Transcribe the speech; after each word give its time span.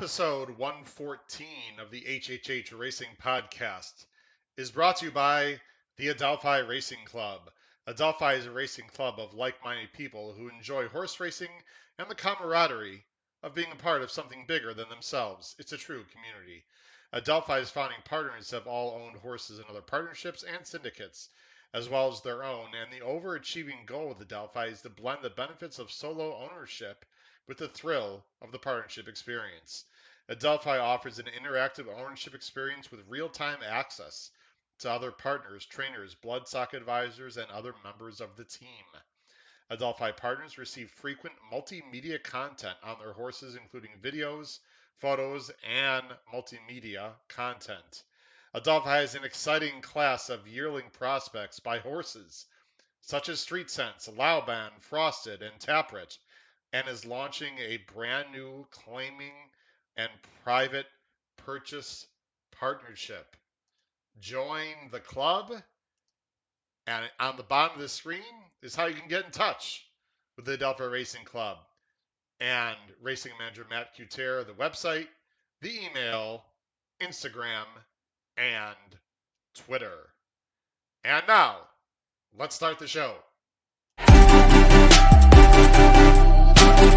Episode 0.00 0.56
114 0.56 1.46
of 1.78 1.90
the 1.90 2.00
HHH 2.00 2.72
Racing 2.72 3.10
Podcast 3.22 4.06
is 4.56 4.70
brought 4.70 4.96
to 4.96 5.04
you 5.04 5.10
by 5.10 5.60
the 5.98 6.08
Adelphi 6.08 6.66
Racing 6.66 7.04
Club. 7.04 7.50
Adelphi 7.86 8.38
is 8.38 8.46
a 8.46 8.50
racing 8.50 8.86
club 8.86 9.20
of 9.20 9.34
like 9.34 9.62
minded 9.62 9.92
people 9.92 10.32
who 10.32 10.48
enjoy 10.48 10.88
horse 10.88 11.20
racing 11.20 11.50
and 11.98 12.08
the 12.08 12.14
camaraderie 12.14 13.04
of 13.42 13.54
being 13.54 13.70
a 13.72 13.76
part 13.76 14.00
of 14.00 14.10
something 14.10 14.46
bigger 14.46 14.72
than 14.72 14.88
themselves. 14.88 15.54
It's 15.58 15.72
a 15.72 15.76
true 15.76 16.06
community. 16.12 16.64
Adelphi's 17.12 17.70
founding 17.70 18.00
partners 18.06 18.52
have 18.52 18.66
all 18.66 19.02
owned 19.02 19.18
horses 19.18 19.58
in 19.58 19.66
other 19.68 19.82
partnerships 19.82 20.42
and 20.42 20.66
syndicates, 20.66 21.28
as 21.74 21.90
well 21.90 22.10
as 22.10 22.22
their 22.22 22.42
own, 22.42 22.74
and 22.74 22.90
the 22.90 23.04
overachieving 23.04 23.84
goal 23.84 24.10
of 24.10 24.20
Adelphi 24.22 24.68
is 24.68 24.80
to 24.80 24.88
blend 24.88 25.20
the 25.20 25.28
benefits 25.28 25.78
of 25.78 25.92
solo 25.92 26.34
ownership 26.36 27.04
with 27.50 27.58
the 27.58 27.66
thrill 27.66 28.22
of 28.40 28.52
the 28.52 28.58
partnership 28.60 29.08
experience. 29.08 29.84
Adelphi 30.28 30.78
offers 30.78 31.18
an 31.18 31.26
interactive 31.26 31.88
ownership 31.92 32.32
experience 32.32 32.92
with 32.92 33.00
real 33.08 33.28
time 33.28 33.58
access 33.68 34.30
to 34.78 34.88
other 34.88 35.10
partners, 35.10 35.66
trainers, 35.66 36.14
bloodstock 36.14 36.74
advisors, 36.74 37.36
and 37.38 37.50
other 37.50 37.74
members 37.82 38.20
of 38.20 38.36
the 38.36 38.44
team. 38.44 38.84
Adelphi 39.68 40.12
partners 40.12 40.58
receive 40.58 40.92
frequent 40.92 41.34
multimedia 41.52 42.22
content 42.22 42.76
on 42.84 43.00
their 43.00 43.14
horses, 43.14 43.56
including 43.56 43.98
videos, 44.00 44.60
photos, 44.98 45.50
and 45.68 46.06
multimedia 46.32 47.14
content. 47.26 48.04
Adelphi 48.54 48.90
has 48.90 49.16
an 49.16 49.24
exciting 49.24 49.82
class 49.82 50.30
of 50.30 50.46
yearling 50.46 50.88
prospects 50.92 51.58
by 51.58 51.80
horses, 51.80 52.46
such 53.00 53.28
as 53.28 53.40
Street 53.40 53.70
Sense, 53.70 54.06
Laoban, 54.06 54.70
Frosted, 54.82 55.42
and 55.42 55.58
Tapit, 55.58 56.16
and 56.72 56.88
is 56.88 57.04
launching 57.04 57.58
a 57.58 57.78
brand 57.94 58.26
new 58.32 58.66
claiming 58.70 59.32
and 59.96 60.10
private 60.44 60.86
purchase 61.36 62.06
partnership. 62.58 63.36
Join 64.20 64.74
the 64.90 65.00
club, 65.00 65.52
and 66.86 67.04
on 67.18 67.36
the 67.36 67.42
bottom 67.42 67.76
of 67.76 67.82
the 67.82 67.88
screen 67.88 68.22
is 68.62 68.74
how 68.74 68.86
you 68.86 68.94
can 68.94 69.08
get 69.08 69.24
in 69.24 69.30
touch 69.30 69.84
with 70.36 70.44
the 70.44 70.54
Adelphi 70.54 70.84
Racing 70.84 71.24
Club 71.24 71.58
and 72.40 72.76
Racing 73.02 73.32
Manager 73.38 73.66
Matt 73.68 73.96
Cutera, 73.96 74.46
the 74.46 74.52
website, 74.52 75.08
the 75.60 75.70
email, 75.86 76.44
Instagram, 77.00 77.66
and 78.36 78.76
Twitter. 79.54 80.08
And 81.04 81.22
now, 81.26 81.58
let's 82.38 82.54
start 82.54 82.78
the 82.78 82.86
show. 82.86 83.14
Good 86.80 86.88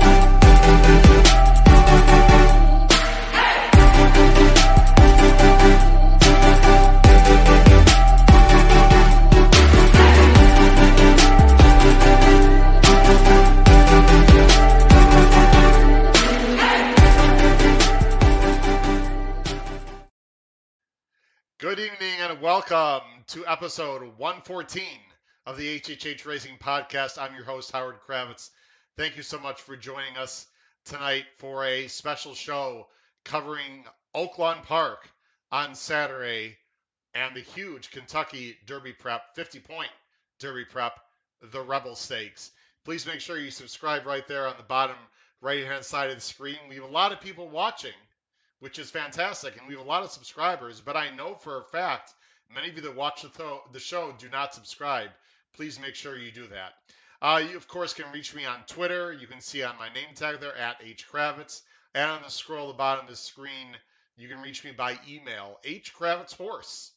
evening 21.80 22.20
and 22.22 22.42
welcome 22.42 23.02
to 23.28 23.46
episode 23.46 24.18
114 24.18 24.84
of 25.46 25.58
the 25.58 25.80
HHH 25.80 26.26
Racing 26.26 26.58
Podcast. 26.58 27.22
I'm 27.22 27.36
your 27.36 27.44
host, 27.44 27.72
Howard 27.74 27.96
Kravets. 28.08 28.50
Thank 28.96 29.18
you 29.18 29.24
so 29.24 29.40
much 29.40 29.62
for 29.62 29.76
joining 29.76 30.18
us 30.18 30.46
tonight 30.86 31.26
for 31.38 31.66
a 31.66 31.88
special 31.88 32.36
show 32.36 32.88
covering 33.26 33.86
Oaklawn 34.16 34.64
Park 34.64 35.10
on 35.52 35.74
Saturday 35.76 36.58
and 37.16 37.36
the 37.36 37.42
huge 37.42 37.92
Kentucky 37.92 38.56
Derby 38.66 38.94
Prep 38.94 39.36
50 39.36 39.60
point 39.62 39.90
Derby 40.40 40.66
Prep, 40.66 40.94
the 41.42 41.62
Rebel 41.62 41.96
Stakes. 41.96 42.52
Please 42.86 43.06
make 43.08 43.20
sure 43.20 43.38
you 43.38 43.52
subscribe 43.52 44.06
right 44.06 44.28
there 44.28 44.48
on 44.48 44.58
the 44.58 44.64
bottom 44.64 44.98
right 45.42 45.66
hand 45.66 45.84
side 45.84 46.10
of 46.10 46.16
the 46.16 46.22
screen. 46.22 46.58
We 46.70 46.76
have 46.76 46.84
a 46.84 46.88
lot 46.88 47.12
of 47.12 47.20
people 47.20 47.50
watching 47.50 47.94
which 48.64 48.80
is 48.80 48.90
fantastic. 48.90 49.58
And 49.58 49.68
we 49.68 49.74
have 49.74 49.84
a 49.84 49.90
lot 49.90 50.04
of 50.04 50.12
subscribers, 50.12 50.80
but 50.80 50.96
I 50.96 51.10
know 51.10 51.36
for 51.36 51.58
a 51.58 51.64
fact 51.66 52.14
many 52.54 52.70
of 52.70 52.76
you 52.78 52.84
that 52.84 52.96
watch 52.96 53.24
the, 53.24 53.28
th- 53.28 53.60
the 53.74 53.80
show 53.80 54.14
do 54.18 54.30
not 54.30 54.54
subscribe. 54.54 55.10
Please 55.54 55.82
make 55.82 55.96
sure 55.96 56.18
you 56.18 56.32
do 56.32 56.48
that. 56.48 56.72
Uh, 57.24 57.42
you, 57.50 57.56
of 57.56 57.70
course, 57.70 57.94
can 57.94 58.12
reach 58.12 58.36
me 58.36 58.46
on 58.46 58.60
Twitter. 58.68 59.14
You 59.14 59.28
can 59.28 59.40
see 59.40 59.64
on 59.64 59.78
my 59.80 59.88
name 59.94 60.14
tag 60.14 60.42
there 60.42 60.56
at 60.58 60.82
H 60.84 61.08
Kravets. 61.10 61.62
And 61.96 62.12
on 62.12 62.22
the 62.22 62.30
scroll 62.30 62.70
at 62.70 62.74
the 62.74 62.78
bottom 62.78 63.06
of 63.06 63.10
the 63.10 63.16
screen, 63.16 63.78
you 64.18 64.28
can 64.28 64.42
reach 64.42 64.64
me 64.64 64.72
by 64.72 65.00
email, 65.08 65.60
hkravetshorse 65.66 66.90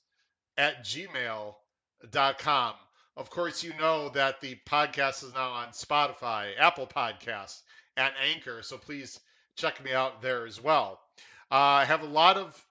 at 0.58 0.84
gmail.com. 0.84 2.74
Of 3.16 3.30
course, 3.30 3.62
you 3.62 3.72
know 3.78 4.08
that 4.10 4.40
the 4.40 4.58
podcast 4.66 5.22
is 5.22 5.32
now 5.32 5.50
on 5.50 5.68
Spotify, 5.68 6.50
Apple 6.58 6.86
Podcasts, 6.86 7.60
and 7.96 8.12
Anchor, 8.34 8.62
so 8.62 8.76
please 8.78 9.20
check 9.56 9.82
me 9.82 9.92
out 9.92 10.22
there 10.22 10.44
as 10.46 10.62
well. 10.62 11.00
Uh, 11.50 11.54
I 11.54 11.84
have 11.84 12.02
a 12.02 12.06
lot 12.06 12.36
of 12.36 12.66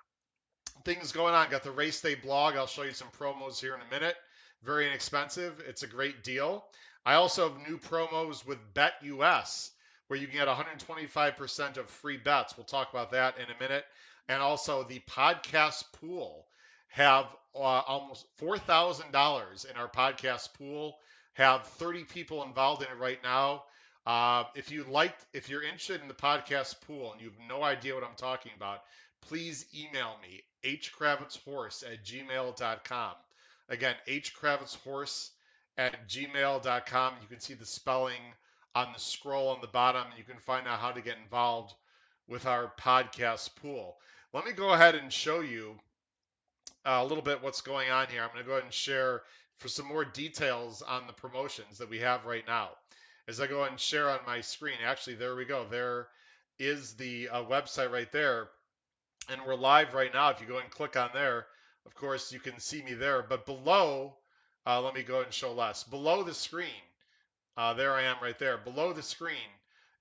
things 0.83 1.11
going 1.11 1.33
on. 1.33 1.49
Got 1.49 1.63
the 1.63 1.71
race 1.71 2.01
day 2.01 2.15
blog. 2.15 2.55
I'll 2.55 2.67
show 2.67 2.83
you 2.83 2.93
some 2.93 3.07
promos 3.19 3.59
here 3.59 3.73
in 3.73 3.81
a 3.81 3.89
minute. 3.89 4.15
Very 4.63 4.87
inexpensive. 4.87 5.63
It's 5.67 5.83
a 5.83 5.87
great 5.87 6.23
deal. 6.23 6.65
I 7.05 7.15
also 7.15 7.49
have 7.49 7.67
new 7.67 7.77
promos 7.77 8.45
with 8.45 8.57
BetUS 8.73 9.69
where 10.07 10.19
you 10.19 10.27
can 10.27 10.37
get 10.37 10.47
125% 10.47 11.77
of 11.77 11.89
free 11.89 12.17
bets. 12.17 12.55
We'll 12.57 12.65
talk 12.65 12.91
about 12.91 13.11
that 13.11 13.37
in 13.37 13.45
a 13.45 13.59
minute. 13.59 13.85
And 14.27 14.41
also 14.41 14.83
the 14.83 15.01
podcast 15.09 15.83
pool 15.93 16.45
have 16.89 17.25
uh, 17.55 17.59
almost 17.59 18.25
$4,000 18.39 19.69
in 19.69 19.77
our 19.77 19.89
podcast 19.89 20.53
pool. 20.55 20.97
Have 21.33 21.65
30 21.65 22.05
people 22.05 22.43
involved 22.43 22.81
in 22.81 22.89
it 22.89 22.99
right 22.99 23.19
now. 23.23 23.63
Uh, 24.05 24.43
if 24.55 24.71
you 24.71 24.83
liked, 24.83 25.25
if 25.33 25.49
you're 25.49 25.63
interested 25.63 26.01
in 26.01 26.07
the 26.07 26.13
podcast 26.13 26.79
pool 26.81 27.11
and 27.11 27.21
you 27.21 27.29
have 27.29 27.49
no 27.49 27.63
idea 27.63 27.95
what 27.95 28.03
I'm 28.03 28.15
talking 28.15 28.51
about, 28.55 28.81
please 29.21 29.65
email 29.75 30.15
me 30.21 30.43
hkravetshorse 30.63 31.83
at 31.91 32.05
gmail.com. 32.05 33.11
Again, 33.69 33.95
hkravetshorse 34.07 35.29
at 35.77 36.07
gmail.com. 36.07 37.13
You 37.21 37.27
can 37.27 37.39
see 37.39 37.53
the 37.53 37.65
spelling 37.65 38.21
on 38.73 38.93
the 38.93 38.99
scroll 38.99 39.49
on 39.49 39.61
the 39.61 39.67
bottom. 39.67 40.05
You 40.17 40.23
can 40.23 40.39
find 40.39 40.67
out 40.67 40.79
how 40.79 40.91
to 40.91 41.01
get 41.01 41.17
involved 41.23 41.73
with 42.27 42.45
our 42.45 42.71
podcast 42.79 43.55
pool. 43.55 43.97
Let 44.33 44.45
me 44.45 44.51
go 44.51 44.73
ahead 44.73 44.95
and 44.95 45.11
show 45.11 45.41
you 45.41 45.79
a 46.83 47.05
little 47.05 47.23
bit 47.23 47.41
what's 47.41 47.61
going 47.61 47.89
on 47.89 48.07
here. 48.07 48.21
I'm 48.21 48.29
going 48.29 48.43
to 48.43 48.47
go 48.47 48.53
ahead 48.53 48.63
and 48.63 48.73
share 48.73 49.23
for 49.57 49.67
some 49.67 49.87
more 49.87 50.05
details 50.05 50.81
on 50.81 51.07
the 51.07 51.13
promotions 51.13 51.77
that 51.77 51.89
we 51.89 51.99
have 51.99 52.25
right 52.25 52.45
now 52.47 52.69
as 53.27 53.39
I 53.39 53.47
go 53.47 53.63
and 53.63 53.79
share 53.79 54.09
on 54.09 54.19
my 54.25 54.41
screen. 54.41 54.75
Actually, 54.83 55.15
there 55.15 55.35
we 55.35 55.45
go. 55.45 55.65
There 55.69 56.07
is 56.59 56.93
the 56.93 57.29
uh, 57.29 57.43
website 57.43 57.91
right 57.91 58.11
there. 58.11 58.49
And 59.29 59.41
we're 59.45 59.55
live 59.55 59.93
right 59.93 60.13
now. 60.13 60.29
If 60.29 60.41
you 60.41 60.47
go 60.47 60.59
and 60.59 60.69
click 60.69 60.95
on 60.95 61.09
there, 61.13 61.47
of 61.85 61.95
course, 61.95 62.31
you 62.31 62.39
can 62.39 62.59
see 62.59 62.83
me 62.83 62.93
there. 62.93 63.23
But 63.27 63.45
below, 63.45 64.15
uh, 64.65 64.81
let 64.81 64.93
me 64.93 65.03
go 65.03 65.21
and 65.21 65.33
show 65.33 65.53
less. 65.53 65.83
Below 65.83 66.23
the 66.23 66.33
screen, 66.33 66.83
uh, 67.57 67.73
there 67.73 67.93
I 67.93 68.03
am 68.03 68.17
right 68.21 68.37
there. 68.39 68.57
Below 68.57 68.93
the 68.93 69.03
screen, 69.03 69.35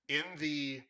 in 0.07 0.23
the 0.37 0.81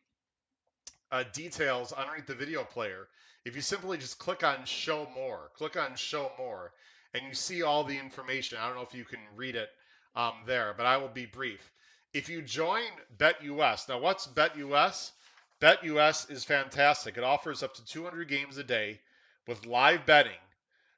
uh, 1.12 1.24
details 1.34 1.92
underneath 1.92 2.28
the 2.28 2.36
video 2.36 2.64
player, 2.64 3.08
if 3.46 3.56
you 3.56 3.62
simply 3.62 3.98
just 3.98 4.18
click 4.18 4.44
on 4.44 4.66
Show 4.66 5.08
More, 5.16 5.52
click 5.56 5.78
on 5.78 5.96
Show 5.96 6.32
More, 6.38 6.72
and 7.14 7.24
you 7.28 7.34
see 7.34 7.64
all 7.64 7.84
the 7.84 7.98
information. 7.98 8.58
I 8.60 8.68
don't 8.68 8.76
know 8.76 8.84
if 8.84 8.94
you 8.94 9.06
can 9.06 9.20
read 9.36 9.56
it 9.56 9.70
um, 10.16 10.34
there, 10.46 10.74
but 10.76 10.86
I 10.86 10.98
will 10.98 11.10
be 11.10 11.26
brief 11.26 11.72
if 12.16 12.30
you 12.30 12.42
join 12.42 12.84
BetUS, 13.18 13.90
now 13.90 14.00
what's 14.00 14.26
BetUS? 14.26 15.12
BetUS 15.60 16.32
is 16.32 16.46
fantastic. 16.46 17.18
It 17.18 17.26
offers 17.26 17.62
up 17.62 17.74
to 17.74 17.86
200 17.86 18.30
games 18.30 18.58
a 18.58 18.64
day 18.64 19.02
with 19.50 19.66
live 19.66 20.06
betting, 20.06 20.32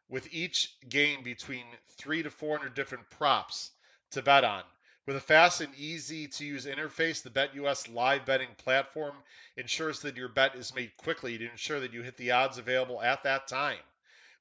with 0.10 0.28
each 0.32 0.74
game 0.88 1.24
between 1.24 1.66
three 1.98 2.24
to 2.24 2.30
400 2.30 2.74
different 2.74 3.10
props 3.10 3.72
to 4.12 4.22
bet 4.22 4.44
on. 4.44 4.64
With 5.06 5.16
a 5.16 5.22
fast 5.22 5.62
and 5.62 5.74
easy 5.76 6.28
to 6.28 6.46
use 6.46 6.66
interface, 6.66 7.24
the 7.24 7.30
BetUS 7.30 7.94
live 7.94 8.26
betting 8.26 8.50
platform 8.58 9.16
ensures 9.56 10.02
that 10.02 10.18
your 10.18 10.30
bet 10.30 10.56
is 10.56 10.76
made 10.76 10.96
quickly 10.98 11.38
to 11.38 11.50
ensure 11.50 11.80
that 11.80 11.94
you 11.94 12.04
hit 12.04 12.18
the 12.18 12.32
odds 12.32 12.58
available 12.58 13.02
at 13.02 13.24
that 13.24 13.48
time. 13.48 13.78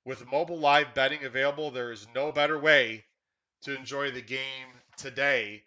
With 0.04 0.30
mobile 0.30 0.58
live 0.58 0.94
betting 0.94 1.24
available, 1.24 1.70
there 1.70 1.92
is 1.92 2.06
no 2.14 2.32
better 2.32 2.58
way 2.58 3.04
to 3.62 3.76
enjoy 3.76 4.10
the 4.10 4.22
game 4.22 4.68
today 4.96 5.62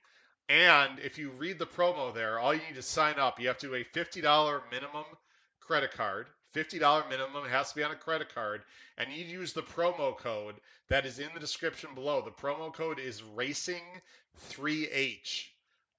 and 0.49 0.97
if 0.99 1.19
you 1.19 1.29
read 1.29 1.59
the 1.59 1.67
promo 1.67 2.13
there, 2.13 2.39
all 2.39 2.55
you 2.55 2.61
need 2.67 2.75
to 2.75 2.81
sign 2.81 3.19
up. 3.19 3.39
You 3.39 3.49
have 3.49 3.59
to 3.59 3.67
do 3.67 3.75
a 3.75 3.83
$50 3.83 4.61
minimum 4.71 5.05
credit 5.61 5.91
card. 5.91 6.25
$50 6.55 7.09
minimum 7.09 7.45
it 7.45 7.51
has 7.51 7.69
to 7.69 7.75
be 7.75 7.83
on 7.83 7.91
a 7.91 7.95
credit 7.95 8.33
card. 8.33 8.63
And 8.97 9.11
you 9.11 9.23
use 9.25 9.53
the 9.53 9.61
promo 9.61 10.17
code 10.17 10.55
that 10.89 11.05
is 11.05 11.19
in 11.19 11.29
the 11.33 11.39
description 11.39 11.91
below. 11.95 12.21
The 12.21 12.31
promo 12.31 12.73
code 12.73 12.99
is 12.99 13.21
Racing3H. 13.21 15.45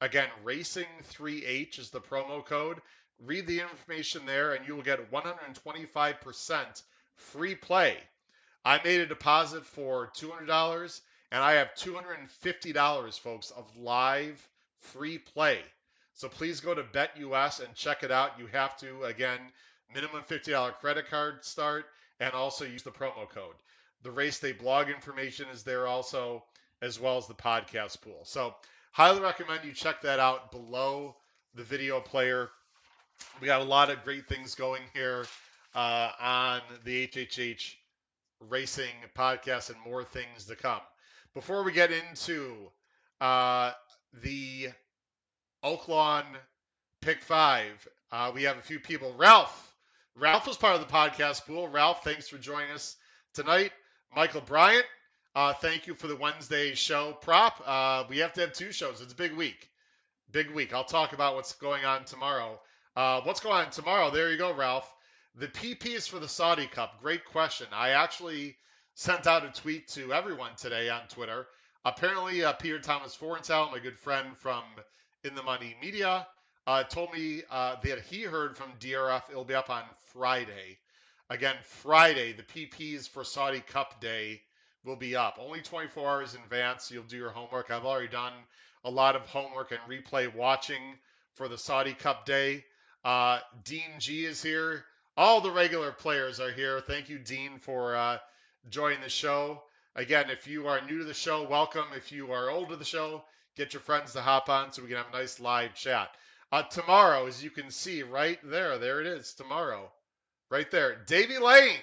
Again, 0.00 0.29
Racing3H 0.44 1.79
is 1.79 1.91
the 1.91 2.00
promo 2.00 2.44
code. 2.44 2.81
read 3.25 3.47
the 3.47 3.61
information 3.61 4.26
there, 4.26 4.55
and 4.55 4.67
you 4.67 4.75
will 4.75 4.82
get 4.82 5.12
125% 5.12 6.82
free 7.17 7.55
play. 7.55 7.96
I 8.64 8.81
made 8.82 9.00
a 9.00 9.06
deposit 9.06 9.67
for 9.67 10.11
$200, 10.17 11.00
and 11.32 11.43
I 11.43 11.53
have 11.53 11.75
$250, 11.75 13.20
folks, 13.20 13.50
of 13.50 13.76
live 13.76 14.49
free 14.79 15.19
play. 15.19 15.58
So 16.14 16.29
please 16.29 16.61
go 16.61 16.75
to 16.75 16.82
BetUS 16.82 17.64
and 17.64 17.75
check 17.75 18.03
it 18.03 18.11
out. 18.11 18.38
You 18.38 18.46
have 18.49 18.76
to, 18.79 19.05
again, 19.05 19.38
minimum 19.94 20.22
$50 20.28 20.75
credit 20.75 21.08
card 21.10 21.44
start, 21.44 21.87
and 22.20 22.32
also 22.32 22.64
use 22.64 22.82
the 22.82 22.90
promo 22.90 23.28
code. 23.28 23.54
The 24.02 24.10
Race 24.10 24.38
Day 24.40 24.52
blog 24.52 24.88
information 24.88 25.46
is 25.52 25.62
there 25.62 25.87
also, 25.87 26.44
as 26.82 26.98
well 26.98 27.19
as 27.19 27.26
the 27.26 27.34
podcast 27.34 28.00
pool. 28.00 28.20
So 28.25 28.54
highly 28.92 29.20
recommend 29.20 29.64
you 29.64 29.72
check 29.72 30.02
that 30.02 30.20
out 30.20 30.50
below 30.50 31.16
the 31.54 31.64
video 31.64 32.00
player. 32.00 32.48
We 33.40 33.46
got 33.46 33.60
a 33.60 33.64
lot 33.64 33.90
of 33.90 34.04
great 34.04 34.26
things 34.28 34.54
going 34.54 34.82
here 34.94 35.26
uh, 35.75 36.10
on 36.20 36.60
the 36.84 37.06
HHH 37.06 37.75
Racing 38.48 38.94
podcast 39.14 39.69
and 39.69 39.78
more 39.84 40.02
things 40.02 40.46
to 40.46 40.56
come. 40.56 40.81
Before 41.34 41.62
we 41.62 41.72
get 41.72 41.90
into 41.93 42.56
uh, 43.20 43.72
the 44.22 44.70
Oaklawn 45.62 46.25
Pick 47.02 47.22
Five, 47.22 47.86
uh, 48.10 48.32
we 48.34 48.44
have 48.44 48.56
a 48.56 48.62
few 48.62 48.81
people. 48.81 49.14
Ralph, 49.19 49.69
Ralph 50.16 50.46
was 50.46 50.56
part 50.56 50.74
of 50.74 50.80
the 50.80 50.92
podcast 50.92 51.46
pool. 51.46 51.68
Ralph, 51.68 52.04
thanks 52.04 52.28
for 52.28 52.38
joining 52.38 52.72
us 52.72 52.96
tonight. 53.32 53.72
Michael 54.14 54.40
Bryant, 54.40 54.84
uh, 55.34 55.54
thank 55.54 55.86
you 55.86 55.94
for 55.94 56.08
the 56.08 56.16
Wednesday 56.16 56.74
show 56.74 57.12
prop. 57.12 57.62
Uh, 57.64 58.04
we 58.08 58.18
have 58.18 58.32
to 58.34 58.40
have 58.40 58.52
two 58.52 58.72
shows. 58.72 59.00
It's 59.00 59.12
a 59.12 59.16
big 59.16 59.32
week. 59.32 59.70
Big 60.30 60.50
week. 60.50 60.74
I'll 60.74 60.84
talk 60.84 61.12
about 61.12 61.36
what's 61.36 61.54
going 61.54 61.84
on 61.84 62.04
tomorrow. 62.04 62.60
Uh, 62.96 63.20
what's 63.22 63.40
going 63.40 63.66
on 63.66 63.70
tomorrow? 63.70 64.10
There 64.10 64.30
you 64.30 64.36
go, 64.36 64.52
Ralph. 64.52 64.92
The 65.36 65.46
PPs 65.48 66.08
for 66.08 66.18
the 66.18 66.28
Saudi 66.28 66.66
Cup. 66.66 67.00
Great 67.00 67.24
question. 67.24 67.68
I 67.72 67.90
actually 67.90 68.56
sent 68.94 69.26
out 69.26 69.44
a 69.44 69.50
tweet 69.50 69.88
to 69.88 70.12
everyone 70.12 70.56
today 70.56 70.90
on 70.90 71.02
Twitter. 71.08 71.46
Apparently, 71.84 72.44
uh, 72.44 72.52
Peter 72.54 72.80
Thomas 72.80 73.16
Fornatale, 73.16 73.70
my 73.70 73.78
good 73.78 73.98
friend 73.98 74.36
from 74.36 74.64
In 75.24 75.34
the 75.34 75.42
Money 75.42 75.76
Media, 75.80 76.26
uh, 76.66 76.84
told 76.84 77.12
me 77.12 77.42
uh, 77.50 77.76
that 77.82 78.00
he 78.02 78.22
heard 78.22 78.56
from 78.56 78.72
DRF. 78.80 79.22
It'll 79.30 79.44
be 79.44 79.54
up 79.54 79.70
on 79.70 79.82
Friday. 80.12 80.78
Again, 81.28 81.56
Friday, 81.62 82.32
the 82.32 82.42
PPs 82.42 83.08
for 83.08 83.24
Saudi 83.24 83.60
Cup 83.60 84.00
Day 84.00 84.40
will 84.84 84.96
be 84.96 85.16
up. 85.16 85.38
Only 85.40 85.60
24 85.60 86.10
hours 86.10 86.34
in 86.34 86.42
advance. 86.42 86.90
You'll 86.90 87.04
do 87.04 87.16
your 87.16 87.30
homework. 87.30 87.70
I've 87.70 87.84
already 87.84 88.08
done 88.08 88.32
a 88.84 88.90
lot 88.90 89.16
of 89.16 89.22
homework 89.22 89.72
and 89.72 89.80
replay 89.88 90.34
watching 90.34 90.82
for 91.34 91.48
the 91.48 91.58
Saudi 91.58 91.94
Cup 91.94 92.26
Day. 92.26 92.64
Uh, 93.04 93.38
Dean 93.64 93.98
G 93.98 94.24
is 94.24 94.42
here. 94.42 94.84
All 95.16 95.40
the 95.40 95.50
regular 95.50 95.92
players 95.92 96.40
are 96.40 96.50
here. 96.52 96.80
Thank 96.80 97.08
you, 97.08 97.18
Dean, 97.18 97.58
for 97.58 97.94
uh, 97.94 98.18
joining 98.68 99.00
the 99.00 99.08
show. 99.08 99.62
Again, 99.94 100.30
if 100.30 100.46
you 100.46 100.68
are 100.68 100.80
new 100.82 100.98
to 100.98 101.04
the 101.04 101.14
show, 101.14 101.46
welcome. 101.48 101.84
If 101.96 102.12
you 102.12 102.32
are 102.32 102.50
old 102.50 102.70
to 102.70 102.76
the 102.76 102.84
show, 102.84 103.24
get 103.56 103.72
your 103.72 103.80
friends 103.80 104.12
to 104.12 104.20
hop 104.20 104.48
on 104.48 104.72
so 104.72 104.82
we 104.82 104.88
can 104.88 104.96
have 104.98 105.12
a 105.12 105.16
nice 105.16 105.40
live 105.40 105.74
chat. 105.74 106.08
Uh, 106.52 106.62
tomorrow, 106.64 107.26
as 107.26 107.44
you 107.44 107.50
can 107.50 107.70
see 107.70 108.02
right 108.02 108.38
there, 108.43 108.79
there 108.79 109.00
it 109.00 109.06
is 109.06 109.35
tomorrow 109.35 109.91
right 110.50 110.70
there. 110.70 110.97
Davy 111.06 111.38
Lane 111.38 111.79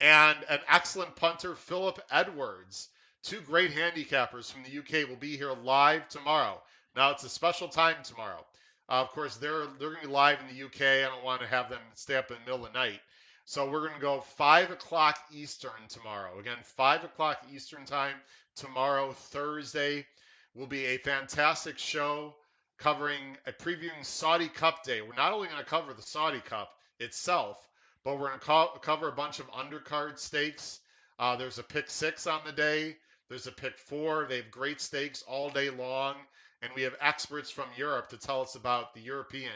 and 0.00 0.36
an 0.48 0.58
excellent 0.68 1.14
punter, 1.14 1.54
Philip 1.54 2.00
Edwards. 2.10 2.88
Two 3.22 3.40
great 3.40 3.70
handicappers 3.70 4.52
from 4.52 4.64
the 4.64 4.78
UK 4.78 5.08
will 5.08 5.16
be 5.16 5.36
here 5.36 5.52
live 5.52 6.08
tomorrow. 6.08 6.60
Now 6.96 7.12
it's 7.12 7.24
a 7.24 7.28
special 7.28 7.68
time 7.68 7.96
tomorrow. 8.02 8.44
Uh, 8.88 9.00
of 9.00 9.10
course, 9.10 9.36
they're 9.36 9.66
they're 9.78 9.90
going 9.90 10.02
to 10.02 10.08
be 10.08 10.12
live 10.12 10.40
in 10.40 10.54
the 10.54 10.64
UK. 10.64 11.06
I 11.06 11.08
don't 11.08 11.24
want 11.24 11.40
to 11.40 11.46
have 11.46 11.70
them 11.70 11.80
stay 11.94 12.16
up 12.16 12.30
in 12.30 12.36
the 12.36 12.50
middle 12.50 12.66
of 12.66 12.72
the 12.72 12.78
night. 12.78 13.00
So 13.46 13.70
we're 13.70 13.80
going 13.80 13.94
to 13.94 14.00
go 14.00 14.20
five 14.20 14.70
o'clock 14.70 15.18
Eastern 15.32 15.70
tomorrow. 15.88 16.38
Again, 16.38 16.58
five 16.62 17.04
o'clock 17.04 17.38
Eastern 17.52 17.84
time 17.84 18.16
tomorrow, 18.56 19.12
Thursday, 19.12 20.06
will 20.54 20.66
be 20.66 20.84
a 20.86 20.98
fantastic 20.98 21.78
show 21.78 22.34
covering 22.78 23.36
a 23.46 23.52
previewing 23.52 24.04
Saudi 24.04 24.48
Cup 24.48 24.84
Day. 24.84 25.00
We're 25.00 25.14
not 25.14 25.32
only 25.32 25.48
going 25.48 25.60
to 25.60 25.64
cover 25.64 25.92
the 25.94 26.02
Saudi 26.02 26.40
Cup, 26.40 26.70
itself, 27.00 27.56
but 28.04 28.14
we're 28.14 28.28
going 28.28 28.38
to 28.38 28.44
co- 28.44 28.78
cover 28.82 29.08
a 29.08 29.12
bunch 29.12 29.40
of 29.40 29.50
undercard 29.50 30.18
stakes. 30.18 30.80
Uh, 31.18 31.36
there's 31.36 31.58
a 31.58 31.62
pick 31.62 31.90
six 31.90 32.26
on 32.26 32.40
the 32.44 32.52
day. 32.52 32.96
There's 33.28 33.46
a 33.46 33.52
pick 33.52 33.78
four. 33.78 34.26
They 34.28 34.36
have 34.36 34.50
great 34.50 34.80
stakes 34.80 35.22
all 35.26 35.50
day 35.50 35.70
long. 35.70 36.16
And 36.62 36.72
we 36.74 36.82
have 36.82 36.94
experts 37.00 37.50
from 37.50 37.66
Europe 37.76 38.10
to 38.10 38.16
tell 38.16 38.40
us 38.40 38.54
about 38.54 38.94
the 38.94 39.00
European, 39.00 39.52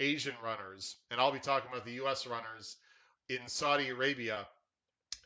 Asian 0.00 0.34
runners. 0.42 0.96
And 1.10 1.20
I'll 1.20 1.32
be 1.32 1.38
talking 1.38 1.70
about 1.70 1.84
the 1.84 1.92
U.S. 1.92 2.26
runners 2.26 2.76
in 3.28 3.38
Saudi 3.46 3.90
Arabia 3.90 4.46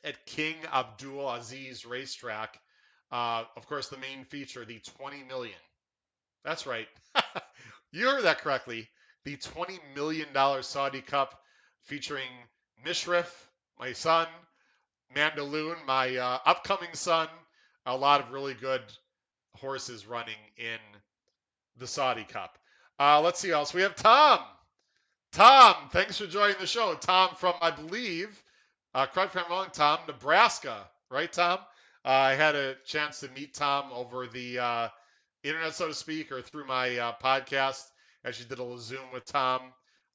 at 0.05 0.27
King 0.27 0.57
Abdul 0.73 1.31
Aziz 1.31 1.87
Racetrack. 1.87 2.59
Uh, 3.11 3.45
of 3.57 3.67
course, 3.67 3.89
the 3.89 3.99
main 3.99 4.25
feature, 4.25 4.65
the 4.65 4.81
20 4.99 5.23
million. 5.25 5.59
That's 6.45 6.67
right. 6.67 6.89
you 7.93 8.07
heard 8.07 8.25
that 8.25 8.39
correctly. 8.41 8.89
The 9.25 9.37
$20 9.37 9.79
million 9.95 10.29
Saudi 10.63 11.01
Cup 11.01 11.39
featuring 11.83 12.29
Mishrif, 12.85 13.31
my 13.79 13.93
son, 13.93 14.27
Mandaloun, 15.15 15.77
my 15.87 16.17
uh, 16.17 16.39
upcoming 16.45 16.95
son. 16.95 17.29
A 17.87 17.97
lot 17.97 18.21
of 18.21 18.33
really 18.33 18.55
good 18.55 18.83
horses 19.57 20.07
running 20.07 20.35
in 20.57 20.79
the 21.77 21.87
Saudi 21.87 22.25
Cup. 22.25 22.59
Uh, 22.99 23.21
let's 23.21 23.41
see 23.41 23.51
else. 23.51 23.75
We 23.75 23.83
have 23.83 23.97
Tom. 23.97 24.41
Tom, 25.33 25.75
thanks 25.91 26.19
for 26.19 26.27
joining 26.27 26.57
the 26.61 26.67
show. 26.67 26.95
Tom 26.95 27.35
from, 27.37 27.55
I 27.61 27.71
believe, 27.71 28.43
uh, 28.95 29.07
correct 29.07 29.35
me 29.35 29.41
if 29.41 29.47
I'm 29.47 29.53
wrong, 29.53 29.69
Tom, 29.73 30.01
Nebraska, 30.07 30.87
right, 31.11 31.33
Tom? 31.33 31.59
Uh, 32.05 32.09
I 32.09 32.35
had 32.35 32.55
a 32.55 32.75
chance 32.85 33.21
to 33.21 33.31
meet 33.31 33.55
Tom 33.55 33.91
over 33.93 34.27
the 34.27 34.59
uh, 34.59 34.89
internet, 35.45 35.75
so 35.75 35.89
to 35.89 35.95
speak, 35.95 36.33
or 36.33 36.43
through 36.43 36.67
my 36.67 36.97
uh, 36.99 37.13
podcast. 37.23 37.83
Actually, 38.25 38.49
did 38.49 38.59
a 38.59 38.63
little 38.63 38.79
Zoom 38.79 39.13
with 39.13 39.25
Tom. 39.25 39.61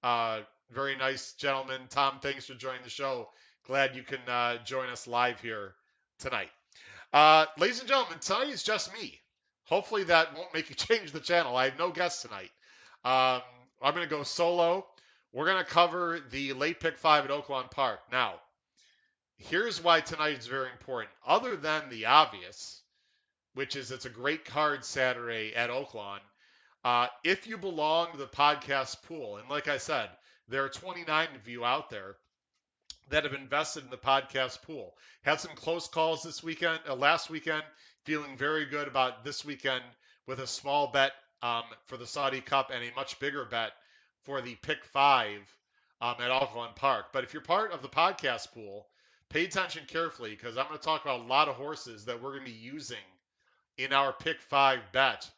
Uh, 0.04 0.40
very 0.72 0.96
nice 0.96 1.34
gentleman. 1.34 1.82
Tom, 1.90 2.20
thanks 2.22 2.46
for 2.46 2.54
joining 2.54 2.84
the 2.84 2.90
show. 2.90 3.30
Glad 3.66 3.96
you 3.96 4.04
can 4.04 4.20
uh, 4.28 4.64
join 4.64 4.90
us 4.90 5.08
live 5.08 5.40
here 5.42 5.74
tonight. 6.20 6.50
Uh, 7.14 7.46
ladies 7.58 7.80
and 7.80 7.88
gentlemen, 7.88 8.20
tonight 8.20 8.50
is 8.50 8.64
just 8.64 8.94
me. 8.94 9.20
Hopefully 9.66 10.06
that 10.06 10.36
won't 10.36 10.54
make 10.54 10.70
you 10.70 10.76
change 10.78 11.12
the 11.12 11.20
channel. 11.20 11.56
I 11.56 11.66
have 11.66 11.78
no 11.78 11.92
guests 11.92 12.22
tonight. 12.22 12.52
Um, 13.04 13.42
I'm 13.82 13.94
going 13.94 14.08
to 14.08 14.16
go 14.16 14.24
solo. 14.24 14.86
We're 15.34 15.46
going 15.46 15.64
to 15.64 15.70
cover 15.70 16.20
the 16.32 16.54
late 16.54 16.80
pick 16.80 16.98
five 16.98 17.26
at 17.26 17.32
Oaklawn 17.32 17.70
Park. 17.70 18.00
Now, 18.12 18.36
here's 19.38 19.84
why 19.84 20.02
tonight 20.02 20.38
is 20.38 20.48
very 20.48 20.70
important. 20.72 21.12
Other 21.26 21.56
than 21.56 21.90
the 21.90 22.06
obvious, 22.06 22.82
which 23.58 23.76
is 23.76 23.90
it's 23.90 24.06
a 24.06 24.10
great 24.10 24.46
card 24.46 24.86
Saturday 24.86 25.56
at 25.56 25.72
Oaklawn. 25.72 26.20
Uh, 26.86 27.08
if 27.24 27.48
you 27.48 27.58
belong 27.58 28.12
to 28.12 28.18
the 28.20 28.28
podcast 28.28 29.02
pool, 29.02 29.38
and 29.38 29.50
like 29.50 29.68
I 29.68 29.80
said, 29.80 30.12
there 30.48 30.64
are 30.64 30.70
29 30.70 31.30
of 31.36 31.48
you 31.48 31.66
out 31.66 31.90
there 31.90 32.18
that 33.10 33.24
have 33.24 33.34
invested 33.34 33.84
in 33.84 33.90
the 33.90 33.98
podcast 33.98 34.62
pool. 34.62 34.94
Had 35.24 35.40
some 35.40 35.56
close 35.56 35.88
calls 35.88 36.22
this 36.22 36.44
weekend, 36.44 36.82
uh, 36.88 36.94
last 36.94 37.32
weekend, 37.32 37.64
feeling 38.06 38.38
very 38.38 38.66
good 38.66 38.88
about 38.88 39.24
this 39.24 39.44
weekend 39.44 39.82
with 40.28 40.40
a 40.40 40.46
small 40.46 40.92
bet 40.92 41.14
um, 41.42 41.64
for 41.88 41.98
the 41.98 42.06
Saudi 42.06 42.42
Cup 42.42 42.70
and 42.72 42.84
a 42.84 42.96
much 42.96 43.20
bigger 43.20 43.44
bet 43.44 43.72
for 44.22 44.40
the 44.40 44.54
pick 44.62 44.86
five 44.86 45.42
um, 46.00 46.14
at 46.20 46.30
Oaklawn 46.30 46.76
Park. 46.76 47.08
But 47.12 47.24
if 47.24 47.34
you're 47.34 47.42
part 47.42 47.72
of 47.72 47.82
the 47.82 47.90
podcast 47.90 48.54
pool, 48.54 48.86
pay 49.30 49.46
attention 49.46 49.86
carefully 49.88 50.36
because 50.36 50.60
I'm 50.60 50.68
going 50.68 50.78
to 50.78 50.86
talk 50.86 51.04
about 51.04 51.22
a 51.22 51.24
lot 51.24 51.50
of 51.50 51.56
horses 51.56 52.06
that 52.06 52.22
we're 52.22 52.34
going 52.34 52.46
to 52.46 52.52
be 52.52 52.58
using 52.60 52.98
in 53.78 53.94
our 53.94 54.14
pick 54.14 54.42
five 54.42 54.80
bet 54.92 55.30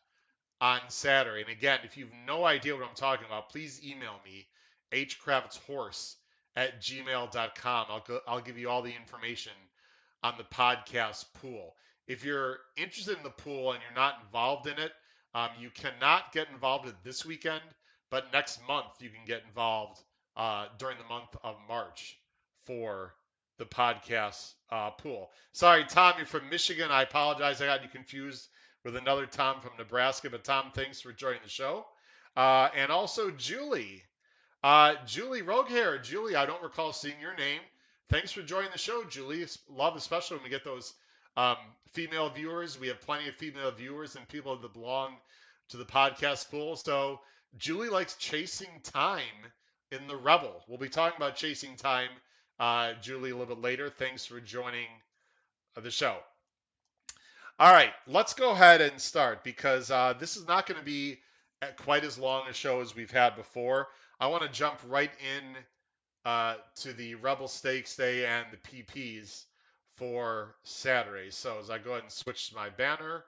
on 0.61 0.79
Saturday. 0.89 1.41
And 1.41 1.49
again, 1.49 1.79
if 1.83 1.97
you 1.97 2.05
have 2.05 2.13
no 2.27 2.45
idea 2.45 2.75
what 2.75 2.87
I'm 2.87 2.95
talking 2.95 3.25
about, 3.25 3.49
please 3.49 3.81
email 3.85 4.15
me 4.25 4.47
hkravetshorse 4.91 6.15
at 6.55 6.81
gmail.com. 6.81 7.85
I'll, 7.89 8.03
go, 8.05 8.19
I'll 8.27 8.41
give 8.41 8.57
you 8.57 8.69
all 8.69 8.81
the 8.81 8.95
information 8.95 9.53
on 10.23 10.33
the 10.37 10.43
podcast 10.43 11.25
pool. 11.41 11.75
If 12.07 12.25
you're 12.25 12.57
interested 12.75 13.17
in 13.17 13.23
the 13.23 13.29
pool 13.29 13.71
and 13.71 13.81
you're 13.81 14.01
not 14.01 14.15
involved 14.25 14.67
in 14.67 14.79
it, 14.79 14.91
um, 15.35 15.49
you 15.59 15.69
cannot 15.69 16.31
get 16.33 16.49
involved 16.49 16.87
in 16.87 16.95
this 17.03 17.23
weekend, 17.23 17.61
but 18.09 18.33
next 18.33 18.59
month 18.67 18.87
you 18.99 19.09
can 19.09 19.25
get 19.25 19.43
involved 19.47 20.01
uh, 20.35 20.65
during 20.79 20.97
the 20.97 21.03
month 21.03 21.29
of 21.43 21.55
March 21.67 22.17
for 22.65 23.13
the 23.59 23.65
podcast 23.65 24.53
uh, 24.71 24.89
pool. 24.89 25.29
Sorry, 25.51 25.85
Tom, 25.85 26.15
you're 26.17 26.25
from 26.25 26.49
Michigan. 26.49 26.89
I 26.89 27.03
apologize. 27.03 27.61
I 27.61 27.67
got 27.67 27.83
you 27.83 27.89
confused 27.89 28.47
with 28.83 28.95
another 28.95 29.27
Tom 29.27 29.61
from 29.61 29.73
Nebraska. 29.77 30.29
But 30.31 30.43
Tom, 30.43 30.71
thanks 30.73 31.01
for 31.01 31.11
joining 31.11 31.41
the 31.43 31.49
show. 31.49 31.85
Uh, 32.35 32.69
and 32.75 32.91
also 32.91 33.29
Julie. 33.29 34.01
Uh, 34.63 34.95
Julie 35.05 35.41
Rogehair. 35.41 36.01
Julie, 36.01 36.35
I 36.35 36.45
don't 36.45 36.63
recall 36.63 36.93
seeing 36.93 37.19
your 37.21 37.35
name. 37.35 37.61
Thanks 38.09 38.31
for 38.31 38.41
joining 38.41 38.71
the 38.71 38.79
show, 38.79 39.03
Julie. 39.03 39.45
Love, 39.69 39.95
especially 39.95 40.37
when 40.37 40.45
we 40.45 40.49
get 40.49 40.63
those 40.63 40.93
um, 41.37 41.57
female 41.91 42.29
viewers. 42.29 42.79
We 42.79 42.87
have 42.87 43.01
plenty 43.01 43.29
of 43.29 43.35
female 43.35 43.71
viewers 43.71 44.15
and 44.15 44.27
people 44.27 44.55
that 44.55 44.73
belong 44.73 45.15
to 45.69 45.77
the 45.77 45.85
podcast 45.85 46.49
pool. 46.49 46.75
So, 46.75 47.19
Julie 47.57 47.89
likes 47.89 48.15
chasing 48.15 48.69
time 48.83 49.23
in 49.91 50.07
the 50.07 50.15
Rebel. 50.15 50.63
We'll 50.67 50.77
be 50.77 50.89
talking 50.89 51.17
about 51.17 51.35
chasing 51.35 51.75
time, 51.75 52.09
uh, 52.59 52.93
Julie, 53.01 53.31
a 53.31 53.37
little 53.37 53.55
bit 53.55 53.63
later. 53.63 53.89
Thanks 53.89 54.25
for 54.25 54.39
joining 54.39 54.87
the 55.81 55.91
show. 55.91 56.17
All 57.57 57.73
right, 57.73 57.91
let's 58.07 58.33
go 58.33 58.51
ahead 58.51 58.81
and 58.81 58.99
start 59.01 59.43
because 59.43 59.91
uh, 59.91 60.13
this 60.19 60.37
is 60.37 60.47
not 60.47 60.65
going 60.65 60.79
to 60.79 60.85
be 60.85 61.19
quite 61.77 62.03
as 62.03 62.17
long 62.17 62.47
a 62.47 62.53
show 62.53 62.81
as 62.81 62.95
we've 62.95 63.11
had 63.11 63.35
before. 63.35 63.87
I 64.19 64.27
want 64.27 64.43
to 64.43 64.49
jump 64.49 64.79
right 64.87 65.11
in 65.19 65.43
uh, 66.25 66.55
to 66.77 66.93
the 66.93 67.15
Rebel 67.15 67.47
Stakes 67.47 67.95
Day 67.95 68.25
and 68.25 68.45
the 68.51 68.83
PPs 68.83 69.43
for 69.95 70.55
Saturday. 70.63 71.31
So 71.31 71.59
as 71.59 71.69
I 71.69 71.77
go 71.77 71.91
ahead 71.91 72.03
and 72.03 72.11
switch 72.11 72.53
my 72.55 72.69
banner 72.69 73.25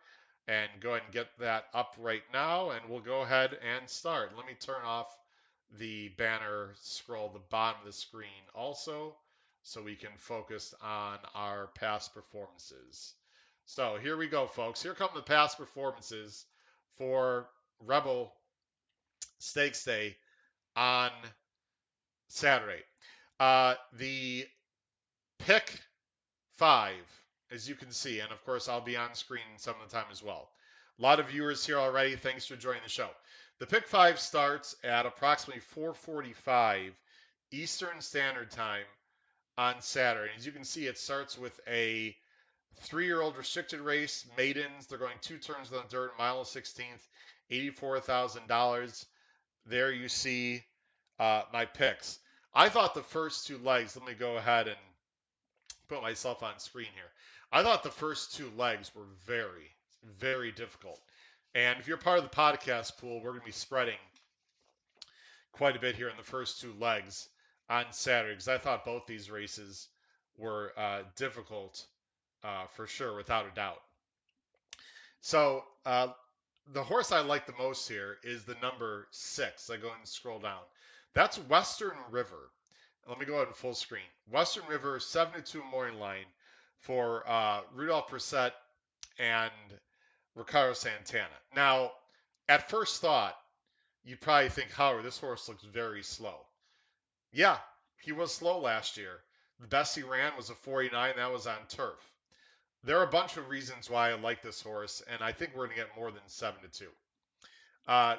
and 0.47 0.69
go 0.79 0.91
ahead 0.91 1.03
and 1.05 1.13
get 1.13 1.27
that 1.39 1.65
up 1.73 1.95
right 1.99 2.23
now, 2.33 2.71
and 2.71 2.81
we'll 2.89 2.99
go 3.01 3.21
ahead 3.21 3.57
and 3.75 3.89
start. 3.89 4.31
Let 4.37 4.47
me 4.47 4.53
turn 4.59 4.83
off 4.85 5.07
the 5.79 6.09
banner 6.17 6.73
scroll 6.81 7.29
the 7.29 7.39
bottom 7.49 7.79
of 7.81 7.87
the 7.87 7.93
screen 7.93 8.43
also 8.53 9.15
so 9.63 9.81
we 9.81 9.95
can 9.95 10.11
focus 10.17 10.73
on 10.81 11.17
our 11.35 11.67
past 11.75 12.13
performances. 12.13 13.13
So 13.65 13.97
here 14.01 14.17
we 14.17 14.27
go, 14.27 14.47
folks. 14.47 14.81
Here 14.81 14.93
come 14.93 15.09
the 15.15 15.21
past 15.21 15.57
performances 15.57 16.45
for 16.97 17.47
Rebel 17.79 18.33
Stakes 19.39 19.83
Day 19.85 20.17
on 20.75 21.11
Saturday. 22.27 22.81
Uh, 23.39 23.75
the 23.93 24.45
pick 25.39 25.79
five, 26.57 26.93
as 27.51 27.67
you 27.67 27.75
can 27.75 27.91
see, 27.91 28.19
and 28.19 28.31
of 28.31 28.43
course 28.45 28.67
I'll 28.67 28.81
be 28.81 28.97
on 28.97 29.15
screen 29.15 29.41
some 29.57 29.75
of 29.81 29.89
the 29.89 29.95
time 29.95 30.07
as 30.11 30.21
well. 30.21 30.49
A 30.99 31.01
lot 31.01 31.19
of 31.19 31.29
viewers 31.29 31.65
here 31.65 31.77
already. 31.79 32.15
Thanks 32.15 32.45
for 32.45 32.55
joining 32.55 32.83
the 32.83 32.89
show. 32.89 33.09
The 33.59 33.65
pick 33.67 33.87
five 33.87 34.19
starts 34.19 34.75
at 34.83 35.05
approximately 35.05 35.61
4:45 35.75 36.93
Eastern 37.51 38.01
Standard 38.01 38.51
Time 38.51 38.85
on 39.61 39.79
Saturday. 39.79 40.31
As 40.35 40.43
you 40.43 40.51
can 40.51 40.63
see, 40.63 40.87
it 40.87 40.97
starts 40.97 41.37
with 41.37 41.59
a 41.67 42.15
three-year-old 42.79 43.37
restricted 43.37 43.79
race, 43.79 44.25
maidens. 44.35 44.87
They're 44.87 44.97
going 44.97 45.17
two 45.21 45.37
turns 45.37 45.71
on 45.71 45.83
the 45.83 45.87
dirt, 45.87 46.17
mile 46.17 46.43
16th, 46.43 47.07
$84,000. 47.51 49.05
There 49.67 49.91
you 49.91 50.09
see 50.09 50.63
uh, 51.19 51.43
my 51.53 51.65
picks. 51.65 52.17
I 52.55 52.69
thought 52.69 52.95
the 52.95 53.03
first 53.03 53.45
two 53.45 53.59
legs, 53.59 53.95
let 53.95 54.07
me 54.07 54.15
go 54.15 54.35
ahead 54.35 54.67
and 54.67 54.77
put 55.87 56.01
myself 56.01 56.41
on 56.41 56.57
screen 56.57 56.89
here. 56.95 57.11
I 57.51 57.61
thought 57.61 57.83
the 57.83 57.91
first 57.91 58.35
two 58.35 58.49
legs 58.57 58.89
were 58.95 59.05
very, 59.27 59.69
very 60.17 60.51
difficult. 60.51 60.99
And 61.53 61.79
if 61.79 61.87
you're 61.87 61.97
part 61.97 62.17
of 62.17 62.23
the 62.23 62.35
podcast 62.35 62.97
pool, 62.97 63.17
we're 63.17 63.29
going 63.29 63.41
to 63.41 63.45
be 63.45 63.51
spreading 63.51 63.93
quite 65.51 65.75
a 65.75 65.79
bit 65.79 65.95
here 65.95 66.09
in 66.09 66.17
the 66.17 66.23
first 66.23 66.61
two 66.61 66.73
legs 66.79 67.27
on 67.71 67.85
Saturday 67.91 68.33
because 68.33 68.49
I 68.49 68.57
thought 68.57 68.83
both 68.83 69.07
these 69.07 69.31
races 69.31 69.87
were 70.37 70.73
uh, 70.77 71.03
difficult 71.15 71.85
uh, 72.43 72.65
for 72.75 72.85
sure, 72.85 73.15
without 73.15 73.45
a 73.45 73.55
doubt. 73.55 73.81
So 75.21 75.63
uh, 75.85 76.07
the 76.73 76.83
horse 76.83 77.11
I 77.11 77.21
like 77.21 77.45
the 77.45 77.53
most 77.57 77.87
here 77.87 78.17
is 78.23 78.43
the 78.43 78.57
number 78.61 79.07
six. 79.11 79.69
I 79.69 79.77
go 79.77 79.89
and 79.97 80.07
scroll 80.07 80.39
down. 80.39 80.59
That's 81.13 81.37
Western 81.37 81.95
River. 82.09 82.49
Let 83.07 83.19
me 83.19 83.25
go 83.25 83.35
ahead 83.35 83.47
and 83.47 83.55
full 83.55 83.73
screen. 83.73 84.03
Western 84.29 84.65
River, 84.67 84.99
7 84.99 85.33
to 85.33 85.41
2 85.41 85.63
morning 85.71 85.99
line 85.99 86.25
for 86.79 87.23
uh, 87.27 87.61
Rudolphe 87.73 88.09
Brisset 88.09 88.51
and 89.17 89.51
Ricardo 90.35 90.73
Santana. 90.73 91.27
Now, 91.55 91.91
at 92.49 92.69
first 92.69 93.01
thought, 93.01 93.35
you'd 94.03 94.21
probably 94.21 94.49
think, 94.49 94.71
Howard, 94.71 95.05
this 95.05 95.19
horse 95.19 95.47
looks 95.47 95.63
very 95.63 96.03
slow. 96.03 96.35
Yeah, 97.31 97.57
he 98.01 98.11
was 98.11 98.33
slow 98.33 98.59
last 98.59 98.97
year. 98.97 99.19
The 99.59 99.67
best 99.67 99.95
he 99.95 100.03
ran 100.03 100.35
was 100.35 100.49
a 100.49 100.55
49, 100.55 101.13
that 101.15 101.31
was 101.31 101.47
on 101.47 101.57
turf. 101.69 101.99
There 102.83 102.97
are 102.97 103.03
a 103.03 103.11
bunch 103.11 103.37
of 103.37 103.49
reasons 103.49 103.89
why 103.89 104.09
I 104.09 104.13
like 104.15 104.41
this 104.41 104.61
horse, 104.61 105.03
and 105.07 105.21
I 105.21 105.31
think 105.31 105.51
we're 105.51 105.67
going 105.67 105.77
to 105.77 105.83
get 105.83 105.95
more 105.95 106.11
than 106.11 106.21
7 106.25 106.59
to 106.61 106.79
2. 106.79 106.87
Uh, 107.87 108.15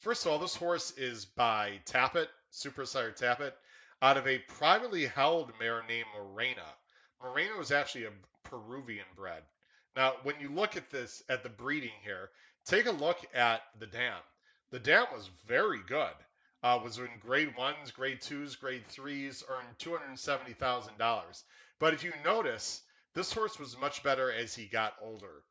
first 0.00 0.24
of 0.24 0.32
all, 0.32 0.38
this 0.38 0.56
horse 0.56 0.92
is 0.96 1.26
by 1.26 1.80
Tapit, 1.84 2.28
Super 2.50 2.86
Sire 2.86 3.12
Tapit 3.12 3.52
out 4.00 4.16
of 4.16 4.26
a 4.26 4.38
privately 4.38 5.06
held 5.06 5.52
mare 5.60 5.84
named 5.88 6.08
Morena. 6.16 6.66
Morena 7.22 7.56
was 7.56 7.70
actually 7.70 8.04
a 8.04 8.12
Peruvian 8.42 9.06
bred. 9.14 9.42
Now, 9.94 10.14
when 10.24 10.40
you 10.40 10.48
look 10.48 10.76
at 10.76 10.90
this, 10.90 11.22
at 11.28 11.42
the 11.42 11.48
breeding 11.48 11.92
here, 12.02 12.30
take 12.64 12.86
a 12.86 12.90
look 12.90 13.18
at 13.34 13.62
the 13.78 13.86
dam. 13.86 14.18
The 14.70 14.80
dam 14.80 15.06
was 15.12 15.30
very 15.46 15.80
good. 15.86 16.14
Uh, 16.62 16.78
was 16.84 16.98
in 16.98 17.08
grade 17.20 17.56
ones, 17.56 17.90
grade 17.90 18.20
twos, 18.20 18.56
grade 18.56 18.86
threes, 18.86 19.42
earned 19.48 19.78
two 19.78 19.90
hundred 19.90 20.16
seventy 20.18 20.52
thousand 20.52 20.96
dollars. 20.98 21.44
But 21.80 21.94
if 21.94 22.04
you 22.04 22.12
notice, 22.24 22.82
this 23.14 23.32
horse 23.32 23.58
was 23.58 23.80
much 23.80 24.02
better 24.02 24.30
as 24.30 24.54
he 24.54 24.66
got 24.66 24.94
older. 25.02 25.42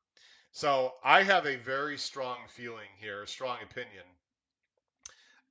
So 0.53 0.94
I 1.03 1.24
have 1.24 1.46
a 1.46 1.58
very 1.58 1.98
strong 1.98 2.38
feeling 2.48 2.88
here, 3.00 3.24
a 3.24 3.27
strong 3.27 3.58
opinion 3.63 4.03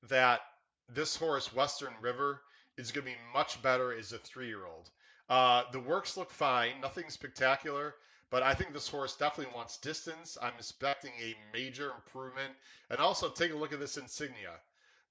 that 0.09 0.41
this 0.89 1.17
horse, 1.17 1.55
Western 1.55 1.93
River, 2.01 2.41
is 2.77 2.93
going 2.93 3.07
to 3.07 3.13
be 3.13 3.19
much 3.35 3.63
better 3.63 3.93
as 3.93 4.13
a 4.13 4.19
three-year-old. 4.19 4.89
Uh, 5.29 5.63
the 5.73 5.81
works 5.81 6.17
look 6.17 6.31
fine, 6.31 6.81
nothing 6.81 7.09
spectacular, 7.09 7.95
but 8.31 8.43
I 8.43 8.55
think 8.55 8.73
this 8.73 8.89
horse 8.89 9.17
definitely 9.17 9.55
wants 9.55 9.77
distance. 9.77 10.39
I'm 10.41 10.53
expecting 10.59 11.13
a 11.21 11.37
major 11.53 11.93
improvement. 11.95 12.53
And 12.89 12.99
also 12.99 13.29
take 13.29 13.53
a 13.53 13.57
look 13.57 13.73
at 13.73 13.81
this 13.81 13.99
insignia. 13.99 14.57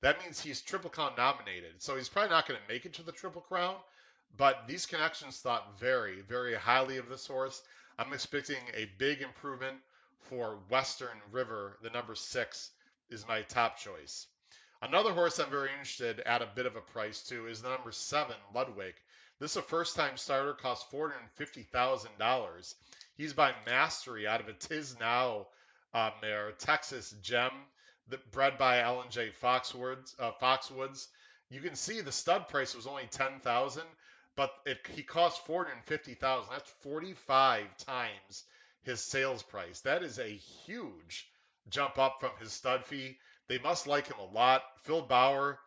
That 0.01 0.21
means 0.21 0.39
he's 0.39 0.61
Triple 0.61 0.89
Crown 0.89 1.13
nominated. 1.17 1.81
So 1.81 1.97
he's 1.97 2.09
probably 2.09 2.29
not 2.29 2.47
going 2.47 2.59
to 2.59 2.73
make 2.73 2.85
it 2.85 2.93
to 2.93 3.03
the 3.03 3.11
Triple 3.11 3.41
Crown, 3.41 3.75
but 4.37 4.67
these 4.67 4.85
connections 4.85 5.39
thought 5.39 5.79
very, 5.79 6.21
very 6.21 6.55
highly 6.55 6.97
of 6.97 7.09
this 7.09 7.27
horse. 7.27 7.61
I'm 7.97 8.13
expecting 8.13 8.61
a 8.73 8.89
big 8.97 9.21
improvement 9.21 9.77
for 10.29 10.59
Western 10.69 11.17
River. 11.31 11.77
The 11.81 11.89
number 11.89 12.15
six 12.15 12.71
is 13.09 13.27
my 13.27 13.41
top 13.41 13.77
choice. 13.77 14.27
Another 14.81 15.11
horse 15.11 15.39
I'm 15.39 15.49
very 15.49 15.71
interested 15.71 16.21
at 16.21 16.41
a 16.41 16.49
bit 16.55 16.65
of 16.65 16.77
a 16.77 16.81
price 16.81 17.21
too 17.21 17.47
is 17.47 17.61
the 17.61 17.69
number 17.69 17.91
seven, 17.91 18.37
Ludwig. 18.55 18.95
This 19.39 19.51
is 19.51 19.57
a 19.57 19.61
first 19.61 19.97
time 19.97 20.15
starter, 20.15 20.53
costs 20.53 20.89
$450,000. 20.93 22.75
He's 23.17 23.33
by 23.33 23.53
Mastery 23.65 24.27
out 24.27 24.39
of 24.39 24.47
a 24.47 24.53
Tiznow 24.53 25.45
uh, 25.93 26.11
mare, 26.21 26.53
Texas 26.53 27.13
Gem, 27.21 27.51
that 28.09 28.31
bred 28.31 28.57
by 28.57 28.79
Alan 28.79 29.09
J. 29.09 29.31
Foxwoods. 29.41 30.13
Uh, 30.19 30.31
Foxwoods. 30.41 31.07
You 31.49 31.61
can 31.61 31.75
see 31.75 32.01
the 32.01 32.11
stud 32.11 32.47
price 32.47 32.75
was 32.75 32.87
only 32.87 33.07
10000 33.09 33.83
but 34.39 34.53
it, 34.65 34.77
he 34.93 35.03
cost 35.03 35.45
450000 35.47 36.49
That's 36.49 36.71
45 36.81 37.77
times 37.77 38.45
his 38.83 39.01
sales 39.01 39.43
price. 39.43 39.81
That 39.81 40.01
is 40.01 40.17
a 40.17 40.29
huge 40.29 41.27
jump 41.69 41.97
up 41.97 42.21
from 42.21 42.31
his 42.39 42.53
stud 42.53 42.85
fee. 42.85 43.17
They 43.49 43.59
must 43.59 43.85
like 43.85 44.07
him 44.07 44.17
a 44.17 44.33
lot. 44.33 44.63
Phil 44.83 45.01
Bauer 45.01 45.59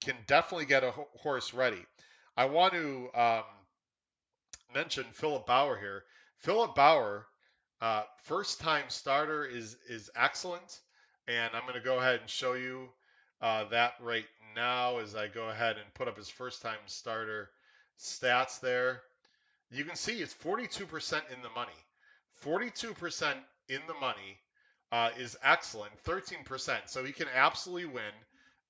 can 0.00 0.16
definitely 0.26 0.66
get 0.66 0.82
a 0.82 0.90
horse 0.90 1.54
ready. 1.54 1.84
I 2.36 2.46
want 2.46 2.72
to 2.72 3.10
um, 3.14 3.44
mention 4.74 5.04
Philip 5.12 5.46
Bauer 5.46 5.78
here. 5.78 6.02
Philip 6.38 6.74
Bauer, 6.74 7.26
uh, 7.80 8.02
first 8.24 8.60
time 8.60 8.86
starter, 8.88 9.44
is 9.44 9.76
is 9.88 10.10
excellent, 10.16 10.80
and 11.30 11.54
I'm 11.54 11.62
going 11.62 11.74
to 11.74 11.80
go 11.80 11.98
ahead 11.98 12.20
and 12.20 12.28
show 12.28 12.54
you 12.54 12.88
uh, 13.40 13.64
that 13.70 13.94
right 14.00 14.26
now 14.56 14.98
as 14.98 15.14
I 15.14 15.28
go 15.28 15.48
ahead 15.48 15.76
and 15.76 15.94
put 15.94 16.08
up 16.08 16.16
his 16.16 16.28
first 16.28 16.60
time 16.60 16.78
starter 16.86 17.50
stats 17.98 18.60
there. 18.60 19.02
You 19.70 19.84
can 19.84 19.94
see 19.94 20.20
it's 20.20 20.34
42% 20.34 20.80
in 21.32 21.42
the 21.42 21.48
money. 21.54 21.70
42% 22.44 23.34
in 23.68 23.80
the 23.86 23.94
money 23.94 24.38
uh, 24.90 25.10
is 25.18 25.36
excellent, 25.44 25.92
13%. 26.04 26.76
So 26.86 27.04
he 27.04 27.12
can 27.12 27.28
absolutely 27.32 27.86
win. 27.86 28.12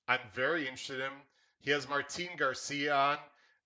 I'm 0.07 0.21
very 0.35 0.63
interested 0.63 0.97
in 0.97 1.07
him. 1.07 1.13
He 1.61 1.71
has 1.71 1.89
Martin 1.89 2.29
Garcia 2.37 2.95
on, 2.95 3.19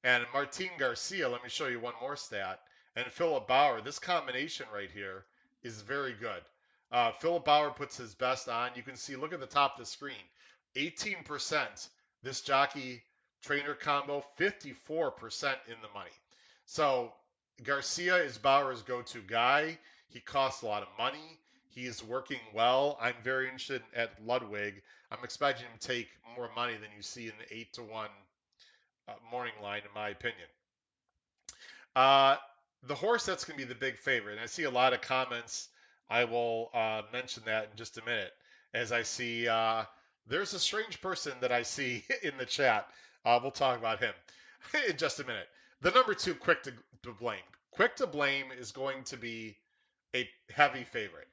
and 0.05 0.25
Martin 0.33 0.71
Garcia, 0.79 1.29
let 1.29 1.43
me 1.43 1.49
show 1.49 1.67
you 1.67 1.81
one 1.81 1.95
more 2.01 2.17
stat, 2.17 2.61
and 2.95 3.07
Philip 3.07 3.49
Bauer. 3.49 3.81
This 3.81 3.99
combination 3.99 4.67
right 4.73 4.91
here 4.93 5.25
is 5.63 5.81
very 5.81 6.13
good. 6.13 6.43
Uh, 6.95 7.11
Philip 7.11 7.45
Bauer 7.45 7.71
puts 7.71 7.97
his 7.97 8.15
best 8.15 8.49
on. 8.49 8.71
You 8.77 8.85
can 8.85 8.95
see, 8.95 9.17
look 9.17 9.33
at 9.33 9.41
the 9.41 9.47
top 9.47 9.73
of 9.75 9.81
the 9.81 9.87
screen, 9.87 10.15
18%. 10.77 11.89
This 12.23 12.41
jockey 12.41 13.03
trainer 13.43 13.75
combo, 13.75 14.25
54% 14.39 14.69
in 15.67 15.75
the 15.83 15.89
money. 15.93 16.11
So 16.67 17.13
Garcia 17.65 18.19
is 18.19 18.39
Bauer's 18.39 18.83
go 18.83 19.03
to 19.03 19.19
guy. 19.27 19.77
He 20.09 20.21
costs 20.21 20.63
a 20.63 20.67
lot 20.67 20.83
of 20.83 20.89
money. 20.97 21.41
He 21.71 21.85
is 21.85 22.05
working 22.05 22.39
well. 22.55 22.97
I'm 23.03 23.17
very 23.25 23.47
interested 23.47 23.83
at 23.97 24.25
Ludwig. 24.25 24.81
I'm 25.11 25.25
expecting 25.25 25.67
him 25.67 25.77
to 25.77 25.89
take 25.89 26.09
more 26.37 26.49
money 26.55 26.75
than 26.75 26.91
you 26.97 27.03
see 27.03 27.27
in 27.27 27.33
the 27.41 27.57
eight 27.57 27.73
to 27.73 27.83
one 27.83 28.09
uh, 29.09 29.15
morning 29.33 29.55
line, 29.61 29.81
in 29.81 29.93
my 29.97 30.11
opinion. 30.11 30.47
Uh, 31.97 32.37
the 32.85 32.95
horse 32.95 33.27
that's 33.27 33.45
going 33.45 33.59
to 33.59 33.67
be 33.67 33.69
the 33.69 33.79
big 33.79 33.99
favorite, 33.99 34.35
and 34.35 34.41
I 34.41 34.47
see 34.47 34.63
a 34.63 34.71
lot 34.71 34.93
of 34.93 35.01
comments. 35.01 35.69
I 36.11 36.25
will 36.25 36.71
uh, 36.75 37.03
mention 37.13 37.43
that 37.47 37.65
in 37.71 37.77
just 37.77 37.99
a 37.99 38.05
minute. 38.05 38.33
As 38.73 38.93
I 38.93 39.03
see 39.03 39.49
uh, 39.49 39.85
there's 40.27 40.55
a 40.55 40.59
strange 40.59 41.01
person 41.01 41.33
that 41.41 41.53
I 41.53 41.63
see 41.63 42.05
in 42.23 42.37
the 42.39 42.47
chat. 42.47 42.87
Uh, 43.25 43.39
we'll 43.43 43.51
talk 43.51 43.79
about 43.79 44.01
him 44.01 44.15
in 44.89 44.97
just 44.97 45.21
a 45.21 45.25
minute. 45.25 45.49
The 45.81 45.91
number 45.91 46.15
two, 46.15 46.35
quick 46.35 46.63
to, 46.65 46.73
to 47.03 47.13
blame. 47.13 47.39
Quick 47.73 47.97
to 47.97 48.07
blame 48.07 48.47
is 48.59 48.73
going 48.73 49.05
to 49.05 49.17
be 49.17 49.57
a 50.15 50.29
heavy 50.51 50.85
favorite. 50.85 51.29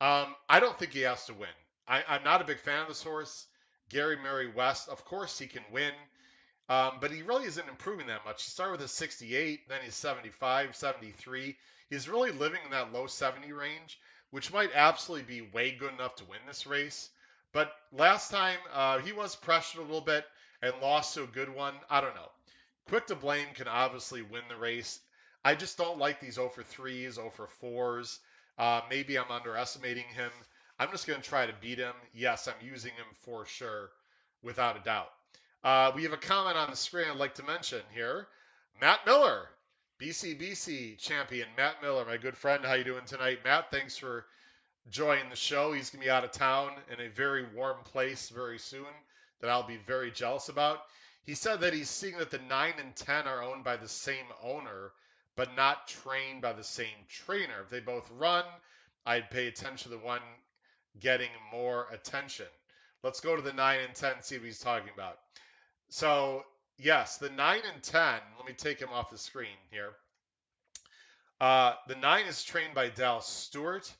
Um, 0.00 0.34
I 0.48 0.60
don't 0.60 0.78
think 0.78 0.92
he 0.92 1.00
has 1.00 1.24
to 1.26 1.34
win. 1.34 1.48
I, 1.88 2.04
I'm 2.08 2.22
not 2.22 2.40
a 2.40 2.44
big 2.44 2.60
fan 2.60 2.82
of 2.82 2.88
this 2.88 3.02
horse. 3.02 3.46
Gary 3.88 4.16
Murray 4.16 4.52
West, 4.54 4.88
of 4.88 5.04
course, 5.04 5.38
he 5.38 5.46
can 5.46 5.62
win. 5.72 5.92
Um, 6.68 6.98
but 7.00 7.10
he 7.10 7.22
really 7.22 7.46
isn't 7.46 7.68
improving 7.68 8.08
that 8.08 8.26
much. 8.26 8.44
He 8.44 8.50
started 8.50 8.72
with 8.72 8.82
a 8.82 8.88
68, 8.88 9.68
then 9.68 9.78
he's 9.82 9.94
75, 9.94 10.76
73. 10.76 11.56
He's 11.88 12.08
really 12.08 12.30
living 12.30 12.60
in 12.66 12.72
that 12.72 12.92
low 12.92 13.06
70 13.06 13.50
range, 13.52 13.98
which 14.30 14.52
might 14.52 14.70
absolutely 14.74 15.40
be 15.40 15.48
way 15.52 15.72
good 15.72 15.92
enough 15.92 16.16
to 16.16 16.24
win 16.24 16.40
this 16.46 16.66
race. 16.66 17.10
But 17.52 17.72
last 17.92 18.30
time 18.30 18.58
uh, 18.72 18.98
he 18.98 19.12
was 19.12 19.36
pressured 19.36 19.80
a 19.80 19.84
little 19.84 20.00
bit 20.00 20.24
and 20.62 20.72
lost 20.82 21.14
to 21.14 21.24
a 21.24 21.26
good 21.26 21.54
one. 21.54 21.74
I 21.88 22.00
don't 22.00 22.14
know. 22.14 22.30
Quick 22.88 23.06
to 23.06 23.14
blame 23.14 23.46
can 23.54 23.68
obviously 23.68 24.22
win 24.22 24.42
the 24.48 24.56
race. 24.56 25.00
I 25.44 25.54
just 25.54 25.78
don't 25.78 25.98
like 25.98 26.20
these 26.20 26.34
0 26.34 26.48
for 26.48 26.62
3s, 26.62 27.12
0 27.12 27.30
for 27.30 27.48
4s. 27.62 28.18
Uh, 28.58 28.80
maybe 28.90 29.18
I'm 29.18 29.30
underestimating 29.30 30.06
him. 30.14 30.30
I'm 30.78 30.90
just 30.90 31.06
going 31.06 31.20
to 31.20 31.28
try 31.28 31.46
to 31.46 31.52
beat 31.60 31.78
him. 31.78 31.94
Yes, 32.14 32.48
I'm 32.48 32.66
using 32.66 32.92
him 32.92 33.06
for 33.20 33.46
sure, 33.46 33.90
without 34.42 34.76
a 34.76 34.84
doubt. 34.84 35.10
Uh, 35.62 35.92
we 35.94 36.04
have 36.04 36.12
a 36.12 36.18
comment 36.18 36.56
on 36.56 36.70
the 36.70 36.76
screen 36.76 37.06
I'd 37.10 37.16
like 37.16 37.34
to 37.36 37.42
mention 37.44 37.80
here. 37.94 38.26
Matt 38.80 39.00
Miller, 39.06 39.48
BCBC 40.00 40.96
champion. 40.98 41.48
Matt 41.56 41.82
Miller, 41.82 42.04
my 42.04 42.18
good 42.18 42.36
friend. 42.36 42.64
How 42.64 42.74
you 42.74 42.84
doing 42.84 43.04
tonight, 43.04 43.40
Matt? 43.44 43.72
Thanks 43.72 43.96
for 43.96 44.24
joining 44.90 45.28
the 45.28 45.34
show. 45.34 45.72
He's 45.72 45.90
gonna 45.90 46.04
be 46.04 46.10
out 46.10 46.22
of 46.22 46.30
town 46.30 46.70
in 46.92 47.00
a 47.00 47.08
very 47.08 47.44
warm 47.52 47.78
place 47.82 48.28
very 48.28 48.60
soon 48.60 48.86
that 49.40 49.50
I'll 49.50 49.66
be 49.66 49.76
very 49.76 50.12
jealous 50.12 50.48
about. 50.48 50.78
He 51.24 51.34
said 51.34 51.62
that 51.62 51.74
he's 51.74 51.90
seeing 51.90 52.16
that 52.18 52.30
the 52.30 52.38
nine 52.38 52.74
and 52.78 52.94
ten 52.94 53.26
are 53.26 53.42
owned 53.42 53.64
by 53.64 53.76
the 53.76 53.88
same 53.88 54.26
owner, 54.40 54.92
but 55.34 55.56
not 55.56 55.88
trained 55.88 56.42
by 56.42 56.52
the 56.52 56.62
same 56.62 56.86
trainer. 57.08 57.62
If 57.64 57.70
they 57.70 57.80
both 57.80 58.08
run, 58.18 58.44
I'd 59.04 59.30
pay 59.30 59.48
attention 59.48 59.90
to 59.90 59.98
the 59.98 60.04
one 60.04 60.22
getting 61.00 61.30
more 61.50 61.88
attention. 61.90 62.46
Let's 63.02 63.18
go 63.18 63.34
to 63.34 63.42
the 63.42 63.52
9 63.52 63.80
and 63.80 63.94
10, 63.96 64.22
see 64.22 64.36
what 64.36 64.46
he's 64.46 64.60
talking 64.60 64.90
about. 64.94 65.18
So, 65.88 66.44
yes, 66.78 67.18
the 67.18 67.30
9 67.30 67.60
and 67.72 67.82
10, 67.82 68.02
let 68.36 68.46
me 68.46 68.52
take 68.52 68.80
him 68.80 68.88
off 68.92 69.10
the 69.10 69.18
screen 69.18 69.56
here. 69.70 69.90
Uh, 71.40 71.74
the 71.86 71.96
9 71.96 72.26
is 72.26 72.42
trained 72.42 72.74
by 72.74 72.88
Dal 72.88 73.20
Stewart. 73.20 73.92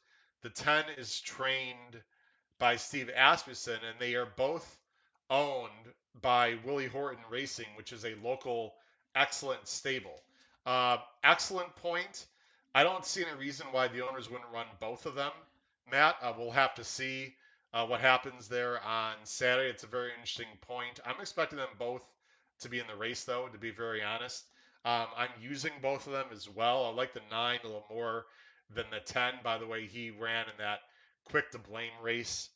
The 0.43 0.51
10 0.51 0.85
is 0.97 1.21
trained 1.21 2.03
by 2.59 2.77
Steve 2.77 3.11
Asmussen, 3.15 3.79
and 3.89 3.99
they 3.99 4.15
are 4.15 4.27
both 4.27 4.79
owned 5.31 5.71
by 6.21 6.59
Willis 6.65 6.91
Horton 6.91 7.23
Racing, 7.31 7.67
which 7.77 7.93
is 7.93 8.05
a 8.05 8.15
local 8.23 8.75
excellent 9.15 9.67
stable. 9.69 10.21
Uh, 10.67 10.99
excellent 11.23 11.75
point. 11.77 12.27
I 12.75 12.83
don't 12.83 13.05
see 13.05 13.25
any 13.25 13.39
reason 13.39 13.67
why 13.73 13.89
the 13.89 14.07
owners 14.07 14.29
wouldn't 14.31 14.51
run 14.53 14.67
both 14.81 15.07
of 15.07 15.15
them. 15.15 15.33
Matt, 15.91 16.17
uh, 16.23 16.33
we'll 16.37 16.51
have 16.51 16.75
to 16.75 16.85
see 16.85 17.35
uh, 17.73 17.87
what 17.87 18.01
happens 18.01 18.49
there 18.49 18.83
on 18.83 19.15
Saturday. 19.25 19.71
It's 19.71 19.85
a 19.85 19.89
very 19.89 20.11
interesting 20.13 20.49
point. 20.63 21.01
I'm 21.05 21.21
expecting 21.21 21.59
them 21.59 21.69
both 21.79 22.03
to 22.61 22.69
be 22.69 22.79
in 22.79 22.87
the 22.87 22.97
race, 22.97 23.25
though, 23.25 23.49
to 23.49 23.59
be 23.59 23.71
very 23.71 24.03
honest. 24.03 24.45
Um, 24.85 25.07
I'm 25.17 25.29
using 25.41 25.73
both 25.83 26.07
of 26.07 26.13
them 26.13 26.27
as 26.33 26.49
well. 26.49 26.85
I 26.85 26.91
like 26.91 27.13
the 27.13 27.21
nine 27.31 27.59
a 27.63 27.67
little 27.67 27.87
more 27.91 28.27
than 28.75 28.87
the 28.91 29.01
10. 29.01 29.35
By 29.43 29.59
the 29.59 29.67
way, 29.67 29.87
he 29.87 30.11
ran 30.11 30.47
in 30.47 30.59
that 30.59 30.81
quick 31.25 31.51
to 31.51 31.59
blame 31.59 31.93
race 32.03 32.49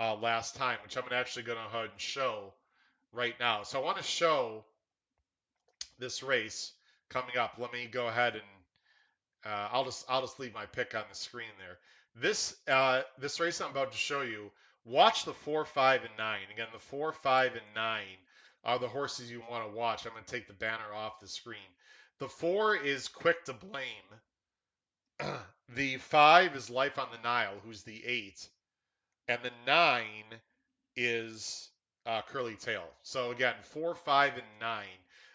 uh, 0.00 0.14
last 0.16 0.56
time, 0.56 0.78
which 0.82 0.96
I'm 0.96 1.04
actually 1.12 1.44
going 1.44 1.58
to 1.58 1.64
go 1.72 1.78
ahead 1.78 1.90
and 1.90 2.00
show 2.00 2.54
right 3.12 3.34
now. 3.38 3.62
So 3.62 3.80
I 3.80 3.84
want 3.84 3.98
to 3.98 4.02
show 4.02 4.64
this 5.98 6.22
race 6.22 6.72
coming 7.08 7.36
up. 7.38 7.54
Let 7.58 7.72
me 7.72 7.88
go 7.90 8.08
ahead 8.08 8.34
and 8.34 8.42
uh, 9.44 9.68
I'll 9.72 9.84
just 9.84 10.04
I'll 10.08 10.22
just 10.22 10.40
leave 10.40 10.54
my 10.54 10.66
pick 10.66 10.94
on 10.94 11.04
the 11.08 11.16
screen 11.16 11.48
there. 11.58 11.78
This 12.20 12.56
uh, 12.68 13.02
this 13.18 13.38
race 13.38 13.60
I'm 13.60 13.70
about 13.70 13.92
to 13.92 13.98
show 13.98 14.22
you, 14.22 14.50
watch 14.84 15.24
the 15.24 15.34
four, 15.34 15.64
five, 15.64 16.02
and 16.02 16.12
nine. 16.18 16.40
Again, 16.52 16.66
the 16.72 16.78
four, 16.78 17.12
five, 17.12 17.52
and 17.52 17.74
nine 17.74 18.16
are 18.66 18.78
the 18.78 18.88
horses 18.88 19.30
you 19.30 19.42
want 19.48 19.66
to 19.66 19.76
watch. 19.76 20.04
I'm 20.04 20.12
going 20.12 20.24
to 20.24 20.30
take 20.30 20.48
the 20.48 20.52
banner 20.52 20.92
off 20.94 21.20
the 21.20 21.28
screen. 21.28 21.58
The 22.18 22.28
four 22.28 22.76
is 22.76 23.08
Quick 23.08 23.44
to 23.44 23.54
Blame. 23.54 23.84
the 25.74 25.96
five 25.96 26.54
is 26.56 26.68
Life 26.68 26.98
on 26.98 27.06
the 27.12 27.22
Nile, 27.22 27.54
who's 27.64 27.84
the 27.84 28.04
eight, 28.04 28.46
and 29.28 29.38
the 29.42 29.52
nine 29.66 30.24
is 30.96 31.70
uh, 32.06 32.22
Curly 32.28 32.56
Tail. 32.56 32.84
So 33.02 33.30
again, 33.30 33.54
four, 33.62 33.94
five, 33.94 34.34
and 34.34 34.42
nine. 34.60 34.84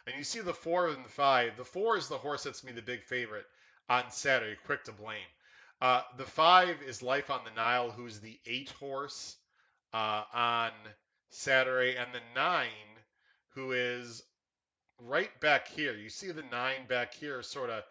And 0.06 0.16
you 0.18 0.24
see 0.24 0.42
the 0.42 0.54
four 0.54 0.90
and 0.90 1.06
the 1.06 1.10
five. 1.10 1.56
The 1.56 1.64
four 1.64 1.98
is 1.98 2.10
the 2.10 2.18
horse 2.18 2.44
that's 2.44 2.64
me 2.64 2.74
the 2.74 2.82
big 2.82 3.04
favorite 3.04 3.46
on 3.90 4.12
Saturday, 4.12 4.58
Quick 4.66 4.84
to 4.86 4.92
Blame. 4.92 5.20
Uh, 5.82 6.02
the 6.18 6.26
five 6.26 6.82
is 6.86 7.02
Life 7.02 7.32
on 7.32 7.42
the 7.46 7.56
Nile, 7.56 7.92
who's 7.92 8.20
the 8.20 8.38
eight 8.46 8.72
horse 8.80 9.38
uh, 9.94 10.24
on 10.34 10.72
Saturday, 11.30 11.96
and 11.96 12.14
the 12.14 12.22
nine, 12.36 12.68
who 13.56 13.72
is 13.72 14.24
right 15.00 15.40
back 15.40 15.68
here. 15.68 15.94
You 15.94 16.10
see 16.10 16.32
the 16.32 16.44
nine 16.52 16.88
back 16.88 17.14
here, 17.14 17.42
sort 17.42 17.70
of 17.70 17.84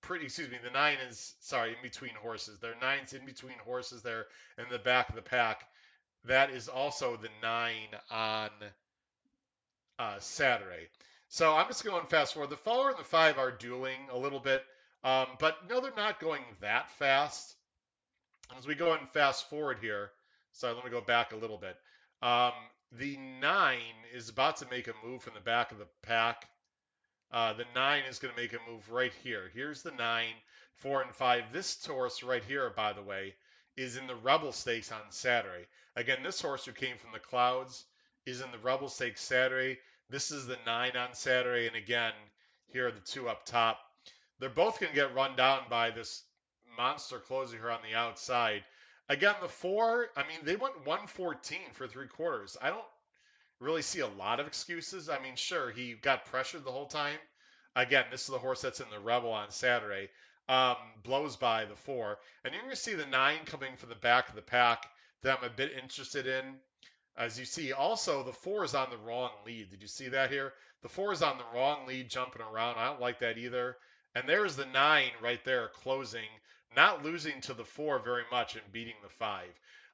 pretty. 0.00 0.26
Excuse 0.26 0.50
me, 0.50 0.58
the 0.62 0.70
nine 0.70 0.98
is 1.08 1.34
sorry 1.40 1.70
in 1.70 1.82
between 1.82 2.14
horses. 2.22 2.58
There 2.60 2.72
are 2.72 2.80
nines 2.80 3.12
in 3.12 3.24
between 3.24 3.58
horses 3.64 4.02
there 4.02 4.26
in 4.58 4.64
the 4.70 4.78
back 4.78 5.08
of 5.08 5.14
the 5.14 5.22
pack. 5.22 5.66
That 6.24 6.50
is 6.50 6.68
also 6.68 7.16
the 7.16 7.28
nine 7.42 7.88
on 8.10 8.50
uh, 9.98 10.18
Saturday. 10.18 10.88
So 11.28 11.54
I'm 11.54 11.66
just 11.66 11.84
going 11.84 12.06
fast 12.06 12.34
forward. 12.34 12.50
The 12.50 12.56
four 12.56 12.90
and 12.90 12.98
the 12.98 13.04
five 13.04 13.38
are 13.38 13.50
dueling 13.50 14.08
a 14.12 14.18
little 14.18 14.40
bit. 14.40 14.62
Um, 15.04 15.26
but 15.40 15.56
no, 15.68 15.80
they're 15.80 15.92
not 15.96 16.20
going 16.20 16.42
that 16.60 16.90
fast. 16.92 17.56
As 18.56 18.66
we 18.66 18.74
go 18.74 18.92
and 18.92 19.08
fast 19.10 19.48
forward 19.48 19.78
here, 19.80 20.10
sorry, 20.52 20.74
let 20.74 20.84
me 20.84 20.90
go 20.90 21.00
back 21.00 21.32
a 21.32 21.36
little 21.36 21.56
bit. 21.56 21.76
Um, 22.20 22.52
the 22.98 23.16
nine 23.40 23.78
is 24.14 24.28
about 24.28 24.58
to 24.58 24.66
make 24.70 24.88
a 24.88 25.06
move 25.06 25.22
from 25.22 25.34
the 25.34 25.40
back 25.40 25.72
of 25.72 25.78
the 25.78 25.88
pack. 26.02 26.48
Uh, 27.32 27.54
the 27.54 27.64
nine 27.74 28.02
is 28.08 28.18
going 28.18 28.34
to 28.34 28.40
make 28.40 28.52
a 28.52 28.70
move 28.70 28.90
right 28.90 29.12
here. 29.22 29.50
Here's 29.54 29.82
the 29.82 29.92
nine, 29.92 30.34
four, 30.76 31.02
and 31.02 31.14
five. 31.14 31.44
This 31.52 31.84
horse 31.84 32.22
right 32.22 32.44
here, 32.44 32.70
by 32.70 32.92
the 32.92 33.02
way, 33.02 33.34
is 33.76 33.96
in 33.96 34.06
the 34.06 34.16
Rebel 34.16 34.52
Stakes 34.52 34.92
on 34.92 35.00
Saturday. 35.10 35.66
Again, 35.96 36.22
this 36.22 36.40
horse 36.40 36.64
who 36.64 36.72
came 36.72 36.98
from 36.98 37.12
the 37.12 37.18
clouds 37.18 37.84
is 38.26 38.40
in 38.40 38.50
the 38.50 38.58
Rebel 38.58 38.88
Stakes 38.88 39.22
Saturday. 39.22 39.78
This 40.10 40.30
is 40.30 40.46
the 40.46 40.58
nine 40.66 40.96
on 40.96 41.14
Saturday, 41.14 41.66
and 41.66 41.76
again, 41.76 42.12
here 42.66 42.88
are 42.88 42.92
the 42.92 43.00
two 43.00 43.28
up 43.28 43.46
top 43.46 43.78
they're 44.42 44.50
both 44.50 44.80
going 44.80 44.90
to 44.90 44.96
get 44.96 45.14
run 45.14 45.36
down 45.36 45.60
by 45.70 45.92
this 45.92 46.24
monster 46.76 47.20
closer 47.20 47.56
here 47.56 47.70
on 47.70 47.78
the 47.88 47.96
outside. 47.96 48.64
Again, 49.12 49.34
the 49.42 49.48
four, 49.48 50.08
I 50.16 50.22
mean, 50.22 50.38
they 50.42 50.56
went 50.56 50.86
114 50.86 51.58
for 51.74 51.86
three 51.86 52.06
quarters. 52.06 52.56
I 52.62 52.70
don't 52.70 52.82
really 53.60 53.82
see 53.82 54.00
a 54.00 54.06
lot 54.06 54.40
of 54.40 54.46
excuses. 54.46 55.10
I 55.10 55.18
mean, 55.18 55.36
sure, 55.36 55.70
he 55.70 55.92
got 55.92 56.24
pressured 56.24 56.64
the 56.64 56.72
whole 56.72 56.86
time. 56.86 57.18
Again, 57.76 58.06
this 58.10 58.22
is 58.22 58.28
the 58.28 58.38
horse 58.38 58.62
that's 58.62 58.80
in 58.80 58.88
the 58.90 58.98
Rebel 58.98 59.32
on 59.32 59.50
Saturday. 59.50 60.08
Um, 60.48 60.76
blows 61.02 61.36
by 61.36 61.66
the 61.66 61.76
four. 61.76 62.20
And 62.42 62.54
you're 62.54 62.62
going 62.62 62.74
to 62.74 62.80
see 62.80 62.94
the 62.94 63.04
nine 63.04 63.40
coming 63.44 63.76
from 63.76 63.90
the 63.90 63.96
back 63.96 64.30
of 64.30 64.34
the 64.34 64.40
pack 64.40 64.86
that 65.20 65.38
I'm 65.38 65.44
a 65.44 65.52
bit 65.52 65.72
interested 65.72 66.26
in. 66.26 66.56
As 67.14 67.38
you 67.38 67.44
see, 67.44 67.74
also 67.74 68.22
the 68.22 68.32
four 68.32 68.64
is 68.64 68.74
on 68.74 68.88
the 68.88 68.96
wrong 68.96 69.32
lead. 69.44 69.68
Did 69.68 69.82
you 69.82 69.88
see 69.88 70.08
that 70.08 70.30
here? 70.30 70.54
The 70.80 70.88
four 70.88 71.12
is 71.12 71.20
on 71.20 71.36
the 71.36 71.44
wrong 71.54 71.86
lead, 71.86 72.08
jumping 72.08 72.40
around. 72.40 72.78
I 72.78 72.86
don't 72.86 73.00
like 73.02 73.18
that 73.18 73.36
either. 73.36 73.76
And 74.14 74.26
there's 74.26 74.56
the 74.56 74.64
nine 74.64 75.10
right 75.20 75.44
there 75.44 75.68
closing, 75.68 76.28
not 76.76 77.04
losing 77.04 77.40
to 77.42 77.54
the 77.54 77.64
four 77.64 77.98
very 77.98 78.24
much 78.30 78.54
and 78.54 78.72
beating 78.72 78.94
the 79.02 79.08
five. 79.08 79.48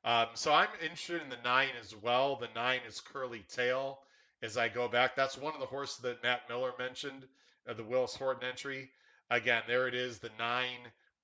Um, 0.05 0.27
so 0.35 0.53
I'm 0.53 0.69
interested 0.83 1.23
in 1.23 1.29
the 1.29 1.37
nine 1.45 1.71
as 1.81 1.95
well. 1.95 2.37
The 2.37 2.49
nine 2.55 2.81
is 2.87 3.01
Curly 3.01 3.45
Tail 3.49 3.99
as 4.43 4.57
I 4.57 4.69
go 4.69 4.89
back. 4.89 5.17
That's 5.17 5.37
one 5.37 5.55
of 5.55 5.61
the 5.61 5.67
horses 5.67 5.99
that 5.99 6.23
Matt 6.23 6.49
Miller 6.49 6.73
mentioned, 6.79 7.27
uh, 7.69 7.75
the 7.75 7.85
Willis 7.85 8.15
Horton 8.15 8.49
entry. 8.49 8.91
Again, 9.31 9.63
there 9.67 9.89
it 9.89 9.95
is. 9.95 10.19
The 10.19 10.31
nine 10.39 10.79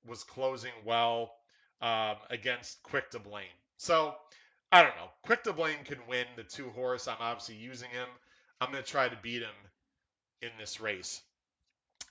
was 0.07 0.25
closing 0.25 0.73
well 0.85 1.33
um, 1.81 2.17
against 2.31 2.83
Quick 2.83 3.11
to 3.11 3.19
Blame. 3.19 3.47
So 3.77 4.15
I 4.73 4.83
don't 4.83 4.97
know. 4.97 5.11
Quick 5.23 5.45
to 5.45 5.53
Blame 5.53 5.85
can 5.85 5.99
win 6.09 6.27
the 6.37 6.43
two 6.43 6.71
horse. 6.71 7.07
I'm 7.09 7.17
obviously 7.21 7.57
using 7.57 7.91
him. 7.91 8.09
I'm 8.61 8.71
going 8.71 8.83
to 8.83 8.91
try 8.91 9.09
to 9.09 9.19
beat 9.23 9.43
him 9.43 9.55
in 10.43 10.51
this 10.59 10.81
race. 10.81 11.23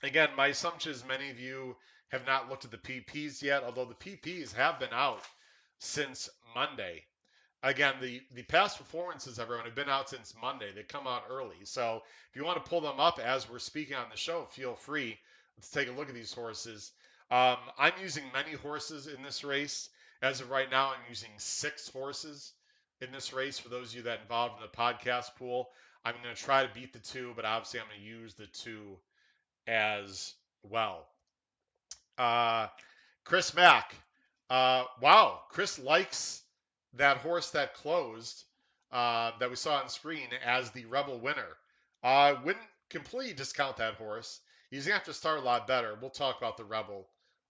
Again, 0.02 0.30
my 0.36 0.48
assumption 0.48 0.92
is 0.92 1.04
many 1.06 1.30
of 1.30 1.38
you 1.38 1.76
have 2.14 2.26
not 2.26 2.48
looked 2.48 2.64
at 2.64 2.70
the 2.70 2.78
PPs 2.78 3.42
yet, 3.42 3.64
although 3.64 3.84
the 3.84 3.94
PPs 3.94 4.54
have 4.54 4.78
been 4.78 4.92
out 4.92 5.20
since 5.80 6.30
Monday. 6.54 7.02
Again, 7.60 7.94
the, 8.00 8.22
the 8.34 8.44
past 8.44 8.78
performances, 8.78 9.40
everyone, 9.40 9.64
have 9.64 9.74
been 9.74 9.88
out 9.88 10.10
since 10.10 10.32
Monday. 10.40 10.70
They 10.72 10.84
come 10.84 11.08
out 11.08 11.24
early. 11.28 11.64
So 11.64 12.02
if 12.30 12.36
you 12.36 12.44
want 12.44 12.62
to 12.62 12.70
pull 12.70 12.82
them 12.82 13.00
up 13.00 13.18
as 13.18 13.50
we're 13.50 13.58
speaking 13.58 13.96
on 13.96 14.10
the 14.10 14.16
show, 14.16 14.46
feel 14.50 14.74
free. 14.76 15.18
Let's 15.56 15.70
take 15.70 15.88
a 15.88 15.92
look 15.92 16.08
at 16.08 16.14
these 16.14 16.32
horses. 16.32 16.92
Um, 17.32 17.56
I'm 17.78 17.94
using 18.00 18.22
many 18.32 18.52
horses 18.52 19.08
in 19.08 19.22
this 19.24 19.42
race. 19.42 19.88
As 20.22 20.40
of 20.40 20.50
right 20.50 20.70
now, 20.70 20.90
I'm 20.90 21.08
using 21.08 21.30
six 21.38 21.88
horses 21.88 22.52
in 23.00 23.10
this 23.10 23.32
race 23.32 23.58
for 23.58 23.70
those 23.70 23.90
of 23.90 23.96
you 23.96 24.02
that 24.02 24.20
involved 24.20 24.54
in 24.56 24.62
the 24.62 24.76
podcast 24.76 25.34
pool. 25.36 25.68
I'm 26.04 26.14
going 26.22 26.32
to 26.34 26.40
try 26.40 26.64
to 26.64 26.72
beat 26.72 26.92
the 26.92 27.00
two, 27.00 27.32
but 27.34 27.44
obviously 27.44 27.80
I'm 27.80 27.86
going 27.86 28.00
to 28.00 28.06
use 28.06 28.34
the 28.34 28.46
two 28.46 28.98
as 29.66 30.34
well. 30.62 31.08
Uh, 32.18 32.68
Chris 33.24 33.54
Mack. 33.54 33.94
Uh, 34.50 34.84
wow, 35.00 35.40
Chris 35.50 35.78
likes 35.78 36.42
that 36.94 37.18
horse 37.18 37.50
that 37.50 37.74
closed 37.74 38.44
uh, 38.92 39.32
that 39.40 39.50
we 39.50 39.56
saw 39.56 39.76
on 39.76 39.88
screen 39.88 40.28
as 40.44 40.70
the 40.70 40.84
Rebel 40.84 41.18
winner. 41.18 41.56
I 42.02 42.30
uh, 42.30 42.40
wouldn't 42.44 42.64
completely 42.90 43.34
discount 43.34 43.78
that 43.78 43.94
horse. 43.94 44.40
He's 44.70 44.84
gonna 44.86 44.98
have 44.98 45.06
to 45.06 45.14
start 45.14 45.38
a 45.38 45.42
lot 45.42 45.66
better. 45.66 45.96
We'll 46.00 46.10
talk 46.10 46.38
about 46.38 46.56
the 46.56 46.64
Rebel 46.64 47.06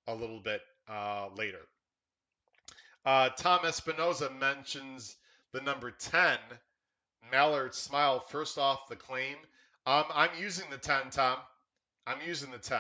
a 0.07 0.14
little 0.14 0.40
bit 0.40 0.61
uh, 0.88 1.29
later. 1.37 1.61
Uh, 3.05 3.29
Tom 3.31 3.61
Espinoza 3.61 4.35
mentions 4.38 5.16
the 5.53 5.61
number 5.61 5.90
10, 5.90 6.38
Mallard 7.31 7.74
Smile. 7.74 8.20
First 8.20 8.57
off, 8.57 8.88
the 8.88 8.96
claim. 8.96 9.37
Um, 9.87 10.05
I'm 10.14 10.31
using 10.38 10.70
the 10.70 10.79
10, 10.79 11.11
Tom. 11.11 11.38
I'm 12.07 12.18
using 12.27 12.50
the 12.50 12.59
10. 12.59 12.79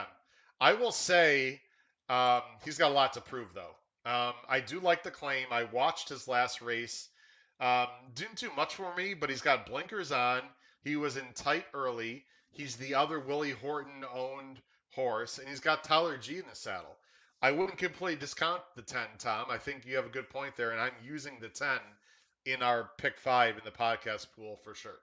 I 0.60 0.74
will 0.74 0.92
say 0.92 1.60
um, 2.08 2.42
he's 2.64 2.78
got 2.78 2.90
a 2.90 2.94
lot 2.94 3.14
to 3.14 3.20
prove, 3.20 3.48
though. 3.54 3.74
Um, 4.10 4.34
I 4.48 4.60
do 4.60 4.80
like 4.80 5.02
the 5.02 5.10
claim. 5.10 5.46
I 5.50 5.64
watched 5.64 6.08
his 6.10 6.28
last 6.28 6.60
race. 6.60 7.08
Um, 7.60 7.86
didn't 8.14 8.36
do 8.36 8.50
much 8.56 8.74
for 8.74 8.94
me, 8.94 9.14
but 9.14 9.30
he's 9.30 9.40
got 9.40 9.66
blinkers 9.66 10.12
on. 10.12 10.42
He 10.82 10.96
was 10.96 11.16
in 11.16 11.32
tight 11.34 11.64
early. 11.72 12.24
He's 12.50 12.76
the 12.76 12.96
other 12.96 13.18
Willis 13.18 13.54
Horton 13.54 14.04
owned 14.12 14.60
horse, 14.94 15.38
and 15.38 15.48
he's 15.48 15.60
got 15.60 15.84
Tyler 15.84 16.18
G 16.18 16.38
in 16.38 16.44
the 16.48 16.54
saddle. 16.54 16.96
I 17.40 17.50
wouldn't 17.50 17.78
completely 17.78 18.16
discount 18.16 18.62
the 18.76 18.82
10, 18.82 19.00
Tom. 19.18 19.46
I 19.50 19.58
think 19.58 19.84
you 19.86 19.96
have 19.96 20.06
a 20.06 20.10
good 20.10 20.30
point 20.30 20.56
there, 20.56 20.70
and 20.70 20.80
I'm 20.80 20.94
using 21.02 21.38
the 21.40 21.48
10 21.48 21.78
in 22.46 22.62
our 22.62 22.90
pick 22.98 23.18
five 23.18 23.56
in 23.56 23.64
the 23.64 23.70
podcast 23.70 24.26
pool 24.36 24.56
for 24.62 24.74
sure. 24.74 24.98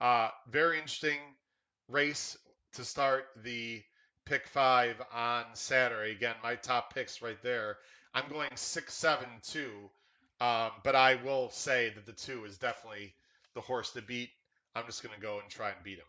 Uh, 0.00 0.30
very 0.50 0.78
interesting 0.78 1.18
race 1.88 2.36
to 2.74 2.84
start 2.84 3.26
the 3.42 3.82
pick 4.24 4.46
five 4.48 5.00
on 5.12 5.44
Saturday. 5.54 6.12
Again, 6.12 6.34
my 6.42 6.54
top 6.56 6.94
picks 6.94 7.22
right 7.22 7.40
there. 7.42 7.76
I'm 8.14 8.28
going 8.28 8.50
six, 8.56 8.94
seven, 8.94 9.28
two, 9.42 9.70
um, 10.40 10.70
but 10.84 10.94
I 10.94 11.16
will 11.24 11.50
say 11.50 11.92
that 11.94 12.06
the 12.06 12.12
two 12.12 12.44
is 12.44 12.58
definitely 12.58 13.14
the 13.54 13.60
horse 13.60 13.90
to 13.92 14.02
beat. 14.02 14.30
I'm 14.74 14.86
just 14.86 15.02
going 15.02 15.14
to 15.14 15.20
go 15.20 15.38
and 15.40 15.48
try 15.48 15.68
and 15.68 15.82
beat 15.82 15.98
him. 15.98 16.04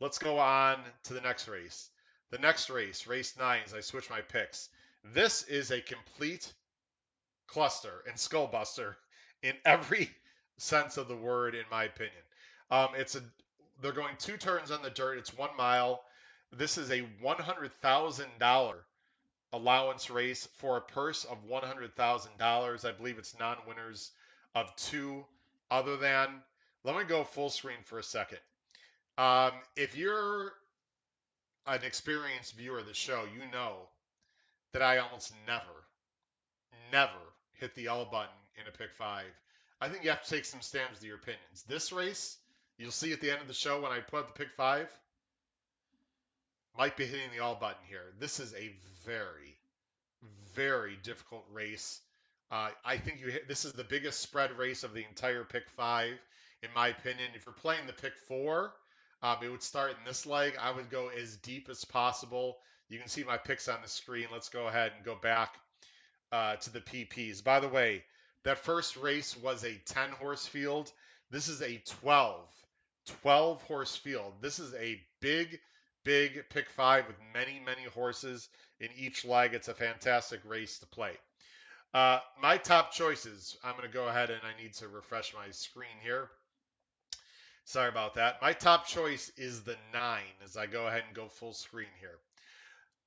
Let's 0.00 0.18
go 0.18 0.38
on 0.38 0.78
to 1.04 1.14
the 1.14 1.20
next 1.20 1.48
race. 1.48 1.90
The 2.30 2.38
next 2.38 2.68
race, 2.70 3.06
race 3.06 3.34
nine, 3.38 3.60
as 3.64 3.74
I 3.74 3.80
switch 3.80 4.10
my 4.10 4.20
picks. 4.20 4.68
This 5.12 5.42
is 5.44 5.70
a 5.70 5.80
complete 5.80 6.52
cluster 7.46 8.02
and 8.08 8.16
skullbuster 8.16 8.94
in 9.42 9.54
every 9.64 10.10
sense 10.56 10.96
of 10.96 11.08
the 11.08 11.16
word, 11.16 11.54
in 11.54 11.64
my 11.70 11.84
opinion. 11.84 12.12
Um, 12.70 12.88
it's 12.96 13.14
a 13.14 13.22
they're 13.82 13.92
going 13.92 14.14
two 14.18 14.36
turns 14.36 14.70
on 14.70 14.82
the 14.82 14.90
dirt. 14.90 15.18
It's 15.18 15.36
one 15.36 15.50
mile. 15.58 16.02
This 16.56 16.78
is 16.78 16.90
a 16.90 17.00
one 17.20 17.38
hundred 17.38 17.72
thousand 17.80 18.28
dollar 18.38 18.76
allowance 19.52 20.10
race 20.10 20.48
for 20.58 20.76
a 20.76 20.80
purse 20.80 21.24
of 21.24 21.44
one 21.44 21.62
hundred 21.62 21.94
thousand 21.96 22.32
dollars. 22.38 22.84
I 22.84 22.92
believe 22.92 23.18
it's 23.18 23.38
non-winners 23.38 24.10
of 24.54 24.74
two. 24.76 25.24
Other 25.70 25.96
than, 25.96 26.28
let 26.84 26.96
me 26.96 27.04
go 27.04 27.24
full 27.24 27.50
screen 27.50 27.78
for 27.84 27.98
a 27.98 28.02
second. 28.02 28.38
Um, 29.16 29.52
if 29.76 29.96
you're 29.96 30.52
an 31.66 31.80
experienced 31.82 32.54
viewer 32.54 32.80
of 32.80 32.86
the 32.86 32.94
show, 32.94 33.24
you 33.34 33.50
know 33.50 33.76
that 34.72 34.82
I 34.82 34.98
almost 34.98 35.32
never, 35.46 35.62
never 36.92 37.10
hit 37.54 37.74
the 37.74 37.86
L 37.86 38.04
button 38.04 38.36
in 38.60 38.68
a 38.68 38.76
pick 38.76 38.92
five. 38.94 39.24
I 39.80 39.88
think 39.88 40.04
you 40.04 40.10
have 40.10 40.22
to 40.22 40.30
take 40.30 40.44
some 40.44 40.60
stamps 40.60 41.00
to 41.00 41.06
your 41.06 41.16
opinions. 41.16 41.64
This 41.66 41.92
race, 41.92 42.36
you'll 42.76 42.90
see 42.90 43.12
at 43.12 43.20
the 43.20 43.30
end 43.30 43.40
of 43.40 43.48
the 43.48 43.54
show 43.54 43.80
when 43.80 43.90
I 43.90 44.00
put 44.00 44.20
up 44.20 44.34
the 44.34 44.44
pick 44.44 44.52
five, 44.52 44.88
might 46.76 46.96
be 46.96 47.06
hitting 47.06 47.30
the 47.34 47.42
all 47.42 47.54
button 47.54 47.82
here. 47.88 48.02
This 48.18 48.40
is 48.40 48.52
a 48.54 48.72
very, 49.06 49.56
very 50.54 50.96
difficult 51.02 51.44
race. 51.52 52.00
Uh, 52.50 52.70
I 52.84 52.96
think 52.98 53.20
you 53.20 53.28
hit, 53.28 53.48
this 53.48 53.64
is 53.64 53.72
the 53.72 53.84
biggest 53.84 54.20
spread 54.20 54.56
race 54.58 54.84
of 54.84 54.92
the 54.92 55.04
entire 55.08 55.44
pick 55.44 55.68
five, 55.70 56.14
in 56.62 56.68
my 56.74 56.88
opinion. 56.88 57.30
If 57.34 57.46
you're 57.46 57.54
playing 57.54 57.86
the 57.86 57.92
pick 57.92 58.16
four, 58.28 58.72
um, 59.22 59.38
it 59.42 59.48
would 59.48 59.62
start 59.62 59.92
in 59.92 60.04
this 60.04 60.26
leg. 60.26 60.54
I 60.60 60.70
would 60.70 60.90
go 60.90 61.08
as 61.08 61.36
deep 61.38 61.68
as 61.70 61.84
possible. 61.84 62.58
You 62.88 62.98
can 62.98 63.08
see 63.08 63.24
my 63.24 63.38
picks 63.38 63.68
on 63.68 63.80
the 63.82 63.88
screen. 63.88 64.26
Let's 64.32 64.50
go 64.50 64.68
ahead 64.68 64.92
and 64.96 65.04
go 65.04 65.16
back 65.16 65.54
uh, 66.30 66.56
to 66.56 66.70
the 66.70 66.80
PPs. 66.80 67.42
By 67.42 67.60
the 67.60 67.68
way, 67.68 68.04
that 68.42 68.58
first 68.58 68.96
race 68.96 69.36
was 69.36 69.64
a 69.64 69.80
10 69.86 70.10
horse 70.10 70.46
field. 70.46 70.92
This 71.30 71.48
is 71.48 71.62
a 71.62 71.78
12, 72.02 72.38
12 73.22 73.62
horse 73.62 73.96
field. 73.96 74.34
This 74.40 74.58
is 74.58 74.74
a 74.74 75.00
big, 75.20 75.58
big 76.04 76.44
pick 76.50 76.70
five 76.70 77.06
with 77.06 77.16
many, 77.32 77.60
many 77.64 77.82
horses 77.94 78.48
in 78.80 78.88
each 78.96 79.24
leg. 79.24 79.54
It's 79.54 79.68
a 79.68 79.74
fantastic 79.74 80.40
race 80.46 80.78
to 80.78 80.86
play. 80.86 81.12
Uh, 81.92 82.18
my 82.40 82.56
top 82.56 82.92
choices, 82.92 83.56
I'm 83.64 83.76
going 83.76 83.88
to 83.88 83.92
go 83.92 84.08
ahead 84.08 84.30
and 84.30 84.40
I 84.42 84.60
need 84.60 84.74
to 84.74 84.88
refresh 84.88 85.32
my 85.34 85.50
screen 85.50 85.96
here. 86.02 86.28
Sorry 87.64 87.88
about 87.88 88.14
that. 88.14 88.42
My 88.42 88.52
top 88.52 88.86
choice 88.86 89.30
is 89.36 89.62
the 89.62 89.76
nine 89.92 90.22
as 90.44 90.56
I 90.56 90.66
go 90.66 90.86
ahead 90.86 91.04
and 91.06 91.16
go 91.16 91.28
full 91.28 91.54
screen 91.54 91.88
here. 92.00 92.18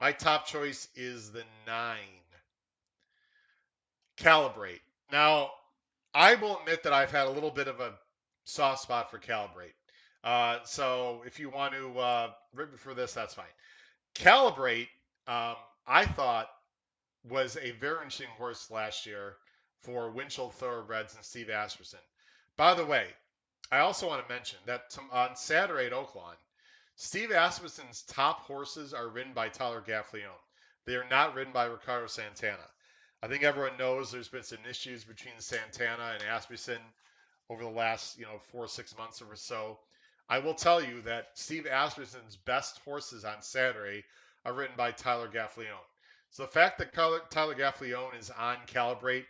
My 0.01 0.11
top 0.11 0.47
choice 0.47 0.87
is 0.95 1.31
the 1.31 1.43
nine. 1.67 1.97
Calibrate. 4.17 4.79
Now, 5.11 5.51
I 6.13 6.35
will 6.35 6.59
admit 6.59 6.83
that 6.83 6.93
I've 6.93 7.11
had 7.11 7.27
a 7.27 7.31
little 7.31 7.51
bit 7.51 7.67
of 7.67 7.79
a 7.79 7.93
soft 8.45 8.81
spot 8.81 9.11
for 9.11 9.19
Calibrate. 9.19 9.76
Uh, 10.27 10.59
so 10.65 11.23
if 11.25 11.39
you 11.39 11.49
want 11.49 11.73
to 11.73 11.97
uh, 11.97 12.29
rip 12.53 12.73
it 12.73 12.79
for 12.81 12.93
this, 12.93 13.13
that's 13.13 13.33
fine. 13.33 13.45
Calibrate, 14.13 14.89
um, 15.25 15.55
I 15.87 16.03
thought, 16.03 16.49
was 17.29 17.55
a 17.55 17.71
very 17.71 17.95
interesting 17.99 18.27
horse 18.37 18.69
last 18.69 19.05
year 19.05 19.37
for 19.83 20.11
Winchell 20.11 20.49
Thoroughbreds 20.49 21.15
and 21.15 21.23
Steve 21.23 21.49
Asmussen. 21.49 22.01
By 22.57 22.73
the 22.73 22.85
way, 22.85 23.07
I 23.71 23.79
also 23.79 24.09
want 24.09 24.21
to 24.27 24.33
mention 24.33 24.59
that 24.65 24.97
on 25.13 25.37
Saturday 25.37 25.85
at 25.85 25.93
Oaklawn, 25.93 26.35
Steve 26.97 27.31
Asmussen's 27.31 28.01
top 28.01 28.41
horses 28.41 28.93
are 28.93 29.07
ridden 29.07 29.31
by 29.31 29.47
Tyler 29.47 29.81
Gaffalione. 29.81 30.43
They 30.83 30.95
are 30.95 31.07
not 31.09 31.35
ridden 31.35 31.53
by 31.53 31.67
Ricardo 31.67 32.07
Santana. 32.07 32.67
I 33.23 33.29
think 33.29 33.43
everyone 33.43 33.77
knows 33.79 34.11
there's 34.11 34.27
been 34.27 34.43
some 34.43 34.59
issues 34.69 35.05
between 35.05 35.35
Santana 35.39 36.15
and 36.15 36.23
Asmussen 36.23 36.81
over 37.49 37.63
the 37.63 37.69
last, 37.69 38.19
you 38.19 38.25
know, 38.25 38.41
four 38.51 38.65
or 38.65 38.67
six 38.67 38.97
months 38.97 39.21
or 39.21 39.33
so. 39.37 39.79
I 40.29 40.39
will 40.39 40.55
tell 40.55 40.83
you 40.83 41.01
that 41.03 41.29
Steve 41.35 41.65
Asmussen's 41.65 42.35
best 42.35 42.79
horses 42.79 43.23
on 43.23 43.41
Saturday 43.41 44.03
are 44.43 44.53
written 44.53 44.75
by 44.75 44.91
Tyler 44.91 45.29
Gaffalione. 45.29 45.87
So 46.31 46.43
the 46.43 46.51
fact 46.51 46.79
that 46.79 46.93
Tyler 46.93 47.55
Gaffalione 47.55 48.19
is 48.19 48.29
on 48.29 48.57
Calibrate 48.67 49.25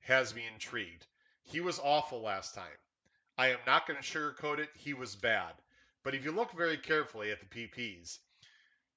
has 0.00 0.34
me 0.34 0.46
intrigued. 0.52 1.06
He 1.44 1.60
was 1.60 1.78
awful 1.78 2.20
last 2.20 2.54
time. 2.54 2.78
I 3.38 3.48
am 3.48 3.58
not 3.66 3.86
going 3.86 4.00
to 4.00 4.06
sugarcoat 4.06 4.58
it. 4.58 4.68
He 4.76 4.92
was 4.92 5.16
bad. 5.16 5.54
But 6.04 6.14
if 6.14 6.24
you 6.24 6.32
look 6.32 6.52
very 6.52 6.76
carefully 6.76 7.30
at 7.30 7.38
the 7.40 7.46
PPs, 7.46 8.18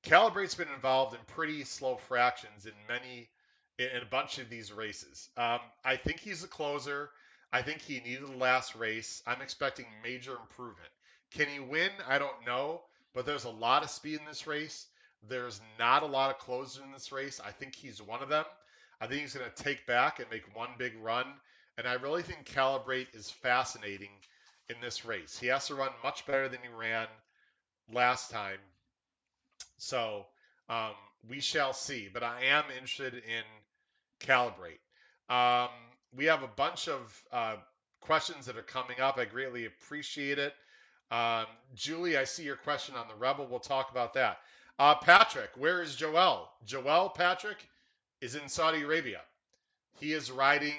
Calibrate's 0.03 0.55
been 0.55 0.67
involved 0.69 1.15
in 1.15 1.21
pretty 1.25 1.63
slow 1.63 1.95
fractions 1.95 2.65
in 2.65 2.73
many, 2.87 3.29
in 3.79 4.01
a 4.01 4.05
bunch 4.05 4.39
of 4.39 4.49
these 4.49 4.73
races. 4.73 5.29
Um, 5.37 5.59
I 5.83 5.95
think 5.95 6.19
he's 6.19 6.43
a 6.43 6.47
closer. 6.47 7.11
I 7.53 7.61
think 7.61 7.81
he 7.81 8.01
needed 8.01 8.27
the 8.27 8.37
last 8.37 8.75
race. 8.75 9.23
I'm 9.25 9.41
expecting 9.41 9.85
major 10.03 10.35
improvement. 10.35 10.91
Can 11.35 11.47
he 11.47 11.59
win? 11.59 11.91
I 12.07 12.17
don't 12.19 12.45
know. 12.45 12.81
But 13.13 13.25
there's 13.25 13.45
a 13.45 13.49
lot 13.49 13.83
of 13.83 13.89
speed 13.89 14.19
in 14.19 14.25
this 14.25 14.47
race. 14.47 14.87
There's 15.29 15.61
not 15.79 16.03
a 16.03 16.07
lot 16.07 16.31
of 16.31 16.39
closers 16.39 16.83
in 16.83 16.91
this 16.91 17.11
race. 17.11 17.39
I 17.43 17.51
think 17.51 17.75
he's 17.75 18.01
one 18.01 18.21
of 18.21 18.29
them. 18.29 18.45
I 18.99 19.07
think 19.07 19.21
he's 19.21 19.35
going 19.35 19.49
to 19.49 19.63
take 19.63 19.85
back 19.87 20.19
and 20.19 20.29
make 20.29 20.55
one 20.55 20.69
big 20.77 20.93
run 21.01 21.25
and 21.77 21.87
I 21.87 21.93
really 21.93 22.23
think 22.23 22.45
Calibrate 22.45 23.13
is 23.13 23.29
fascinating 23.29 24.11
in 24.69 24.77
this 24.81 25.05
race. 25.05 25.37
He 25.37 25.47
has 25.47 25.67
to 25.67 25.75
run 25.75 25.89
much 26.03 26.25
better 26.25 26.47
than 26.47 26.59
he 26.61 26.69
ran 26.73 27.07
last 27.91 28.31
time. 28.31 28.59
So 29.77 30.25
um, 30.69 30.93
we 31.29 31.41
shall 31.41 31.73
see. 31.73 32.09
But 32.11 32.23
I 32.23 32.45
am 32.45 32.63
interested 32.71 33.13
in 33.13 33.43
Calibrate. 34.21 34.79
Um, 35.29 35.69
we 36.15 36.25
have 36.25 36.43
a 36.43 36.47
bunch 36.47 36.87
of 36.87 37.23
uh, 37.31 37.55
questions 37.99 38.45
that 38.45 38.57
are 38.57 38.63
coming 38.63 39.01
up. 39.01 39.17
I 39.17 39.25
greatly 39.25 39.65
appreciate 39.65 40.39
it. 40.39 40.53
Um, 41.11 41.45
Julie, 41.75 42.17
I 42.17 42.23
see 42.23 42.43
your 42.43 42.55
question 42.55 42.95
on 42.95 43.07
the 43.07 43.15
Rebel. 43.15 43.47
We'll 43.49 43.59
talk 43.59 43.91
about 43.91 44.13
that. 44.15 44.39
Uh, 44.77 44.95
Patrick, 44.95 45.51
where 45.57 45.81
is 45.81 45.95
Joel? 45.95 46.49
Joel 46.65 47.09
Patrick 47.09 47.57
is 48.21 48.35
in 48.35 48.49
Saudi 48.49 48.81
Arabia. 48.83 49.21
He 49.99 50.11
is 50.11 50.31
riding 50.31 50.73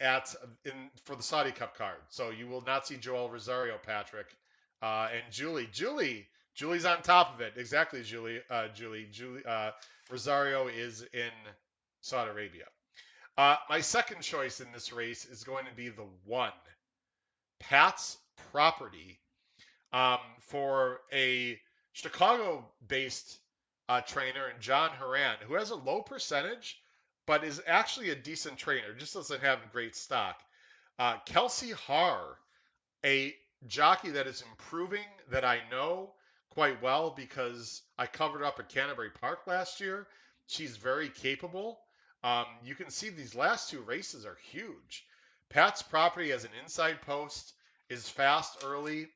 at 0.00 0.34
in 0.64 0.72
for 1.04 1.16
the 1.16 1.22
Saudi 1.22 1.52
Cup 1.52 1.76
card. 1.78 1.96
So 2.10 2.30
you 2.30 2.48
will 2.48 2.62
not 2.62 2.86
see 2.86 2.96
Joel 2.96 3.30
Rosario, 3.30 3.78
Patrick, 3.86 4.26
uh, 4.82 5.08
and 5.14 5.32
Julie. 5.32 5.68
Julie, 5.72 6.26
Julie's 6.54 6.84
on 6.84 7.00
top 7.02 7.34
of 7.34 7.40
it. 7.40 7.54
Exactly, 7.56 8.02
Julie. 8.02 8.40
Uh, 8.50 8.68
Julie. 8.74 9.06
Julie. 9.10 9.42
Uh, 9.46 9.70
Rosario 10.10 10.68
is 10.68 11.02
in 11.12 11.30
Saudi 12.02 12.30
Arabia. 12.30 12.64
Uh, 13.38 13.56
my 13.68 13.80
second 13.80 14.22
choice 14.22 14.60
in 14.60 14.66
this 14.72 14.92
race 14.92 15.24
is 15.24 15.44
going 15.44 15.66
to 15.66 15.74
be 15.74 15.88
the 15.88 16.06
one, 16.24 16.52
Pat's 17.60 18.16
Property, 18.52 19.18
um, 19.96 20.18
for 20.40 21.00
a 21.10 21.58
Chicago-based 21.94 23.38
uh, 23.88 24.02
trainer, 24.02 24.52
John 24.60 24.90
Horan, 24.90 25.36
who 25.48 25.54
has 25.54 25.70
a 25.70 25.74
low 25.74 26.02
percentage, 26.02 26.78
but 27.26 27.44
is 27.44 27.62
actually 27.66 28.10
a 28.10 28.14
decent 28.14 28.58
trainer. 28.58 28.92
Just 28.98 29.14
doesn't 29.14 29.42
have 29.42 29.72
great 29.72 29.96
stock. 29.96 30.38
Uh, 30.98 31.14
Kelsi 31.26 31.72
Harr, 31.72 32.36
a 33.06 33.34
jockey 33.66 34.10
that 34.10 34.26
is 34.26 34.44
improving 34.50 35.06
that 35.30 35.46
I 35.46 35.60
know 35.70 36.10
quite 36.50 36.82
well 36.82 37.14
because 37.16 37.80
I 37.98 38.06
covered 38.06 38.42
up 38.42 38.58
at 38.58 38.68
Canterbury 38.68 39.10
Park 39.18 39.46
last 39.46 39.80
year. 39.80 40.06
She's 40.46 40.76
very 40.76 41.08
capable. 41.08 41.78
Um, 42.22 42.44
you 42.62 42.74
can 42.74 42.90
see 42.90 43.08
these 43.08 43.34
last 43.34 43.70
two 43.70 43.80
races 43.80 44.26
are 44.26 44.36
huge. 44.50 45.06
Pat's 45.48 45.80
property 45.80 46.32
as 46.32 46.44
an 46.44 46.50
inside 46.62 47.00
post 47.00 47.54
is 47.88 48.08
fast 48.10 48.62
early, 48.62 49.08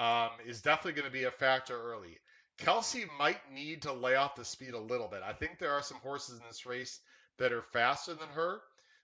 um, 0.00 0.30
is 0.46 0.62
definitely 0.62 1.00
going 1.00 1.12
to 1.12 1.18
be 1.18 1.24
a 1.24 1.30
factor 1.30 1.80
early. 1.80 2.18
Kelsey 2.58 3.04
might 3.18 3.40
need 3.54 3.82
to 3.82 3.92
lay 3.92 4.16
off 4.16 4.34
the 4.34 4.44
speed 4.44 4.74
a 4.74 4.78
little 4.78 5.08
bit. 5.08 5.20
I 5.24 5.32
think 5.32 5.58
there 5.58 5.72
are 5.72 5.82
some 5.82 5.98
horses 5.98 6.38
in 6.38 6.42
this 6.48 6.66
race 6.66 6.98
that 7.38 7.52
are 7.52 7.62
faster 7.72 8.14
than 8.14 8.28
her, 8.34 8.60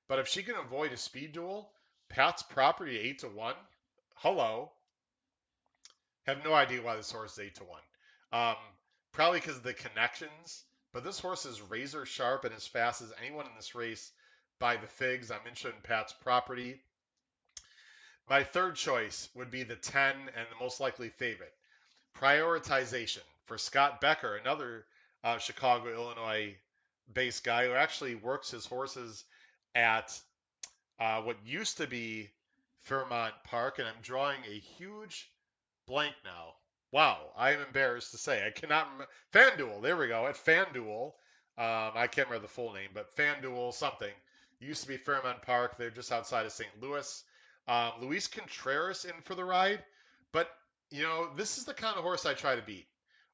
but 0.09 0.19
if 0.19 0.29
she 0.29 0.43
can 0.43 0.57
avoid 0.57 0.93
a 0.93 0.97
speed 0.97 1.33
duel, 1.33 1.71
Pat's 2.09 2.43
property 2.43 2.99
eight 2.99 3.21
to 3.21 3.29
one. 3.29 3.55
Hello, 4.17 4.73
have 6.27 6.45
no 6.45 6.53
idea 6.53 6.83
why 6.83 6.97
this 6.97 7.13
horse 7.13 7.35
is 7.35 7.39
eight 7.39 7.55
to 7.57 7.65
one. 7.65 7.83
Um, 8.33 8.57
probably 9.13 9.41
because 9.41 9.57
of 9.57 9.63
the 9.63 9.75
connections. 9.75 10.65
But 10.93 11.05
this 11.05 11.21
horse 11.21 11.45
is 11.45 11.61
razor 11.61 12.07
sharp 12.07 12.45
and 12.45 12.55
as 12.55 12.67
fast 12.67 13.03
as 13.03 13.13
anyone 13.21 13.47
in 13.47 13.53
this 13.55 13.75
race 13.75 14.13
by 14.59 14.77
the 14.77 14.87
figs. 14.87 15.31
I'm 15.31 15.41
interested 15.47 15.75
in 15.75 15.83
Pat's 15.83 16.15
property. 16.23 16.81
My 18.29 18.43
third 18.43 18.75
choice 18.75 19.29
would 19.35 19.51
be 19.51 19.63
the 19.63 19.77
10 19.77 20.17
and 20.17 20.47
the 20.51 20.65
most 20.65 20.81
likely 20.81 21.11
favorite. 21.11 21.55
Prioritization 22.19 23.23
for 23.45 23.57
Scott 23.57 24.01
Becker, 24.01 24.37
another 24.37 24.85
uh, 25.23 25.39
Chicago, 25.39 25.93
Illinois 25.93 26.57
based 27.13 27.45
guy 27.45 27.67
who 27.67 27.73
actually 27.73 28.17
works 28.17 28.51
his 28.51 28.67
horses 28.67 29.25
at 29.77 30.19
uh, 30.99 31.23
what 31.23 31.37
used 31.45 31.77
to 31.77 31.87
be 31.87 32.29
Fairmount 32.83 33.35
Park. 33.45 33.79
And 33.79 33.87
I'm 33.87 34.03
drawing 34.03 34.41
a 34.45 34.59
huge 34.59 35.31
blank 35.87 36.15
now. 36.25 36.55
Wow, 36.91 37.19
I 37.37 37.53
am 37.53 37.61
embarrassed 37.61 38.11
to 38.13 38.19
say 38.19 38.45
I 38.45 38.51
cannot 38.51 38.89
remember. 38.91 39.09
FanDuel, 39.33 39.83
there 39.83 39.97
we 39.97 40.09
go. 40.09 40.27
At 40.27 40.37
FanDuel, 40.37 41.13
um, 41.59 41.93
I 41.95 42.09
can't 42.11 42.29
remember 42.29 42.47
the 42.47 42.53
full 42.53 42.73
name, 42.73 42.91
but 42.93 43.15
FanDuel 43.17 43.73
something 43.73 44.13
It 44.61 44.67
used 44.67 44.83
to 44.83 44.89
be 44.89 44.97
Fairmount 44.97 45.43
Park. 45.43 45.77
They're 45.77 45.91
just 45.91 46.11
outside 46.11 46.47
of 46.47 46.53
St. 46.53 46.71
Louis. 46.81 47.25
Um, 47.69 47.93
Luis 48.01 48.29
Contreras 48.29 49.05
in 49.05 49.21
for 49.23 49.35
the 49.35 49.45
ride, 49.45 49.83
but 50.33 50.49
you 50.91 51.03
know 51.03 51.29
this 51.37 51.59
is 51.59 51.65
the 51.65 51.75
kind 51.75 51.97
of 51.97 52.03
horse 52.03 52.27
I 52.27 52.35
try 52.35 52.57
to 52.57 52.63
beat. 52.63 52.87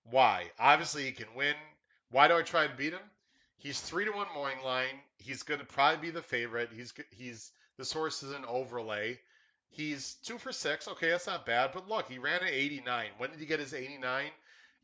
Why? 0.05 0.51
Obviously 0.59 1.05
he 1.05 1.12
can 1.12 1.35
win. 1.37 1.55
Why 2.11 2.29
do 2.29 2.37
I 2.37 2.42
try 2.42 2.66
to 2.66 2.75
beat 2.75 2.92
him? 2.92 3.11
He's 3.59 3.81
three 3.81 4.05
to 4.05 4.11
one 4.11 4.27
morning 4.35 4.59
line. 4.64 5.01
He's 5.18 5.45
going 5.45 5.61
to 5.61 5.66
probably 5.66 6.09
be 6.09 6.11
the 6.11 6.23
favorite. 6.23 6.71
He's 6.75 6.92
he's 7.11 7.53
this 7.79 7.92
horse 7.92 8.23
is 8.23 8.33
an 8.33 8.45
overlay. 8.47 9.18
He's 9.71 10.14
two 10.25 10.38
for 10.38 10.53
six. 10.53 10.88
Okay, 10.88 11.11
that's 11.11 11.27
not 11.27 11.47
bad. 11.47 11.71
But 11.73 11.88
look, 11.88 12.09
he 12.09 12.18
ran 12.18 12.42
at 12.42 12.51
89. 12.51 13.07
When 13.18 13.31
did 13.31 13.40
he 13.40 13.47
get 13.47 13.61
his 13.61 13.73
89? 13.73 14.31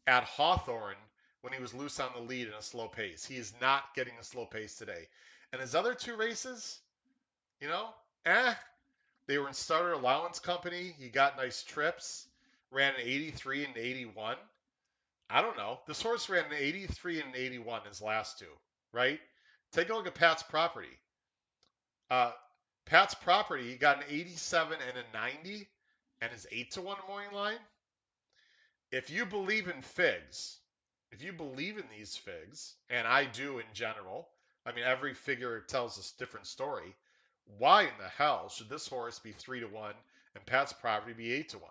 At 0.07 0.25
Hawthorne 0.25 0.97
when 1.43 1.53
he 1.53 1.61
was 1.61 1.75
loose 1.75 2.01
on 2.01 2.11
the 2.15 2.23
lead 2.23 2.47
in 2.49 2.55
a 2.55 2.63
slow 2.63 2.89
pace. 2.89 3.25
He 3.27 3.37
is 3.37 3.53
not 3.61 3.95
getting 3.95 4.15
a 4.19 4.25
slow 4.25 4.47
pace 4.47 4.77
today. 4.77 5.09
And 5.53 5.61
his 5.61 5.75
other 5.75 5.95
two 5.95 6.17
races, 6.17 6.81
you 7.61 7.69
know, 7.69 7.89
eh. 8.27 8.55
They 9.29 9.38
were 9.38 9.47
in 9.47 9.55
starter 9.55 9.93
allowance 9.93 10.41
company. 10.41 10.95
He 10.99 11.11
got 11.11 11.37
nice 11.37 11.62
trips. 11.62 12.27
Ran 12.73 12.95
an 12.95 13.03
83 13.03 13.67
and 13.67 13.77
81. 13.77 14.37
I 15.31 15.43
don't 15.43 15.57
know. 15.57 15.79
This 15.87 16.03
horse 16.03 16.29
ran 16.31 16.47
an 16.47 16.55
83 16.57 17.21
and 17.21 17.37
81 17.37 17.83
his 17.87 18.03
last 18.03 18.38
two, 18.38 18.47
right? 18.93 19.21
Take 19.73 19.91
a 19.91 19.95
look 19.95 20.07
at 20.07 20.14
Pat's 20.14 20.43
property. 20.43 20.88
Uh, 22.11 22.33
Pat's 22.87 23.14
property 23.14 23.71
he 23.71 23.77
got 23.77 23.99
an 23.99 24.05
87 24.09 24.79
and 24.88 24.99
a 24.99 25.19
90 25.45 25.69
and 26.23 26.33
is 26.35 26.47
8 26.51 26.71
to 26.73 26.83
1 26.83 26.97
morning 27.07 27.33
line. 27.33 27.59
If 28.91 29.11
you 29.11 29.27
believe 29.27 29.69
in 29.69 29.83
figs, 29.83 30.57
if 31.12 31.23
you 31.23 31.35
believe 31.35 31.77
in 31.77 31.85
these 31.95 32.17
figs, 32.17 32.75
and 32.88 33.07
I 33.07 33.27
do 33.27 33.59
in 33.59 33.67
general, 33.75 34.29
I 34.64 34.73
mean, 34.73 34.85
every 34.85 35.12
figure 35.12 35.61
tells 35.61 35.99
a 35.99 36.19
different 36.19 36.47
story. 36.47 36.95
Why 37.57 37.83
in 37.83 37.99
the 37.99 38.09
hell 38.09 38.49
should 38.49 38.69
this 38.69 38.87
horse 38.87 39.19
be 39.19 39.33
3 39.33 39.61
to 39.61 39.67
1 39.67 39.95
and 40.35 40.47
Pat's 40.47 40.73
property 40.73 41.15
be 41.15 41.33
8 41.33 41.49
to 41.51 41.59
1? 41.59 41.71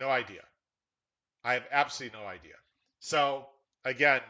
No 0.00 0.08
idea. 0.08 0.42
I 1.42 1.54
have 1.54 1.64
absolutely 1.72 2.18
no 2.18 2.26
idea. 2.26 2.54
So, 3.00 3.46
again, 3.84 4.20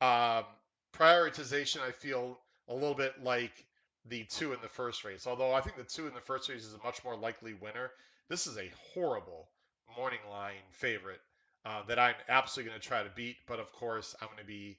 um, 0.00 0.44
prioritization, 0.92 1.80
I 1.80 1.92
feel 1.92 2.38
a 2.68 2.74
little 2.74 2.94
bit 2.94 3.22
like 3.22 3.64
the 4.06 4.24
two 4.24 4.52
in 4.52 4.60
the 4.60 4.68
first 4.68 5.04
race. 5.04 5.26
Although 5.26 5.52
I 5.52 5.60
think 5.60 5.76
the 5.76 5.84
two 5.84 6.06
in 6.06 6.14
the 6.14 6.20
first 6.20 6.48
race 6.48 6.64
is 6.64 6.74
a 6.74 6.84
much 6.84 7.02
more 7.04 7.16
likely 7.16 7.54
winner. 7.54 7.90
This 8.28 8.46
is 8.46 8.58
a 8.58 8.70
horrible 8.92 9.48
morning 9.96 10.20
line 10.30 10.62
favorite 10.70 11.20
uh, 11.64 11.82
that 11.88 11.98
I'm 11.98 12.14
absolutely 12.28 12.70
going 12.70 12.80
to 12.80 12.86
try 12.86 13.02
to 13.02 13.10
beat. 13.14 13.36
But 13.46 13.60
of 13.60 13.72
course, 13.72 14.14
I'm 14.20 14.28
going 14.28 14.38
to 14.38 14.44
be 14.44 14.78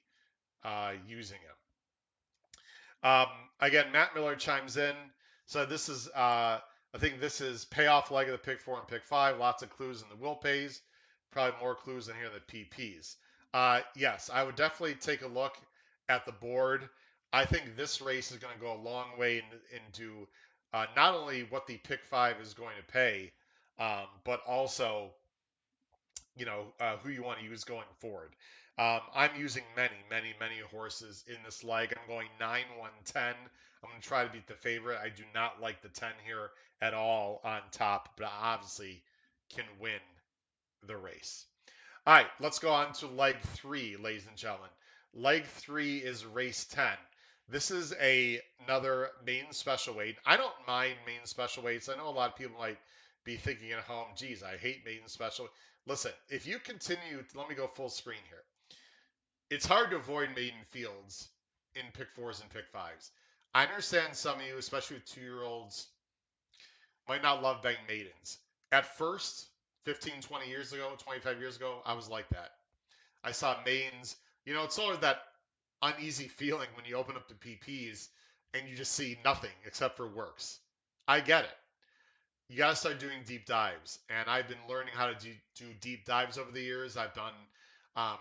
uh, 0.64 0.92
using 1.08 1.38
him. 1.38 3.10
Um, 3.10 3.26
again, 3.60 3.86
Matt 3.92 4.14
Miller 4.14 4.36
chimes 4.36 4.76
in. 4.76 4.94
So 5.46 5.64
this 5.64 5.88
is, 5.88 6.08
uh, 6.08 6.60
I 6.94 6.98
think 6.98 7.20
this 7.20 7.40
is 7.40 7.64
payoff 7.66 8.10
leg 8.10 8.28
of 8.28 8.32
the 8.32 8.38
pick 8.38 8.60
four 8.60 8.78
and 8.78 8.88
pick 8.88 9.04
five. 9.04 9.38
Lots 9.38 9.62
of 9.62 9.70
clues 9.70 10.02
in 10.02 10.08
the 10.08 10.16
will 10.16 10.34
pays. 10.34 10.80
Probably 11.30 11.58
more 11.60 11.74
clues 11.74 12.08
in 12.08 12.14
here 12.16 12.30
than 12.30 12.40
the 12.46 12.64
PPs. 12.64 13.16
Uh, 13.52 13.80
yes, 13.94 14.30
I 14.32 14.42
would 14.42 14.56
definitely 14.56 14.94
take 14.94 15.22
a 15.22 15.26
look 15.26 15.56
at 16.08 16.26
the 16.26 16.32
board. 16.32 16.88
I 17.32 17.44
think 17.44 17.76
this 17.76 18.00
race 18.00 18.32
is 18.32 18.38
going 18.38 18.54
to 18.54 18.60
go 18.60 18.74
a 18.74 18.80
long 18.82 19.18
way 19.18 19.38
in, 19.38 19.44
into 19.76 20.26
uh, 20.72 20.86
not 20.94 21.14
only 21.14 21.42
what 21.50 21.66
the 21.66 21.76
pick 21.78 22.04
five 22.04 22.40
is 22.40 22.54
going 22.54 22.74
to 22.78 22.92
pay, 22.92 23.32
um, 23.78 24.06
but 24.24 24.40
also, 24.46 25.10
you 26.36 26.46
know, 26.46 26.64
uh, 26.80 26.96
who 26.98 27.10
you 27.10 27.22
want 27.22 27.38
to 27.38 27.44
use 27.44 27.64
going 27.64 27.84
forward. 27.98 28.30
Um, 28.78 29.00
I'm 29.14 29.30
using 29.38 29.62
many, 29.74 29.96
many, 30.10 30.34
many 30.38 30.60
horses 30.70 31.24
in 31.28 31.36
this 31.44 31.64
leg. 31.64 31.94
I'm 31.96 32.08
going 32.08 32.28
9 32.38 32.62
1 32.76 32.90
10. 33.06 33.22
I'm 33.22 33.90
going 33.90 34.00
to 34.00 34.06
try 34.06 34.24
to 34.24 34.32
beat 34.32 34.46
the 34.46 34.54
favorite. 34.54 34.98
I 35.02 35.08
do 35.08 35.22
not 35.34 35.62
like 35.62 35.80
the 35.80 35.88
10 35.88 36.10
here 36.26 36.50
at 36.82 36.92
all 36.92 37.40
on 37.42 37.60
top, 37.72 38.10
but 38.18 38.30
obviously 38.42 39.02
can 39.54 39.64
win 39.80 40.00
the 40.86 40.96
race. 40.96 41.46
All 42.06 42.14
right, 42.14 42.26
let's 42.38 42.58
go 42.58 42.70
on 42.70 42.92
to 42.94 43.06
leg 43.06 43.36
three, 43.54 43.96
ladies 43.96 44.26
and 44.26 44.36
gentlemen. 44.36 44.70
Leg 45.14 45.46
three 45.46 45.98
is 45.98 46.26
race 46.26 46.64
10. 46.66 46.86
This 47.48 47.70
is 47.70 47.94
a 48.00 48.40
another 48.66 49.10
main 49.24 49.52
special 49.52 49.94
weight. 49.94 50.16
I 50.26 50.36
don't 50.36 50.52
mind 50.66 50.96
main 51.06 51.24
special 51.24 51.62
weights. 51.62 51.88
I 51.88 51.96
know 51.96 52.08
a 52.08 52.10
lot 52.10 52.30
of 52.30 52.36
people 52.36 52.58
might 52.58 52.78
be 53.24 53.36
thinking 53.36 53.72
at 53.72 53.80
home, 53.80 54.08
geez, 54.16 54.42
I 54.42 54.56
hate 54.56 54.84
main 54.84 55.06
special. 55.06 55.48
Listen, 55.86 56.12
if 56.28 56.46
you 56.46 56.58
continue, 56.58 57.24
let 57.34 57.48
me 57.48 57.54
go 57.54 57.68
full 57.68 57.88
screen 57.88 58.18
here. 58.28 58.42
It's 59.50 59.66
hard 59.66 59.90
to 59.90 59.96
avoid 59.96 60.30
maiden 60.34 60.58
fields 60.70 61.28
in 61.76 61.82
pick 61.92 62.10
fours 62.16 62.40
and 62.40 62.50
pick 62.50 62.66
fives. 62.68 63.10
I 63.54 63.64
understand 63.64 64.14
some 64.16 64.40
of 64.40 64.46
you, 64.46 64.58
especially 64.58 64.96
with 64.96 65.06
two 65.06 65.20
year 65.20 65.42
olds, 65.42 65.86
might 67.08 67.22
not 67.22 67.42
love 67.42 67.62
betting 67.62 67.78
maidens. 67.88 68.38
At 68.72 68.96
first, 68.98 69.46
15, 69.84 70.22
20 70.22 70.48
years 70.48 70.72
ago, 70.72 70.90
25 70.98 71.38
years 71.38 71.56
ago, 71.56 71.80
I 71.86 71.94
was 71.94 72.08
like 72.08 72.28
that. 72.30 72.50
I 73.22 73.30
saw 73.32 73.56
maidens. 73.64 74.16
You 74.44 74.54
know, 74.54 74.64
it's 74.64 74.78
always 74.78 74.98
that 75.00 75.22
uneasy 75.80 76.28
feeling 76.38 76.68
when 76.74 76.84
you 76.84 76.96
open 76.96 77.14
up 77.16 77.28
the 77.28 77.34
PPs 77.34 78.08
and 78.52 78.68
you 78.68 78.76
just 78.76 78.92
see 78.92 79.16
nothing 79.24 79.50
except 79.64 79.96
for 79.96 80.08
works. 80.08 80.58
I 81.06 81.20
get 81.20 81.44
it. 81.44 81.50
You 82.48 82.58
got 82.58 82.70
to 82.70 82.76
start 82.76 82.98
doing 82.98 83.18
deep 83.26 83.46
dives. 83.46 84.00
And 84.10 84.28
I've 84.28 84.48
been 84.48 84.58
learning 84.68 84.92
how 84.94 85.06
to 85.06 85.14
do, 85.14 85.30
do 85.56 85.66
deep 85.80 86.04
dives 86.04 86.36
over 86.36 86.50
the 86.50 86.60
years. 86.60 86.96
I've 86.96 87.14
done 87.14 87.32
um, 87.96 88.18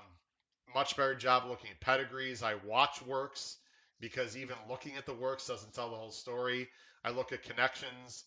much 0.74 0.98
better 0.98 1.16
job 1.16 1.46
looking 1.48 1.72
at 1.72 1.80
pedigrees. 1.80 2.44
I 2.44 2.56
watch 2.66 3.02
works 3.02 3.58
because 4.00 4.38
even 4.38 4.56
looking 4.70 4.96
at 4.98 5.06
the 5.06 5.14
works 5.14 5.48
doesn't 5.48 5.74
tell 5.74 5.90
the 5.90 5.96
whole 5.96 6.12
story. 6.12 6.68
I 7.04 7.12
look 7.12 7.32
at 7.32 7.44
connections. 7.44 8.24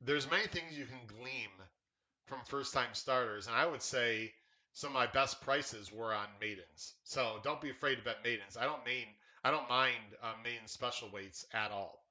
There's 0.00 0.30
many 0.30 0.46
things 0.46 0.76
you 0.76 0.86
can 0.86 1.16
glean 1.18 1.48
from 2.26 2.40
first 2.46 2.74
time 2.74 2.90
starters. 2.92 3.46
And 3.46 3.56
I 3.56 3.66
would 3.66 3.82
say 3.82 4.32
some 4.72 4.90
of 4.90 4.94
my 4.94 5.06
best 5.06 5.40
prices 5.40 5.92
were 5.92 6.12
on 6.12 6.26
maidens. 6.40 6.94
So 7.04 7.38
don't 7.42 7.60
be 7.60 7.70
afraid 7.70 7.96
to 7.96 8.02
bet 8.02 8.24
maidens. 8.24 8.56
I 8.56 8.64
don't 8.64 8.84
mean 8.84 9.06
I 9.44 9.50
don't 9.50 9.68
mind 9.68 9.96
uh, 10.22 10.34
maiden 10.42 10.66
special 10.66 11.10
weights 11.10 11.46
at 11.52 11.70
all. 11.70 12.04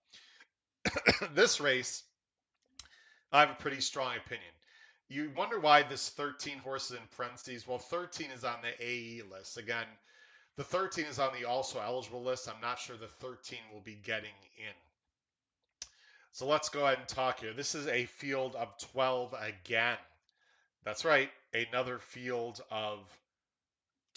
this 1.34 1.60
race, 1.60 2.04
I 3.32 3.42
have 3.42 3.52
a 3.52 3.56
pretty 3.56 3.82
strong 3.82 4.16
opinion. 4.16 4.52
You 5.10 5.32
wonder 5.38 5.60
why 5.60 5.84
this 5.84 6.10
13 6.10 6.60
horses 6.60 6.98
in 6.98 7.04
parentheses. 7.18 7.68
Well, 7.68 7.80
13 7.80 8.32
is 8.32 8.44
on 8.44 8.58
the 8.62 8.86
AE 8.86 9.24
list. 9.32 9.58
Again, 9.58 9.88
The 10.58 10.66
13 10.66 11.06
is 11.06 11.20
on 11.20 11.34
the 11.40 11.48
also 11.48 11.80
eligible 11.82 12.24
list. 12.24 12.50
I'm 12.50 12.62
not 12.62 12.80
sure 12.80 12.98
the 12.98 13.08
13 13.08 13.60
will 13.74 13.82
be 13.82 13.96
getting 13.96 14.36
in. 14.58 14.74
So 16.34 16.48
let's 16.48 16.70
go 16.70 16.86
ahead 16.86 17.00
and 17.00 17.08
talk 17.08 17.42
here. 17.42 17.54
This 17.54 17.76
is 17.76 17.88
a 17.88 18.06
field 18.06 18.56
of 18.56 18.70
12 18.94 19.36
again. 19.42 19.98
That's 20.86 21.06
right, 21.06 21.30
another 21.54 22.00
field 22.00 22.62
of 22.72 23.00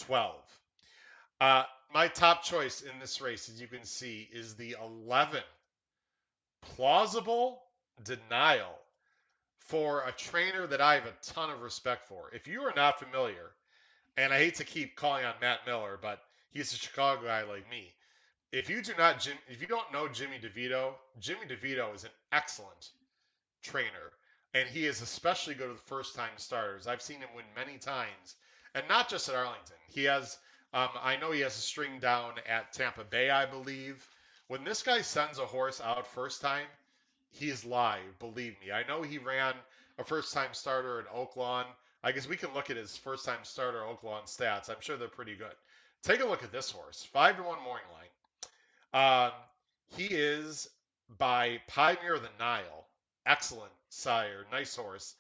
12. 0.01 0.37
Uh, 1.41 1.65
my 1.95 2.09
top 2.09 2.45
choice 2.45 2.83
in 2.83 2.99
this 3.01 3.21
race, 3.23 3.49
as 3.49 3.61
you 3.61 3.69
can 3.69 3.85
see, 3.85 4.29
is 4.33 4.57
the 4.57 4.77
11. 4.83 5.43
Plausible 6.77 7.63
denial 8.05 8.80
for 9.61 10.03
a 10.07 10.13
trainer 10.13 10.67
that 10.67 10.81
I 10.81 10.95
have 10.95 11.07
a 11.07 11.33
ton 11.33 11.51
of 11.51 11.63
respect 11.63 12.09
for. 12.09 12.31
If 12.33 12.49
you 12.49 12.63
are 12.63 12.73
not 12.75 12.99
familiar, 12.99 13.51
and 14.17 14.33
I 14.33 14.39
hate 14.39 14.57
to 14.57 14.65
keep 14.65 14.97
calling 14.97 15.25
on 15.25 15.35
Matt 15.41 15.61
Miller, 15.67 15.99
but 16.01 16.21
he's 16.53 16.73
a 16.73 16.77
Chicago 16.77 17.23
guy 17.25 17.43
like 17.45 17.71
me. 17.71 17.89
If 18.53 18.69
you 18.69 18.83
do 18.83 18.93
not, 18.99 19.29
if 19.49 19.61
you 19.61 19.69
don't 19.69 19.93
know 19.93 20.09
Jimmy 20.09 20.39
DiVito, 20.43 20.95
Jimmy 21.21 21.47
DiVito 21.49 21.95
is 21.95 22.05
an 22.05 22.11
excellent 22.33 22.91
trainer, 23.63 23.87
and 24.55 24.69
he 24.69 24.87
is 24.87 25.03
especially 25.03 25.55
good 25.55 25.69
with 25.69 25.81
first-time 25.83 26.31
starters. 26.37 26.89
I've 26.89 27.03
seen 27.03 27.21
him 27.21 27.29
win 27.37 27.45
many 27.57 27.79
times, 27.79 28.35
and 28.75 28.85
not 28.89 29.09
just 29.09 29.29
at 29.29 29.37
Arlington. 29.37 29.77
He 29.91 30.05
has, 30.05 30.37
um, 30.75 30.89
I 31.01 31.17
know 31.17 31.31
he 31.31 31.41
has 31.41 31.57
a 31.57 31.61
string 31.61 32.01
down 32.01 32.33
at 32.49 32.73
Tampa 32.73 33.05
Bay, 33.05 33.31
I 33.31 33.47
believe. 33.47 34.05
When 34.49 34.65
this 34.65 34.83
guy 34.83 35.03
sends 35.03 35.39
a 35.39 35.47
horse 35.47 35.81
out 35.81 36.09
first 36.09 36.41
time, 36.41 36.67
he's 37.31 37.65
live. 37.65 38.19
Believe 38.19 38.57
me. 38.65 38.73
I 38.73 38.87
know 38.87 39.03
he 39.03 39.19
ran 39.19 39.55
a 39.99 40.05
first-time 40.05 40.51
starter 40.53 41.01
in 41.01 41.07
Oaklawn. 41.07 41.65
I 42.03 42.13
guess 42.13 42.29
we 42.29 42.37
can 42.37 42.55
look 42.55 42.71
at 42.71 42.77
his 42.77 42.97
first-time 42.97 43.41
starter 43.43 43.81
Oaklawn 43.81 44.25
stats. 44.25 44.71
I'm 44.71 44.81
sure 44.81 44.97
they're 44.97 45.09
pretty 45.09 45.37
good. 45.37 45.55
Take 46.03 46.21
a 46.21 46.27
look 46.27 46.43
at 46.43 46.53
this 46.53 46.71
horse, 46.71 47.07
five 47.13 47.37
to 47.37 47.43
one 47.43 47.63
morning 47.63 47.87
line. 47.93 49.27
Um, 49.27 49.33
he 49.97 50.07
is 50.07 50.69
by 51.19 51.61
Pioneer 51.67 52.15
of 52.15 52.23
the 52.23 52.31
Nile, 52.39 52.87
excellent 53.27 53.73
sire, 53.91 54.47
nice 54.51 54.75
horse, 54.75 55.15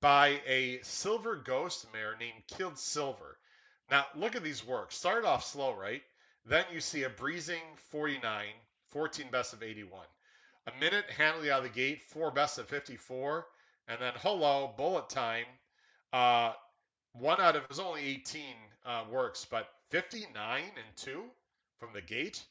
by 0.00 0.40
a 0.46 0.80
silver 0.82 1.36
ghost 1.36 1.86
mare 1.92 2.16
named 2.18 2.42
Kid 2.48 2.78
Silver. 2.78 3.38
Now 3.90 4.06
look 4.16 4.34
at 4.34 4.42
these 4.42 4.66
works. 4.66 4.96
Start 4.96 5.24
off 5.24 5.44
slow, 5.44 5.74
right? 5.74 6.02
Then 6.44 6.64
you 6.72 6.80
see 6.80 7.04
a 7.04 7.08
breezing 7.08 7.62
49, 7.90 8.46
14 8.90 9.26
best 9.30 9.52
of 9.52 9.62
81. 9.62 10.06
A 10.66 10.80
minute 10.80 11.04
handily 11.16 11.50
out 11.50 11.58
of 11.58 11.64
the 11.64 11.70
gate, 11.70 12.02
four 12.02 12.30
best 12.30 12.58
of 12.58 12.68
54, 12.68 13.46
and 13.88 14.00
then 14.00 14.12
hello 14.16 14.74
bullet 14.76 15.08
time. 15.08 15.44
Uh, 16.12 16.52
one 17.12 17.40
out 17.40 17.56
of 17.56 17.66
his 17.68 17.78
only 17.78 18.02
18 18.02 18.42
uh, 18.84 19.04
works, 19.10 19.46
but 19.48 19.68
59 19.90 20.62
and 20.62 20.96
2 20.96 21.24
from 21.78 21.90
the 21.92 22.00
gate. 22.00 22.44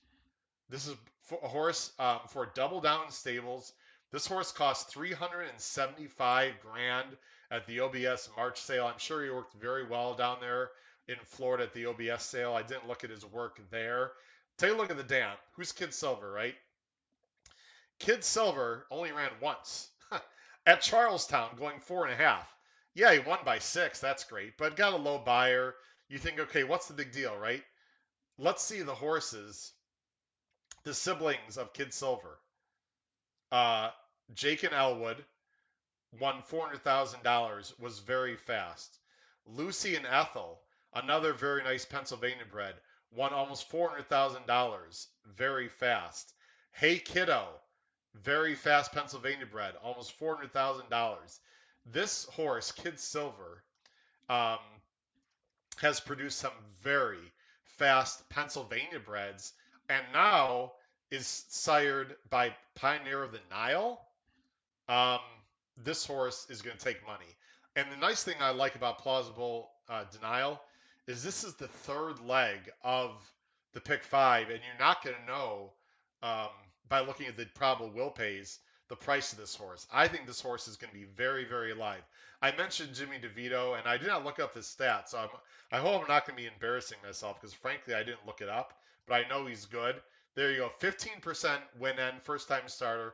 This 0.69 0.87
is 0.87 0.95
a 1.43 1.47
horse 1.47 1.91
um, 1.99 2.19
for 2.29 2.51
Double 2.55 2.81
Down 2.81 3.11
Stables. 3.11 3.73
This 4.11 4.27
horse 4.27 4.51
cost 4.51 4.89
375 4.89 6.53
grand 6.61 7.17
at 7.51 7.67
the 7.67 7.81
OBS 7.81 8.29
March 8.37 8.61
sale. 8.61 8.87
I'm 8.87 8.97
sure 8.97 9.23
he 9.23 9.29
worked 9.29 9.53
very 9.55 9.85
well 9.85 10.13
down 10.13 10.37
there 10.39 10.71
in 11.07 11.17
Florida 11.23 11.65
at 11.65 11.73
the 11.73 11.87
OBS 11.87 12.23
sale. 12.23 12.53
I 12.53 12.63
didn't 12.63 12.87
look 12.87 13.03
at 13.03 13.09
his 13.09 13.25
work 13.25 13.59
there. 13.71 14.11
Take 14.57 14.71
a 14.71 14.75
look 14.75 14.89
at 14.89 14.97
the 14.97 15.03
dam. 15.03 15.35
Who's 15.53 15.73
Kid 15.73 15.93
Silver, 15.93 16.31
right? 16.31 16.55
Kid 17.99 18.23
Silver 18.23 18.85
only 18.91 19.11
ran 19.11 19.31
once 19.39 19.89
at 20.65 20.81
Charles 20.81 21.27
Town, 21.27 21.55
going 21.55 21.79
four 21.79 22.05
and 22.05 22.13
a 22.13 22.17
half. 22.17 22.53
Yeah, 22.93 23.13
he 23.13 23.19
won 23.19 23.39
by 23.45 23.59
six. 23.59 23.99
That's 23.99 24.23
great, 24.23 24.57
but 24.57 24.75
got 24.75 24.93
a 24.93 24.97
low 24.97 25.17
Beyer. 25.17 25.75
you 26.07 26.17
think, 26.17 26.39
okay, 26.39 26.63
what's 26.63 26.87
the 26.87 26.93
big 26.93 27.11
deal, 27.11 27.35
right? 27.35 27.63
Let's 28.37 28.63
see 28.63 28.81
the 28.81 28.95
horses, 28.95 29.71
the 30.83 30.93
siblings 30.93 31.57
of 31.57 31.73
Kid 31.73 31.93
Silver. 31.93 32.39
Uh, 33.51 33.91
Jake 34.33 34.63
and 34.63 34.73
Elwood 34.73 35.23
won 36.19 36.41
$400,000, 36.43 37.79
was 37.79 37.99
very 37.99 38.35
fast. 38.35 38.97
Lucy 39.45 39.95
and 39.95 40.05
Ethel, 40.05 40.61
another 40.93 41.33
very 41.33 41.63
nice 41.63 41.85
Pennsylvania 41.85 42.45
bred, 42.49 42.75
won 43.11 43.33
almost 43.33 43.69
$400,000, 43.69 45.07
very 45.25 45.69
fast. 45.69 46.33
Hey 46.71 46.99
Kiddo, 46.99 47.47
very 48.23 48.55
fast 48.55 48.91
Pennsylvania 48.91 49.45
bred, 49.45 49.73
almost 49.83 50.19
$400,000. 50.19 51.39
This 51.91 52.25
horse, 52.25 52.71
Kid 52.71 52.99
Silver, 52.99 53.63
um, 54.29 54.59
has 55.77 55.99
produced 55.99 56.39
some 56.39 56.53
very 56.81 57.31
fast 57.77 58.27
Pennsylvania 58.29 58.99
breds 59.05 59.53
and 59.89 60.03
now 60.13 60.71
is 61.11 61.45
sired 61.49 62.15
by 62.29 62.55
Pioneer 62.75 63.21
of 63.21 63.31
the 63.31 63.39
Nile. 63.51 64.01
Um, 64.89 65.19
this 65.83 66.05
horse 66.05 66.47
is 66.49 66.61
going 66.61 66.77
to 66.77 66.83
take 66.83 67.05
money. 67.05 67.25
And 67.75 67.87
the 67.91 67.97
nice 67.97 68.23
thing 68.23 68.35
I 68.39 68.51
like 68.51 68.75
about 68.75 68.99
plausible 68.99 69.69
uh, 69.89 70.05
denial 70.11 70.61
is 71.07 71.23
this 71.23 71.43
is 71.43 71.55
the 71.55 71.67
third 71.67 72.19
leg 72.25 72.57
of 72.83 73.11
the 73.73 73.81
pick 73.81 74.03
five, 74.03 74.49
and 74.49 74.59
you're 74.65 74.87
not 74.87 75.03
going 75.03 75.15
to 75.15 75.31
know 75.31 75.71
um, 76.23 76.49
by 76.89 77.01
looking 77.01 77.27
at 77.27 77.37
the 77.37 77.45
probable 77.45 77.89
will 77.89 78.09
pays 78.09 78.59
the 78.87 78.95
price 78.95 79.33
of 79.33 79.39
this 79.39 79.55
horse. 79.55 79.87
I 79.91 80.07
think 80.07 80.27
this 80.27 80.41
horse 80.41 80.67
is 80.67 80.77
going 80.77 80.91
to 80.91 80.99
be 80.99 81.05
very, 81.15 81.45
very 81.45 81.73
live. 81.73 82.03
I 82.41 82.55
mentioned 82.55 82.93
Jimmy 82.93 83.17
DiVito, 83.17 83.77
and 83.77 83.87
I 83.87 83.97
did 83.97 84.07
not 84.07 84.23
look 84.23 84.39
up 84.39 84.53
his 84.53 84.65
stats. 84.65 85.09
So 85.09 85.17
I'm, 85.17 85.29
I 85.71 85.77
hope 85.79 86.01
I'm 86.01 86.07
not 86.07 86.27
going 86.27 86.37
to 86.37 86.43
be 86.43 86.47
embarrassing 86.47 86.97
myself 87.03 87.41
because, 87.41 87.53
frankly, 87.53 87.95
I 87.95 88.03
didn't 88.03 88.27
look 88.27 88.41
it 88.41 88.49
up, 88.49 88.73
but 89.07 89.15
I 89.15 89.29
know 89.29 89.45
he's 89.45 89.65
good. 89.65 89.95
There 90.35 90.51
you 90.51 90.57
go 90.57 90.71
15% 90.79 91.57
win 91.79 91.97
end, 91.97 92.21
first 92.21 92.47
time 92.47 92.67
starter, 92.67 93.13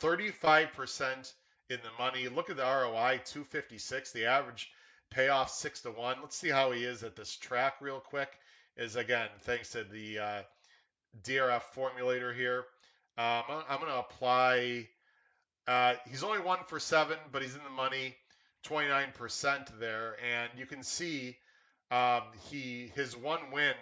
35% 0.00 1.32
in 1.70 1.78
the 1.82 2.02
money. 2.02 2.28
Look 2.28 2.50
at 2.50 2.56
the 2.56 2.62
ROI 2.62 3.20
256, 3.24 4.12
the 4.12 4.26
average 4.26 4.72
payoff 5.10 5.50
6 5.50 5.82
to 5.82 5.90
1. 5.90 6.16
Let's 6.22 6.36
see 6.36 6.48
how 6.48 6.72
he 6.72 6.84
is 6.84 7.02
at 7.02 7.14
this 7.14 7.36
track 7.36 7.74
real 7.80 8.00
quick. 8.00 8.38
Is 8.76 8.96
again, 8.96 9.28
thanks 9.40 9.70
to 9.72 9.84
the 9.84 10.18
uh, 10.18 10.42
DRF 11.22 11.62
formulator 11.76 12.34
here. 12.34 12.64
Um, 13.18 13.42
I'm 13.68 13.78
going 13.78 13.92
to 13.92 13.98
apply 13.98 14.88
uh, 15.66 15.94
he's 16.08 16.24
only 16.24 16.40
one 16.40 16.58
for 16.66 16.80
seven, 16.80 17.16
but 17.30 17.42
he's 17.42 17.54
in 17.54 17.62
the 17.62 17.70
money, 17.70 18.16
29% 18.66 19.78
there, 19.78 20.16
and 20.20 20.50
you 20.58 20.66
can 20.66 20.82
see 20.82 21.36
um, 21.90 22.22
he 22.50 22.90
his 22.94 23.16
one 23.16 23.50
win 23.52 23.74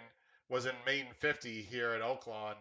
was 0.49 0.65
in 0.65 0.73
Main 0.85 1.05
50 1.19 1.61
here 1.63 1.91
at 1.91 2.01
Oaklawn 2.01 2.55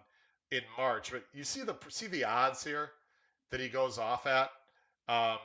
in 0.51 0.63
March. 0.79 1.11
But 1.11 1.25
you 1.35 1.45
see 1.45 1.63
the 1.63 1.77
see 1.89 2.07
the 2.07 2.25
odds 2.25 2.65
here 2.65 2.91
that 3.51 3.61
he 3.61 3.69
goes 3.69 3.99
off 3.99 4.27
at. 4.27 4.51
Um, 5.09 5.39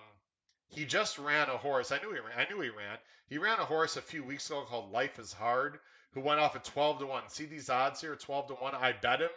he 0.70 0.86
just 0.86 1.18
ran 1.18 1.50
a 1.50 1.58
horse. 1.58 1.92
I 1.92 2.00
knew 2.00 2.14
he 2.14 2.20
ran. 2.20 2.38
I 2.38 2.52
knew 2.52 2.62
he 2.62 2.70
ran. 2.70 2.98
He 3.28 3.40
ran 3.40 3.60
a 3.60 3.66
horse 3.66 3.98
a 3.98 4.02
few 4.02 4.24
weeks 4.24 4.50
ago 4.50 4.64
called 4.68 4.92
Life 4.92 5.20
is 5.20 5.34
Hard, 5.34 5.80
who 6.14 6.22
went 6.22 6.40
off 6.40 6.56
at 6.56 6.64
12 6.64 7.00
to 7.00 7.06
one. 7.08 7.24
See 7.28 7.46
these 7.46 7.70
odds 7.70 8.00
here, 8.00 8.16
12 8.16 8.50
to 8.50 8.54
one. 8.56 8.76
I 8.76 8.94
bet 8.94 9.22
him. 9.22 9.30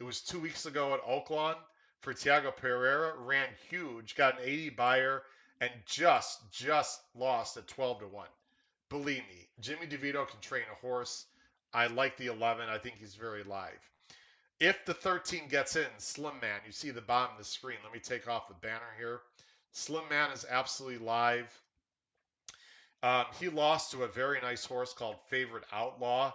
It 0.00 0.04
was 0.04 0.20
two 0.20 0.40
weeks 0.40 0.66
ago 0.66 0.94
at 0.94 1.04
Oaklawn 1.04 1.56
for 2.00 2.12
Tiago 2.12 2.50
Pereira, 2.50 3.16
ran 3.16 3.48
huge, 3.70 4.16
got 4.16 4.38
an 4.38 4.44
80 4.44 4.70
Beyer, 4.70 5.22
and 5.60 5.70
just 5.86 6.40
just 6.50 7.00
lost 7.14 7.56
at 7.56 7.68
12 7.68 8.00
to 8.00 8.08
1. 8.08 8.26
Believe 8.88 9.22
me, 9.28 9.48
Jimmy 9.60 9.86
DiVito 9.86 10.28
can 10.28 10.40
train 10.40 10.64
a 10.70 10.74
horse. 10.74 11.26
I 11.72 11.86
like 11.86 12.16
the 12.16 12.26
11. 12.26 12.68
I 12.68 12.78
think 12.78 12.96
he's 12.98 13.14
very 13.14 13.44
live. 13.44 13.78
If 14.60 14.84
the 14.84 14.94
13 14.94 15.48
gets 15.48 15.76
in, 15.76 15.86
Slim 15.98 16.34
Man, 16.40 16.60
you 16.66 16.72
see 16.72 16.90
the 16.90 17.00
bottom 17.00 17.32
of 17.32 17.38
the 17.38 17.44
screen. 17.44 17.78
Let 17.82 17.92
me 17.92 17.98
take 17.98 18.28
off 18.28 18.48
the 18.48 18.54
banner 18.54 18.94
here. 18.98 19.20
Slim 19.72 20.04
Man 20.08 20.30
is 20.30 20.44
absolutely 20.48 21.04
live. 21.04 21.50
Um, 23.02 23.26
he 23.38 23.48
lost 23.48 23.92
to 23.92 24.04
a 24.04 24.08
very 24.08 24.40
nice 24.40 24.64
horse 24.64 24.92
called 24.92 25.16
Favorite 25.28 25.64
Outlaw. 25.72 26.32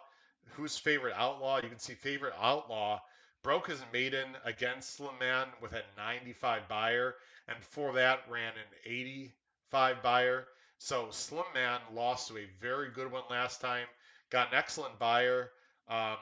Who's 0.54 0.78
Favorite 0.78 1.16
Outlaw? 1.16 1.62
You 1.62 1.70
can 1.70 1.80
see 1.80 1.94
Favorite 1.94 2.34
Outlaw 2.40 3.00
broke 3.44 3.68
his 3.68 3.82
maiden 3.94 4.28
against 4.44 4.96
Slim 4.96 5.18
Man 5.20 5.48
with 5.62 5.74
a 5.74 5.84
95 5.98 6.68
Beyer, 6.68 7.16
and 7.48 7.58
before 7.60 7.94
that 7.94 8.24
ran 8.30 8.54
an 8.54 8.78
85 8.86 10.04
Beyer. 10.04 10.48
So 10.78 11.08
Slim 11.12 11.46
Man 11.54 11.80
lost 11.94 12.30
to 12.30 12.38
a 12.38 12.48
very 12.62 12.90
good 12.90 13.12
one 13.12 13.24
last 13.30 13.62
time. 13.62 13.88
Got 14.30 14.50
an 14.52 14.58
excellent 14.58 15.00
Beyer. 15.00 15.52
Um, 15.88 16.18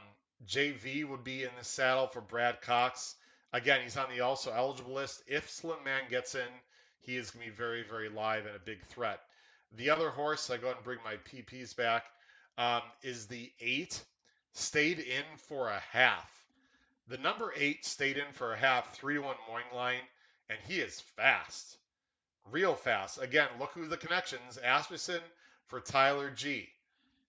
JV 0.47 1.05
would 1.05 1.23
be 1.23 1.43
in 1.43 1.49
the 1.57 1.63
saddle 1.65 2.07
for 2.07 2.21
Brad 2.21 2.61
Cox. 2.61 3.15
Again, 3.53 3.81
he's 3.81 3.97
on 3.97 4.09
the 4.09 4.21
also 4.21 4.51
eligible 4.51 4.93
list. 4.93 5.23
If 5.27 5.49
Slim 5.49 5.83
Man 5.83 6.03
gets 6.09 6.35
in, 6.35 6.47
he 7.01 7.17
is 7.17 7.31
going 7.31 7.45
to 7.45 7.51
be 7.51 7.55
very, 7.55 7.83
very 7.83 8.09
live 8.09 8.45
and 8.45 8.55
a 8.55 8.59
big 8.59 8.83
threat. 8.87 9.19
The 9.75 9.89
other 9.89 10.09
horse, 10.09 10.49
I 10.49 10.57
go 10.57 10.67
ahead 10.67 10.77
and 10.77 10.85
bring 10.85 10.99
my 11.03 11.15
PPs 11.31 11.75
back, 11.75 12.05
um, 12.57 12.81
is 13.01 13.27
the 13.27 13.51
eight. 13.59 14.01
Stayed 14.53 14.99
in 14.99 15.23
for 15.47 15.69
a 15.69 15.81
half. 15.91 16.36
The 17.09 17.17
number 17.17 17.53
eight 17.55 17.85
stayed 17.85 18.17
in 18.17 18.33
for 18.33 18.51
a 18.51 18.57
half, 18.57 18.93
3 18.95 19.17
1 19.17 19.37
morning 19.47 19.67
line, 19.73 20.01
and 20.49 20.59
he 20.67 20.81
is 20.81 20.99
fast, 20.99 21.77
real 22.51 22.75
fast. 22.75 23.21
Again, 23.21 23.47
look 23.59 23.71
who 23.71 23.87
the 23.87 23.95
connections: 23.95 24.57
Asmussen 24.57 25.21
for 25.67 25.79
Tyler 25.79 26.29
G. 26.31 26.69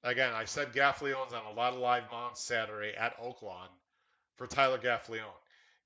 Again, 0.02 0.34
I 0.34 0.46
said 0.46 0.72
Gaffalione's 0.72 1.32
on 1.32 1.44
a 1.44 1.52
lot 1.52 1.74
of 1.74 1.78
live 1.78 2.10
mounts 2.10 2.40
Saturday 2.42 2.96
at 2.96 3.16
Oaklawn 3.18 3.68
for 4.34 4.48
Tyler 4.48 4.78
Gaffalione. 4.78 5.30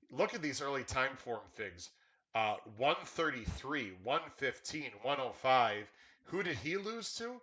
Look 0.09 0.33
at 0.33 0.41
these 0.41 0.59
early 0.63 0.83
time 0.83 1.15
form 1.17 1.47
figs. 1.53 1.91
Uh, 2.33 2.55
133, 2.77 3.91
115, 4.01 4.91
105. 5.03 5.91
Who 6.23 6.41
did 6.41 6.57
he 6.57 6.77
lose 6.77 7.13
to? 7.17 7.39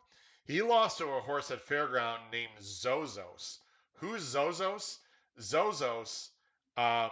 He 0.47 0.63
lost 0.63 0.99
to 0.99 1.07
a 1.07 1.21
horse 1.21 1.53
at 1.53 1.65
Fairground 1.65 2.33
named 2.33 2.59
Zozos. 2.61 3.59
Who's 3.99 4.35
Zozos? 4.35 4.99
Zozos 5.39 6.31
um, 6.77 7.11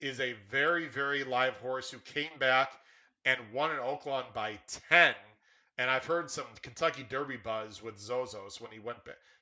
is 0.00 0.20
a 0.20 0.34
very, 0.50 0.86
very 0.86 1.24
live 1.24 1.54
horse 1.56 1.90
who 1.90 1.98
came 1.98 2.38
back 2.38 2.72
and 3.24 3.40
won 3.52 3.70
an 3.70 3.78
Oaklawn 3.78 4.24
by 4.34 4.58
10. 4.90 5.14
And 5.78 5.90
I've 5.90 6.04
heard 6.04 6.30
some 6.30 6.44
Kentucky 6.62 7.04
Derby 7.08 7.36
buzz 7.36 7.82
with 7.82 7.98
Zozos 7.98 8.60
when 8.60 8.70
he 8.70 8.78
went 8.78 8.98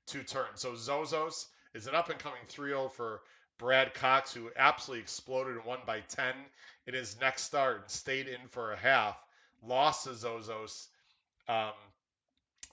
two 0.07 0.23
turns. 0.23 0.61
So 0.61 0.73
Zozos 0.73 1.47
is 1.75 1.87
an 1.87 1.95
up 1.95 2.11
and 2.11 2.19
coming 2.19 2.41
3 2.49 2.71
0 2.71 2.89
for 2.89 3.21
Brad 3.59 3.95
Cox, 3.95 4.33
who 4.33 4.51
absolutely 4.57 5.03
exploded 5.03 5.57
and 5.57 5.65
won 5.65 5.79
by 5.87 6.01
10 6.01 6.35
in 6.87 6.95
his 6.95 7.21
next 7.21 7.43
start 7.43 7.81
and 7.83 7.91
stayed 7.91 8.29
in 8.29 8.49
for 8.49 8.73
a 8.73 8.77
half. 8.77 9.17
Lost 9.65 10.05
to 10.05 10.11
Zozos 10.11 10.87
um, 11.49 11.73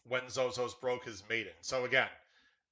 when 0.08 0.24
Zozos 0.24 0.80
broke 0.80 1.06
his 1.06 1.24
maiden. 1.30 1.52
So 1.62 1.86
again, 1.86 2.08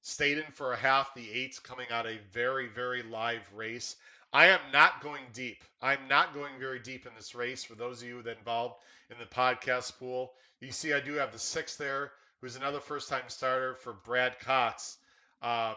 stayed 0.02 0.38
in 0.38 0.44
for 0.52 0.72
a 0.72 0.76
half. 0.76 1.14
The 1.14 1.30
eights 1.30 1.58
coming 1.58 1.86
out 1.90 2.06
a 2.06 2.18
very, 2.32 2.68
very 2.68 3.02
live 3.02 3.42
race. 3.54 3.96
I 4.32 4.48
am 4.48 4.60
not 4.72 5.02
going 5.02 5.22
deep. 5.32 5.62
I'm 5.80 6.08
not 6.08 6.34
going 6.34 6.52
very 6.58 6.80
deep 6.80 7.06
in 7.06 7.12
this 7.16 7.34
race. 7.34 7.64
For 7.64 7.74
those 7.74 8.02
of 8.02 8.08
you 8.08 8.22
that 8.22 8.38
involved 8.38 8.76
in 9.10 9.16
the 9.18 9.24
podcast 9.24 9.98
pool, 9.98 10.32
you 10.60 10.72
see 10.72 10.92
I 10.92 11.00
do 11.00 11.14
have 11.14 11.32
the 11.32 11.38
six 11.38 11.76
there, 11.76 12.12
who's 12.40 12.56
another 12.56 12.80
first-time 12.80 13.22
starter 13.28 13.74
for 13.74 13.92
Brad 13.92 14.38
Cox. 14.40 14.98
Um, 15.40 15.76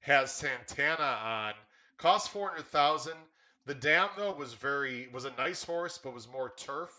has 0.00 0.30
Santana 0.30 1.02
on. 1.02 1.52
Cost 1.98 2.30
four 2.30 2.50
hundred 2.50 2.66
thousand. 2.66 3.14
The 3.66 3.74
dam 3.74 4.08
though 4.16 4.32
was 4.32 4.54
very 4.54 5.08
was 5.12 5.24
a 5.24 5.32
nice 5.36 5.64
horse, 5.64 5.98
but 6.02 6.14
was 6.14 6.30
more 6.30 6.52
turf. 6.56 6.90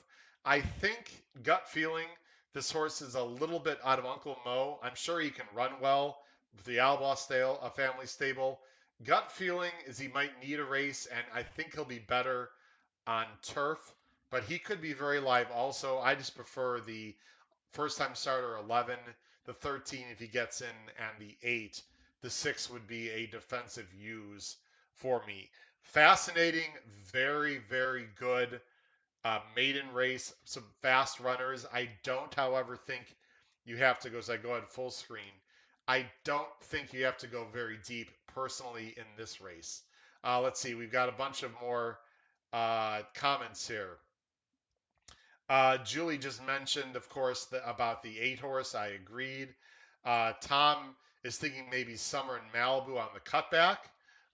I 0.44 0.62
think 0.62 1.10
gut 1.42 1.70
feeling 1.70 2.08
this 2.54 2.72
horse 2.72 3.02
is 3.02 3.16
a 3.16 3.24
little 3.24 3.60
bit 3.60 3.80
out 3.84 4.00
of 4.00 4.06
Uncle 4.06 4.38
Mo. 4.46 4.80
I'm 4.84 4.96
sure 4.96 5.20
he 5.20 5.30
can 5.30 5.46
run 5.56 5.72
well 5.82 6.18
the 6.66 6.78
Albaugh 6.78 7.18
stable, 7.18 7.60
a 7.62 7.70
family 7.70 8.06
stable. 8.06 8.60
Gut 9.04 9.32
feeling 9.32 9.72
is 9.86 9.98
he 9.98 10.08
might 10.08 10.42
need 10.44 10.60
a 10.60 10.66
race, 10.66 11.06
and 11.08 11.24
I 11.34 11.44
think 11.44 11.74
he'll 11.74 11.86
be 11.86 12.00
better 12.00 12.50
on 13.08 13.26
turf, 13.44 13.80
but 14.30 14.44
he 14.44 14.60
could 14.60 14.82
be 14.82 14.94
very 14.94 15.20
live 15.20 15.52
also. 15.52 16.00
I 16.00 16.16
just 16.16 16.36
prefer 16.36 16.80
the 16.80 17.16
first 17.72 17.98
time 17.98 18.16
starter 18.16 18.58
11, 18.58 18.98
the 19.46 19.54
13 19.54 20.06
if 20.12 20.20
he 20.20 20.28
gets 20.28 20.62
in, 20.62 20.68
and 20.68 21.20
the 21.20 21.36
8. 21.44 21.82
The 22.22 22.30
6 22.30 22.70
would 22.72 22.88
be 22.88 23.10
a 23.10 23.28
defensive 23.28 23.88
use 23.94 24.58
for 24.96 25.24
me. 25.26 25.50
Fascinating, 25.84 26.70
very, 27.12 27.60
very 27.70 28.08
good 28.20 28.60
uh, 29.24 29.40
maiden 29.56 29.92
race, 29.94 30.34
some 30.46 30.64
fast 30.82 31.20
runners. 31.20 31.66
I 31.74 31.90
don't, 32.04 32.34
however, 32.34 32.78
think 32.78 33.04
you 33.66 33.78
have 33.78 34.00
to 34.02 34.10
go, 34.10 34.18
as 34.18 34.30
I 34.30 34.38
go 34.38 34.52
ahead 34.52 34.68
full 34.68 34.92
screen, 34.92 35.24
I 35.90 36.06
don't 36.24 36.48
think 36.66 36.94
you 36.94 37.06
have 37.06 37.18
to 37.18 37.28
go 37.28 37.48
very 37.52 37.80
deep 37.88 38.12
personally 38.36 38.94
in 38.96 39.06
this 39.18 39.42
race. 39.42 39.82
Uh, 40.24 40.40
let's 40.40 40.60
see, 40.60 40.76
we've 40.76 40.92
got 40.92 41.10
a 41.10 41.14
bunch 41.14 41.42
of 41.42 41.50
more 41.60 41.98
uh, 42.54 43.02
comments 43.16 43.68
here. 43.68 43.98
Uh, 45.50 45.80
Julie 45.80 46.20
just 46.20 46.46
mentioned, 46.46 46.96
of 46.96 47.10
course, 47.10 47.46
the, 47.46 47.68
about 47.68 48.04
the 48.04 48.20
eight 48.20 48.38
horse. 48.40 48.76
I 48.76 48.90
agreed. 48.90 49.50
Uh, 50.06 50.34
Tom 50.42 50.78
is 51.24 51.38
thinking 51.38 51.66
maybe 51.72 51.96
Summer 51.96 52.38
in 52.38 52.60
Malibu 52.60 53.00
on 53.00 53.10
the 53.16 53.20
cutback. 53.20 53.78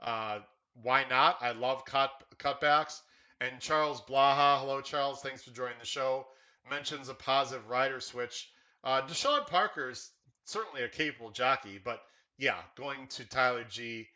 Uh, 0.02 0.40
why 0.84 1.06
not? 1.10 1.38
I 1.40 1.54
love 1.54 1.86
cut 1.86 2.12
cutbacks. 2.38 3.00
And 3.40 3.62
Charles 3.62 4.02
Blaha, 4.02 4.60
hello 4.60 4.82
Charles, 4.82 5.22
thanks 5.22 5.44
for 5.44 5.52
joining 5.52 5.80
the 5.80 5.86
show. 5.86 6.28
Mentions 6.70 7.08
a 7.08 7.14
positive 7.14 7.70
rider 7.70 8.02
switch. 8.02 8.52
Uh, 8.84 9.04
DeShawn 9.04 9.48
Parker 9.48 9.92
is 9.92 10.12
certainly 10.46 10.84
a 10.84 10.90
capable 10.90 11.32
jockey, 11.32 11.80
but 11.84 12.02
yeah, 12.38 12.58
going 12.76 13.08
to 13.08 13.26
Tyler 13.26 13.66
G. 13.70 14.08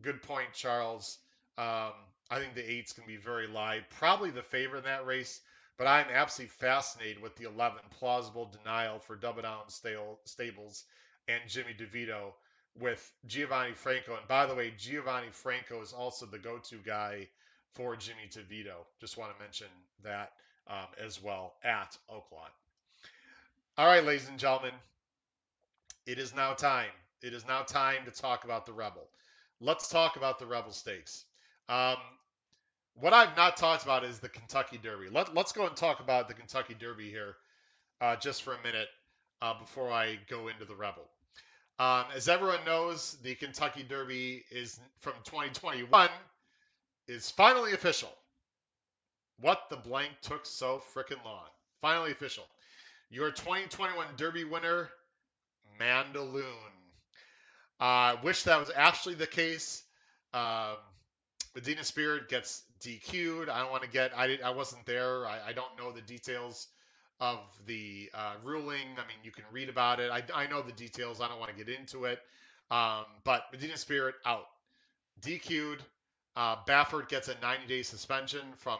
Good 0.00 0.22
point, 0.22 0.52
Charles. 0.54 1.18
Um, 1.58 1.92
I 2.30 2.38
think 2.38 2.54
the 2.54 2.68
eights 2.68 2.92
can 2.92 3.04
be 3.06 3.16
very 3.16 3.46
live. 3.46 3.84
Probably 3.98 4.30
the 4.30 4.42
favorite 4.42 4.78
in 4.78 4.84
that 4.84 5.06
race, 5.06 5.40
but 5.78 5.86
I'm 5.86 6.06
absolutely 6.12 6.50
fascinated 6.58 7.22
with 7.22 7.36
the 7.36 7.44
11 7.44 7.78
plausible 7.98 8.50
denial 8.50 8.98
for 8.98 9.16
Double 9.16 9.42
Down 9.42 9.68
Stables 9.68 10.84
and 11.28 11.40
Jimmy 11.46 11.74
DiVito 11.78 12.32
with 12.78 13.12
Giovanni 13.26 13.74
Franco. 13.74 14.16
And 14.16 14.26
by 14.26 14.46
the 14.46 14.54
way, 14.54 14.72
Giovanni 14.76 15.28
Franco 15.30 15.80
is 15.80 15.92
also 15.92 16.26
the 16.26 16.38
go-to 16.38 16.76
guy 16.78 17.28
for 17.74 17.96
Jimmy 17.96 18.28
DiVito. 18.30 18.74
Just 19.00 19.16
want 19.16 19.36
to 19.36 19.42
mention 19.42 19.68
that 20.02 20.32
um, 20.66 20.86
as 21.02 21.22
well 21.22 21.54
at 21.62 21.96
Oaklawn. 22.10 22.50
All 23.76 23.86
right, 23.86 24.04
ladies 24.04 24.28
and 24.28 24.38
gentlemen, 24.38 24.72
it 26.06 26.18
is 26.18 26.34
now 26.34 26.52
time. 26.52 26.90
It 27.22 27.32
is 27.32 27.46
now 27.46 27.62
time 27.62 28.04
to 28.04 28.10
talk 28.10 28.44
about 28.44 28.66
the 28.66 28.72
Rebel. 28.72 29.08
Let's 29.60 29.88
talk 29.88 30.16
about 30.16 30.38
the 30.38 30.46
Rebel 30.46 30.72
Stakes. 30.72 31.24
Um, 31.68 31.96
what 32.94 33.12
I've 33.12 33.36
not 33.36 33.56
talked 33.56 33.84
about 33.84 34.04
is 34.04 34.18
the 34.18 34.28
Kentucky 34.28 34.78
Derby. 34.82 35.08
Let, 35.10 35.36
us 35.36 35.52
go 35.52 35.66
and 35.66 35.76
talk 35.76 36.00
about 36.00 36.28
the 36.28 36.34
Kentucky 36.34 36.74
Derby 36.78 37.08
here 37.08 37.36
uh, 38.00 38.16
just 38.16 38.42
for 38.42 38.52
a 38.52 38.62
minute 38.62 38.88
uh, 39.42 39.58
before 39.58 39.90
I 39.90 40.18
go 40.28 40.48
into 40.48 40.64
the 40.64 40.74
Rebel. 40.74 41.08
Um, 41.78 42.04
as 42.14 42.28
everyone 42.28 42.64
knows, 42.64 43.16
the 43.22 43.34
Kentucky 43.34 43.82
Derby 43.82 44.44
is 44.50 44.78
from 45.00 45.14
2021 45.24 46.08
is 47.08 47.30
finally 47.30 47.72
official. 47.72 48.12
What 49.40 49.62
the 49.70 49.76
blank 49.76 50.12
took 50.22 50.46
so 50.46 50.80
freaking 50.94 51.24
long. 51.24 51.46
Finally 51.80 52.12
official. 52.12 52.44
Your 53.10 53.30
2021 53.30 54.06
Derby 54.16 54.44
winner, 54.44 54.88
Mandaloun. 55.80 56.44
I 57.80 58.12
uh, 58.12 58.16
wish 58.22 58.44
that 58.44 58.60
was 58.60 58.70
actually 58.74 59.16
the 59.16 59.26
case. 59.26 59.82
Um, 60.32 60.76
Medina 61.54 61.84
Spirit 61.84 62.28
gets 62.28 62.62
DQ'd. 62.80 63.48
I 63.48 63.60
don't 63.60 63.70
want 63.70 63.82
to 63.82 63.88
get. 63.88 64.12
I 64.16 64.38
I 64.44 64.50
wasn't 64.50 64.84
there. 64.86 65.26
I, 65.26 65.38
I 65.48 65.52
don't 65.52 65.76
know 65.78 65.92
the 65.92 66.00
details 66.00 66.68
of 67.20 67.38
the 67.66 68.10
uh, 68.14 68.34
ruling. 68.42 68.86
I 68.96 69.06
mean, 69.06 69.18
you 69.22 69.30
can 69.30 69.44
read 69.52 69.68
about 69.68 70.00
it. 70.00 70.10
I, 70.10 70.22
I 70.34 70.46
know 70.48 70.62
the 70.62 70.72
details. 70.72 71.20
I 71.20 71.28
don't 71.28 71.38
want 71.38 71.56
to 71.56 71.64
get 71.64 71.74
into 71.74 72.04
it. 72.04 72.20
Um, 72.70 73.04
but 73.24 73.44
Medina 73.52 73.76
Spirit 73.76 74.14
out, 74.24 74.46
DQ'd. 75.20 75.82
Uh, 76.36 76.56
Baffert 76.66 77.08
gets 77.08 77.28
a 77.28 77.34
90-day 77.34 77.82
suspension 77.82 78.40
from 78.56 78.78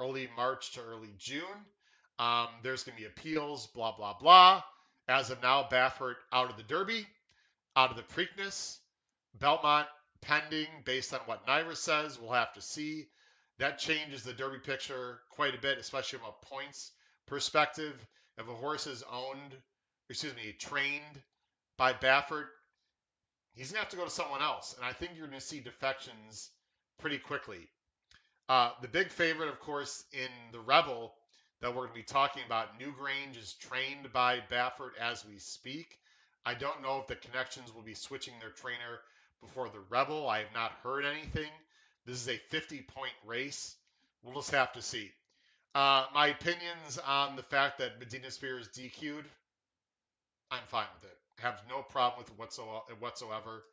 early 0.00 0.28
March 0.36 0.72
to 0.72 0.80
early 0.80 1.14
June. 1.18 1.44
Um, 2.18 2.48
there's 2.62 2.82
going 2.82 2.96
to 2.96 3.02
be 3.02 3.06
appeals, 3.06 3.66
blah 3.68 3.96
blah 3.96 4.14
blah. 4.18 4.62
As 5.08 5.30
of 5.30 5.42
now, 5.42 5.68
Baffert 5.70 6.16
out 6.32 6.50
of 6.50 6.56
the 6.56 6.62
Derby, 6.62 7.06
out 7.76 7.90
of 7.90 7.96
the 7.96 8.02
Preakness, 8.02 8.78
Belmont 9.34 9.86
pending 10.20 10.66
based 10.84 11.14
on 11.14 11.20
what 11.20 11.46
NYRA 11.46 11.76
says. 11.76 12.18
We'll 12.18 12.32
have 12.32 12.54
to 12.54 12.60
see. 12.60 13.06
That 13.58 13.78
changes 13.78 14.22
the 14.22 14.32
Derby 14.32 14.58
picture 14.58 15.20
quite 15.30 15.54
a 15.54 15.60
bit, 15.60 15.78
especially 15.78 16.18
from 16.18 16.28
a 16.28 16.46
points 16.46 16.92
perspective, 17.26 17.94
if 18.38 18.48
a 18.48 18.54
horse 18.54 18.86
is 18.86 19.02
owned, 19.10 19.56
excuse 20.10 20.34
me, 20.36 20.52
trained 20.58 21.22
by 21.78 21.92
Baffert, 21.92 22.46
he's 23.54 23.70
gonna 23.70 23.80
have 23.80 23.90
to 23.90 23.96
go 23.96 24.04
to 24.04 24.10
someone 24.10 24.42
else, 24.42 24.74
and 24.76 24.84
I 24.84 24.92
think 24.92 25.12
you're 25.16 25.26
gonna 25.26 25.40
see 25.40 25.60
defections 25.60 26.50
pretty 26.98 27.18
quickly. 27.18 27.68
Uh, 28.48 28.70
the 28.82 28.88
big 28.88 29.10
favorite, 29.10 29.48
of 29.48 29.60
course, 29.60 30.04
in 30.12 30.28
the 30.52 30.60
Rebel 30.60 31.14
that 31.60 31.74
we're 31.74 31.86
gonna 31.86 31.94
be 31.94 32.02
talking 32.02 32.42
about, 32.44 32.78
Newgrange 32.78 33.36
is 33.36 33.54
trained 33.54 34.12
by 34.12 34.40
Baffert 34.50 34.96
as 35.00 35.24
we 35.24 35.38
speak. 35.38 35.98
I 36.44 36.54
don't 36.54 36.82
know 36.82 37.00
if 37.00 37.06
the 37.06 37.16
connections 37.16 37.74
will 37.74 37.82
be 37.82 37.94
switching 37.94 38.34
their 38.40 38.50
trainer 38.50 39.00
before 39.40 39.68
the 39.68 39.80
Rebel. 39.90 40.28
I 40.28 40.38
have 40.38 40.54
not 40.54 40.72
heard 40.82 41.04
anything. 41.04 41.50
This 42.04 42.20
is 42.20 42.28
a 42.28 42.38
50 42.50 42.82
point 42.82 43.12
race. 43.24 43.74
We'll 44.22 44.34
just 44.34 44.52
have 44.52 44.72
to 44.72 44.82
see. 44.82 45.10
Uh, 45.74 46.06
my 46.14 46.28
opinions 46.28 46.98
on 47.06 47.36
the 47.36 47.42
fact 47.42 47.78
that 47.78 47.98
Medina 47.98 48.30
Spirit's 48.30 48.68
DQ'd, 48.68 49.24
I'm 50.50 50.62
fine 50.68 50.86
with 50.94 51.10
it. 51.10 51.18
I 51.38 51.42
have 51.42 51.60
no 51.68 51.82
problem 51.82 52.18
with 52.18 52.30
it 52.30 53.00
whatsoever. 53.00 53.64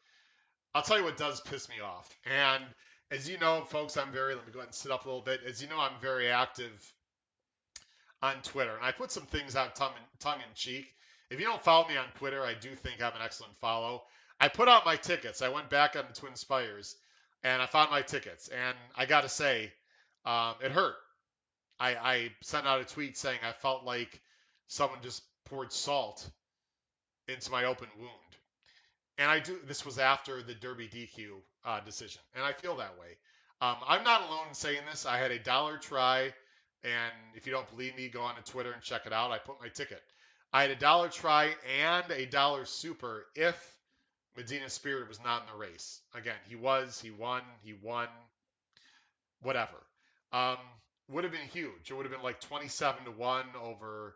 I'll 0.76 0.82
tell 0.82 0.98
you 0.98 1.04
what 1.04 1.18
does 1.18 1.40
piss 1.42 1.70
me 1.70 1.76
off. 1.80 2.10
And 2.26 2.64
as 3.12 3.30
you 3.30 3.38
know, 3.38 3.62
folks, 3.62 3.96
I'm 3.96 4.12
very, 4.12 4.36
let 4.36 4.46
me 4.46 4.52
go 4.52 4.60
ahead 4.60 4.70
and 4.70 4.76
sit 4.76 4.92
up 4.92 5.06
a 5.06 5.08
little 5.08 5.22
bit. 5.22 5.42
As 5.48 5.62
you 5.62 5.70
know, 5.70 5.80
I'm 5.80 6.00
very 6.02 6.30
active 6.30 6.94
on 8.24 8.42
Twitter. 8.42 8.74
And 8.76 8.84
I 8.84 8.92
put 8.92 9.12
some 9.12 9.26
things 9.26 9.56
out 9.56 9.76
tongue 9.76 9.92
in, 9.98 10.04
tongue 10.20 10.40
in 10.40 10.56
cheek. 10.56 10.88
If 11.30 11.40
you 11.40 11.46
don't 11.46 11.62
follow 11.62 11.88
me 11.88 11.98
on 11.98 12.06
Twitter, 12.18 12.44
I 12.44 12.54
do 12.54 12.70
think 12.70 13.02
I'm 13.04 13.14
an 13.14 13.22
excellent 13.24 13.56
follow. 13.58 14.04
I 14.40 14.48
put 14.48 14.70
out 14.70 14.86
my 14.86 14.96
tickets. 14.96 15.42
I 15.42 15.50
went 15.50 15.70
back 15.70 15.96
on 15.96 16.06
the 16.08 16.20
Twin 16.20 16.36
Spires 16.36 16.96
and 17.44 17.62
I 17.62 17.66
found 17.66 17.92
my 17.92 18.02
tickets. 18.02 18.48
And 18.48 18.78
I 18.96 19.06
got 19.06 19.22
to 19.22 19.30
say, 19.30 19.72
um, 20.26 20.56
it 20.64 20.72
hurt. 20.72 20.96
I, 21.80 21.96
I 21.96 22.32
sent 22.42 22.66
out 22.66 22.80
a 22.80 22.86
tweet 22.86 23.18
saying 23.18 23.40
I 23.44 23.52
felt 23.52 23.84
like 23.84 24.22
someone 24.68 25.00
just 25.02 25.22
poured 25.46 25.74
salt 25.74 26.28
into 27.28 27.52
my 27.52 27.66
open 27.66 27.90
wound. 28.00 28.10
And 29.18 29.30
I 29.30 29.40
do. 29.40 29.60
This 29.68 29.86
was 29.86 30.00
after 30.00 30.42
the 30.42 30.56
Derby 30.56 30.88
DQ 30.88 31.28
uh, 31.66 31.80
decision, 31.82 32.22
and 32.36 32.44
I 32.44 32.54
feel 32.54 32.78
that 32.78 32.98
way. 33.00 33.18
Um, 33.62 33.76
I'm 33.88 34.04
not 34.04 34.28
alone 34.28 34.48
in 34.50 34.56
saying 34.56 34.82
this. 34.90 35.06
I 35.06 35.18
had 35.18 35.30
a 35.30 35.38
dollar 35.38 35.78
try, 35.78 36.34
and 36.84 37.14
if 37.36 37.46
you 37.46 37.54
don't 37.54 37.70
believe 37.70 37.96
me, 37.96 38.10
go 38.10 38.22
on 38.22 38.36
to 38.36 38.44
Twitter 38.44 38.72
and 38.72 38.82
check 38.82 39.06
it 39.06 39.14
out. 39.14 39.32
I 39.32 39.38
put 39.38 39.62
my 39.62 39.70
ticket. 39.70 40.02
I 40.52 40.62
had 40.62 40.72
a 40.72 40.76
dollar 40.76 41.10
try 41.10 41.56
and 41.82 42.12
a 42.12 42.26
dollar 42.26 42.66
super 42.66 43.26
if 43.36 43.56
Medina 44.38 44.70
Spirit 44.70 45.08
was 45.08 45.24
not 45.24 45.42
in 45.42 45.48
the 45.52 45.58
race. 45.58 46.02
Again, 46.14 46.36
he 46.48 46.56
was, 46.56 47.00
he 47.00 47.12
won, 47.12 47.42
he 47.64 47.74
won, 47.74 48.08
whatever. 49.42 49.78
Um, 50.32 50.58
would 51.10 51.24
have 51.24 51.34
been 51.34 51.48
huge. 51.52 51.90
It 51.90 51.94
would 51.94 52.06
have 52.06 52.12
been 52.12 52.24
like 52.24 52.40
27 52.42 53.06
to 53.06 53.12
1 53.12 53.46
over, 53.62 54.16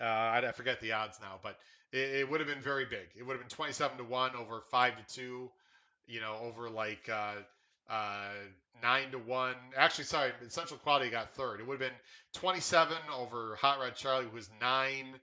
uh, 0.00 0.04
I 0.04 0.52
forget 0.54 0.80
the 0.80 0.92
odds 0.92 1.18
now, 1.20 1.40
but 1.42 1.58
it, 1.92 2.20
it, 2.20 2.30
would 2.30 2.40
have 2.40 2.48
been 2.48 2.62
very 2.62 2.84
big. 2.84 3.08
It 3.16 3.24
would 3.24 3.32
have 3.32 3.40
been 3.40 3.56
27 3.56 3.98
to 3.98 4.04
1 4.04 4.36
over 4.36 4.62
5 4.70 4.92
to 4.96 5.14
2, 5.14 5.50
you 6.06 6.20
know, 6.20 6.38
over 6.42 6.70
like 6.70 7.08
uh, 7.12 7.34
uh, 7.88 8.28
9 8.82 9.10
to 9.12 9.18
1. 9.18 9.54
Actually, 9.76 10.04
sorry, 10.04 10.32
Essential 10.46 10.76
Quality 10.78 11.10
got 11.10 11.34
third. 11.34 11.60
It 11.60 11.66
would 11.66 11.80
have 11.80 11.90
been 11.90 11.98
27 12.34 12.96
over 13.16 13.56
Hot 13.60 13.78
Rod 13.78 13.94
Charlie, 13.94 14.26
who 14.26 14.34
was 14.34 14.50
9 14.60 15.14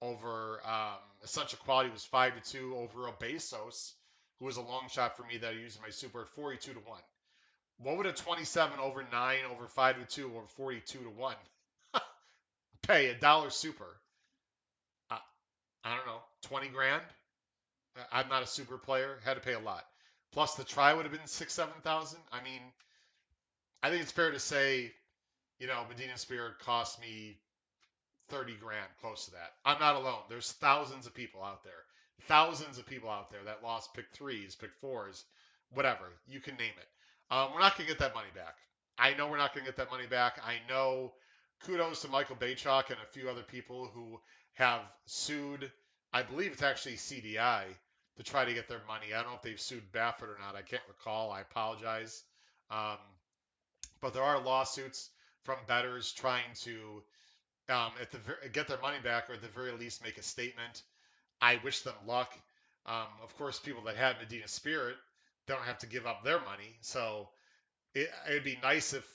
over 0.00 0.60
um, 0.64 0.98
Essential 1.22 1.58
Quality, 1.64 1.90
was 1.90 2.04
5 2.04 2.42
to 2.42 2.52
2 2.52 2.76
over 2.76 3.08
O 3.08 3.12
Besos, 3.20 3.92
who 4.38 4.46
was 4.46 4.56
a 4.56 4.62
long 4.62 4.88
shot 4.90 5.16
for 5.16 5.24
me 5.24 5.38
that 5.38 5.50
I 5.50 5.52
used 5.52 5.76
in 5.76 5.82
my 5.82 5.90
super 5.90 6.22
at 6.22 6.28
42 6.28 6.72
to 6.72 6.78
1. 6.78 6.98
What 7.78 7.96
would 7.96 8.06
a 8.06 8.12
27 8.12 8.78
over 8.78 9.04
9 9.10 9.38
over 9.50 9.66
5 9.66 10.08
to 10.08 10.14
2 10.22 10.36
over 10.36 10.46
42 10.56 10.98
to 10.98 11.10
1 11.10 11.34
pay? 12.82 13.08
A 13.08 13.14
dollar 13.14 13.50
super. 13.50 13.86
Uh, 15.10 15.18
I 15.84 15.96
don't 15.96 16.06
know, 16.06 16.20
20 16.42 16.68
grand? 16.68 17.02
I'm 18.10 18.28
not 18.28 18.42
a 18.42 18.46
super 18.46 18.78
player. 18.78 19.18
Had 19.24 19.34
to 19.34 19.40
pay 19.40 19.52
a 19.52 19.60
lot. 19.60 19.84
Plus 20.32 20.54
the 20.54 20.64
try 20.64 20.94
would 20.94 21.04
have 21.04 21.12
been 21.12 21.26
six, 21.26 21.52
seven 21.52 21.74
thousand. 21.82 22.20
I 22.32 22.42
mean, 22.42 22.60
I 23.82 23.90
think 23.90 24.02
it's 24.02 24.12
fair 24.12 24.30
to 24.30 24.38
say, 24.38 24.92
you 25.58 25.66
know, 25.66 25.84
Medina 25.88 26.16
Spirit 26.16 26.58
cost 26.60 27.00
me 27.00 27.36
30 28.30 28.54
grand, 28.54 28.86
close 29.00 29.26
to 29.26 29.32
that. 29.32 29.52
I'm 29.64 29.78
not 29.78 29.96
alone. 29.96 30.20
There's 30.28 30.52
thousands 30.52 31.06
of 31.06 31.14
people 31.14 31.42
out 31.42 31.64
there. 31.64 31.72
Thousands 32.28 32.78
of 32.78 32.86
people 32.86 33.10
out 33.10 33.30
there 33.30 33.42
that 33.44 33.62
lost 33.62 33.92
pick 33.94 34.06
threes, 34.12 34.54
pick 34.54 34.70
fours, 34.80 35.24
whatever. 35.74 36.04
You 36.26 36.40
can 36.40 36.56
name 36.56 36.72
it. 36.78 37.34
Um, 37.34 37.50
we're 37.52 37.60
not 37.60 37.76
to 37.76 37.84
get 37.84 37.98
that 37.98 38.14
money 38.14 38.28
back. 38.34 38.54
I 38.98 39.14
know 39.14 39.28
we're 39.28 39.38
not 39.38 39.54
to 39.54 39.60
get 39.60 39.76
that 39.76 39.90
money 39.90 40.06
back. 40.06 40.40
I 40.44 40.56
know 40.68 41.12
kudos 41.66 42.02
to 42.02 42.08
Michael 42.08 42.36
Beychok 42.36 42.90
and 42.90 42.98
a 43.02 43.12
few 43.12 43.28
other 43.28 43.42
people 43.42 43.90
who 43.92 44.20
have 44.54 44.80
sued. 45.06 45.70
I 46.12 46.22
believe 46.22 46.52
it's 46.52 46.62
actually 46.62 46.94
CDI 46.94 47.64
to 48.16 48.22
try 48.22 48.44
to 48.44 48.54
get 48.54 48.68
their 48.68 48.82
money. 48.86 49.14
I 49.14 49.22
don't 49.22 49.30
know 49.30 49.36
if 49.36 49.42
they've 49.42 49.60
sued 49.60 49.92
Baffert 49.92 50.28
or 50.28 50.38
not. 50.40 50.54
I 50.56 50.62
can't 50.62 50.82
recall. 50.88 51.30
I 51.30 51.40
apologize. 51.40 52.22
Um, 52.70 52.98
but 54.00 54.14
there 54.14 54.22
are 54.22 54.40
lawsuits 54.40 55.10
from 55.42 55.56
bettors 55.66 56.12
trying 56.12 56.54
to 56.62 57.02
um, 57.68 57.92
at 58.00 58.10
the 58.10 58.18
get 58.52 58.68
their 58.68 58.80
money 58.80 58.98
back 59.02 59.30
or 59.30 59.34
at 59.34 59.42
the 59.42 59.48
very 59.48 59.72
least 59.72 60.02
make 60.02 60.18
a 60.18 60.22
statement. 60.22 60.82
I 61.40 61.58
wish 61.64 61.80
them 61.82 61.94
luck. 62.06 62.32
Um, 62.86 63.06
of 63.22 63.36
course, 63.38 63.58
people 63.58 63.82
that 63.84 63.96
had 63.96 64.16
Medina 64.18 64.48
Spirit 64.48 64.96
don't 65.46 65.62
have 65.62 65.78
to 65.78 65.86
give 65.86 66.06
up 66.06 66.24
their 66.24 66.40
money. 66.40 66.76
So 66.80 67.28
it, 67.94 68.08
it'd 68.28 68.44
be 68.44 68.58
nice 68.62 68.92
if 68.92 69.06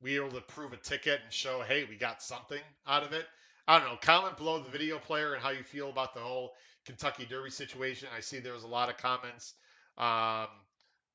we 0.00 0.18
were 0.18 0.26
able 0.26 0.36
to 0.36 0.42
prove 0.42 0.72
a 0.72 0.76
ticket 0.76 1.20
and 1.22 1.32
show, 1.32 1.62
hey, 1.66 1.84
we 1.88 1.96
got 1.96 2.22
something 2.22 2.60
out 2.86 3.04
of 3.04 3.12
it. 3.12 3.26
I 3.66 3.78
don't 3.78 3.88
know. 3.88 3.98
Comment 4.00 4.36
below 4.36 4.62
the 4.62 4.70
video 4.70 4.98
player 4.98 5.34
and 5.34 5.42
how 5.42 5.50
you 5.50 5.62
feel 5.62 5.90
about 5.90 6.14
the 6.14 6.20
whole 6.20 6.52
Kentucky 6.88 7.26
Derby 7.28 7.50
situation. 7.50 8.08
I 8.16 8.20
see 8.20 8.38
there 8.38 8.54
was 8.54 8.62
a 8.64 8.68
lot 8.68 8.88
of 8.88 8.96
comments 8.96 9.52
um, 9.98 10.46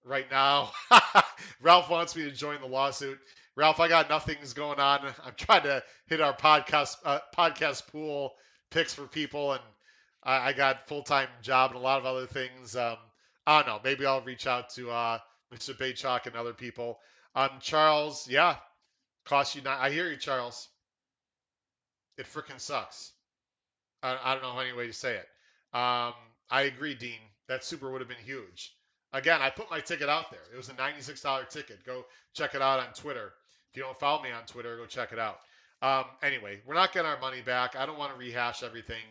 right 0.05 0.29
now. 0.29 0.71
Ralph 1.63 1.89
wants 1.89 2.15
me 2.15 2.25
to 2.25 2.31
join 2.31 2.61
the 2.61 2.67
lawsuit. 2.67 3.17
Ralph, 3.55 3.79
I 3.79 3.87
got 3.87 4.07
nothing's 4.07 4.53
going 4.53 4.79
on. 4.79 4.99
I'm 5.25 5.33
trying 5.35 5.63
to 5.63 5.83
hit 6.05 6.21
our 6.21 6.35
podcast 6.35 6.97
uh, 7.03 7.19
podcast 7.35 7.87
pool 7.87 8.33
picks 8.69 8.93
for 8.93 9.07
people, 9.07 9.53
and 9.53 9.61
I, 10.21 10.49
I 10.49 10.53
got 10.53 10.87
full 10.87 11.01
time 11.01 11.27
job 11.41 11.71
and 11.71 11.79
a 11.79 11.83
lot 11.83 11.97
of 11.97 12.05
other 12.05 12.27
things. 12.27 12.75
Um, 12.75 12.97
I 13.47 13.63
don't 13.63 13.67
know. 13.67 13.79
Maybe 13.83 14.05
I'll 14.05 14.21
reach 14.21 14.45
out 14.45 14.69
to 14.75 14.91
uh, 14.91 15.17
Mr. 15.51 15.75
Beychok 15.75 16.27
and 16.27 16.35
other 16.35 16.53
people. 16.53 16.99
Um, 17.33 17.49
Charles, 17.61 18.27
yeah, 18.29 18.57
cost 19.25 19.55
you 19.55 19.63
not. 19.63 19.79
I 19.79 19.89
hear 19.89 20.07
you, 20.07 20.17
Charles. 20.17 20.69
It 22.19 22.27
freaking 22.27 22.59
sucks. 22.59 23.11
I, 24.03 24.19
I 24.23 24.33
don't 24.35 24.43
know 24.43 24.59
any 24.59 24.73
way 24.73 24.85
to 24.85 24.93
say 24.93 25.15
it. 25.15 25.27
Um, 25.73 26.13
I 26.49 26.63
agree, 26.63 26.95
Dean. 26.95 27.19
That 27.47 27.63
super 27.63 27.91
would 27.91 28.01
have 28.01 28.07
been 28.07 28.17
huge. 28.25 28.73
Again, 29.11 29.41
I 29.41 29.49
put 29.49 29.69
my 29.69 29.79
ticket 29.79 30.09
out 30.09 30.31
there. 30.31 30.39
It 30.53 30.57
was 30.57 30.69
a 30.69 30.73
$96 30.73 31.49
ticket. 31.49 31.83
Go 31.85 32.05
check 32.33 32.55
it 32.55 32.61
out 32.61 32.79
on 32.79 32.93
Twitter. 32.93 33.33
If 33.71 33.77
you 33.77 33.83
don't 33.83 33.99
follow 33.99 34.21
me 34.21 34.31
on 34.31 34.45
Twitter, 34.45 34.77
go 34.77 34.85
check 34.85 35.11
it 35.11 35.19
out. 35.19 35.39
Um, 35.81 36.05
anyway, 36.21 36.61
we're 36.65 36.75
not 36.75 36.93
getting 36.93 37.09
our 37.09 37.19
money 37.19 37.41
back. 37.41 37.75
I 37.75 37.85
don't 37.85 37.97
want 37.97 38.13
to 38.13 38.17
rehash 38.17 38.63
everything. 38.63 39.03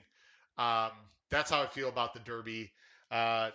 Um, 0.59 0.91
that's 1.31 1.51
how 1.51 1.63
I 1.63 1.67
feel 1.67 1.89
about 1.89 2.15
the 2.15 2.21
Derby. 2.21 2.73
Uh, 3.11 3.51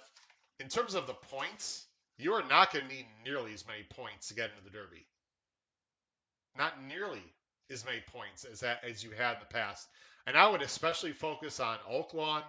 in 0.60 0.68
terms 0.68 0.96
of 0.96 1.08
the 1.08 1.14
points, 1.14 1.86
you 2.18 2.34
are 2.34 2.44
not 2.48 2.72
going 2.72 2.88
to 2.88 2.94
need 2.94 3.06
nearly 3.26 3.54
as 3.54 3.66
many 3.68 3.84
points 3.90 4.30
to 4.30 4.36
get 4.36 4.50
into 4.52 4.64
the 4.64 4.70
Derby. 4.70 5.06
Not 6.58 6.84
nearly 6.84 7.24
as 7.72 7.86
many 7.86 8.02
points 8.12 8.44
as 8.46 8.62
that 8.62 8.84
as 8.84 9.04
you 9.04 9.12
had 9.12 9.34
in 9.34 9.40
the 9.40 9.54
past. 9.54 9.88
And 10.26 10.38
I 10.38 10.50
would 10.50 10.62
especially 10.62 11.12
focus 11.12 11.60
on 11.60 11.78
Oaklawn, 11.92 12.44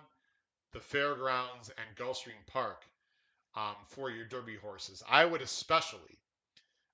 the 0.72 0.80
fairgrounds, 0.80 1.70
and 1.70 1.96
Gulfstream 1.96 2.46
Park 2.46 2.84
um, 3.56 3.74
for 3.88 4.10
your 4.10 4.26
Derby 4.26 4.56
horses. 4.56 5.02
I 5.08 5.24
would 5.24 5.42
especially, 5.42 6.18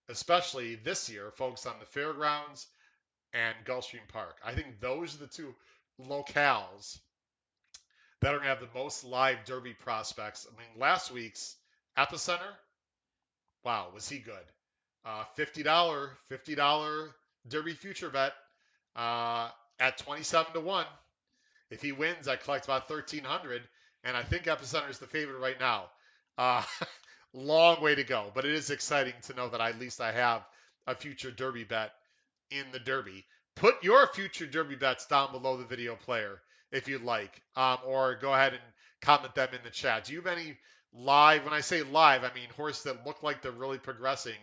especially 0.09 0.77
this 0.77 1.11
year, 1.11 1.31
focus 1.37 1.66
on 1.66 1.75
the 1.81 1.87
fairgrounds 1.87 2.66
and 3.33 3.55
Gulfstream 3.64 4.07
Park. 4.09 4.37
I 4.45 4.55
think 4.55 4.81
those 4.81 5.14
are 5.14 5.18
the 5.18 5.27
two 5.27 5.55
locales 6.01 6.99
that 8.20 8.29
are 8.29 8.39
going 8.39 8.45
to 8.45 8.49
have 8.49 8.61
the 8.61 8.79
most 8.79 9.05
live 9.05 9.45
Derby 9.45 9.75
prospects. 9.75 10.47
I 10.51 10.57
mean, 10.59 10.81
last 10.81 11.12
week's 11.12 11.57
Epicenter, 11.99 12.39
wow, 13.64 13.89
was 13.93 14.09
he 14.09 14.18
good? 14.18 14.35
Uh, 15.05 15.25
$50, 15.37 16.09
$50 16.31 17.09
Derby 17.47 17.75
future 17.75 18.09
bet 18.09 18.33
uh, 18.97 19.51
at 19.79 19.99
27 19.99 20.55
to 20.55 20.61
1. 20.61 20.87
If 21.75 21.83
he 21.83 21.91
wins, 21.91 22.29
I 22.29 22.37
collect 22.37 22.66
about 22.66 22.89
1300 22.89 23.61
and 24.05 24.16
I 24.16 24.22
think 24.22 24.45
Epicenter 24.45 24.91
is 24.91 25.01
the 25.01 25.09
favorite 25.09 25.41
right 25.41 25.59
now. 25.59 25.87
Uh, 26.39 26.62
long 27.33 27.83
way 27.83 27.97
to 27.97 28.05
go, 28.05 28.31
but 28.33 28.45
it 28.45 28.53
is 28.53 28.70
exciting 28.70 29.14
to 29.22 29.35
know 29.35 29.49
that 29.49 29.61
at 29.61 29.81
least 29.81 30.01
I 30.01 30.12
have 30.12 30.47
a 30.87 30.95
future 30.95 31.33
Derby 31.33 31.64
bet 31.64 31.91
in 32.53 32.64
the 32.70 32.79
Derby. 32.79 33.25
Put 33.57 33.83
your 33.83 34.07
future 34.07 34.47
Derby 34.47 34.77
bets 34.77 35.07
down 35.07 35.33
below 35.33 35.57
the 35.57 35.64
video 35.64 35.97
player 35.97 36.41
if 36.70 36.87
you'd 36.87 37.03
like, 37.03 37.43
um, 37.57 37.79
or 37.85 38.14
go 38.14 38.33
ahead 38.33 38.53
and 38.53 38.62
comment 39.01 39.35
them 39.35 39.49
in 39.53 39.64
the 39.64 39.70
chat. 39.70 40.05
Do 40.05 40.12
you 40.12 40.22
have 40.22 40.39
any 40.39 40.57
live? 40.93 41.43
When 41.43 41.55
I 41.55 41.61
say 41.61 41.83
live, 41.83 42.22
I 42.22 42.33
mean 42.35 42.51
horses 42.57 42.85
that 42.85 43.05
look 43.05 43.25
like 43.25 43.43
they're 43.43 43.51
really 43.51 43.79
progressing. 43.79 44.39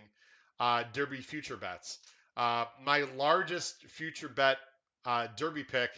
Uh, 0.59 0.83
Derby 0.91 1.21
future 1.21 1.55
bets. 1.55 1.97
Uh, 2.35 2.65
my 2.83 3.03
largest 3.15 3.81
future 3.83 4.27
bet 4.27 4.57
uh, 5.05 5.27
Derby 5.37 5.63
pick 5.63 5.91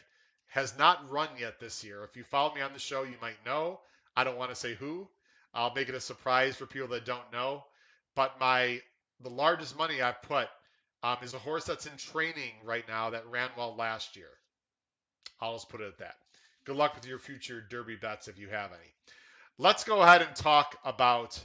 has 0.53 0.77
not 0.77 1.09
run 1.09 1.29
yet 1.39 1.59
this 1.59 1.83
year. 1.83 2.03
If 2.03 2.15
you 2.15 2.23
follow 2.23 2.53
me 2.53 2.61
on 2.61 2.73
the 2.73 2.79
show, 2.79 3.01
you 3.01 3.15
might 3.19 3.43
know. 3.43 3.79
I 4.15 4.23
don't 4.23 4.37
want 4.37 4.51
to 4.51 4.55
say 4.55 4.75
who. 4.75 5.07
I'll 5.51 5.73
make 5.73 5.89
it 5.89 5.95
a 5.95 5.99
surprise 5.99 6.55
for 6.55 6.67
people 6.67 6.89
that 6.89 7.05
don't 7.05 7.33
know. 7.33 7.63
But 8.15 8.39
my 8.39 8.79
the 9.21 9.31
largest 9.31 9.75
money 9.75 9.99
I've 9.99 10.21
put 10.21 10.47
um, 11.01 11.17
is 11.23 11.33
a 11.33 11.39
horse 11.39 11.65
that's 11.65 11.87
in 11.87 11.97
training 11.97 12.51
right 12.63 12.87
now 12.87 13.09
that 13.09 13.25
ran 13.31 13.49
well 13.57 13.75
last 13.75 14.15
year. 14.15 14.29
I'll 15.41 15.53
just 15.53 15.69
put 15.69 15.81
it 15.81 15.87
at 15.87 15.97
that. 15.97 16.15
Good 16.65 16.75
luck 16.75 16.93
with 16.93 17.07
your 17.07 17.17
future 17.17 17.65
Derby 17.67 17.95
bets 17.95 18.27
if 18.27 18.37
you 18.37 18.49
have 18.49 18.71
any. 18.71 18.93
Let's 19.57 19.83
go 19.83 20.03
ahead 20.03 20.21
and 20.21 20.35
talk 20.35 20.77
about 20.85 21.39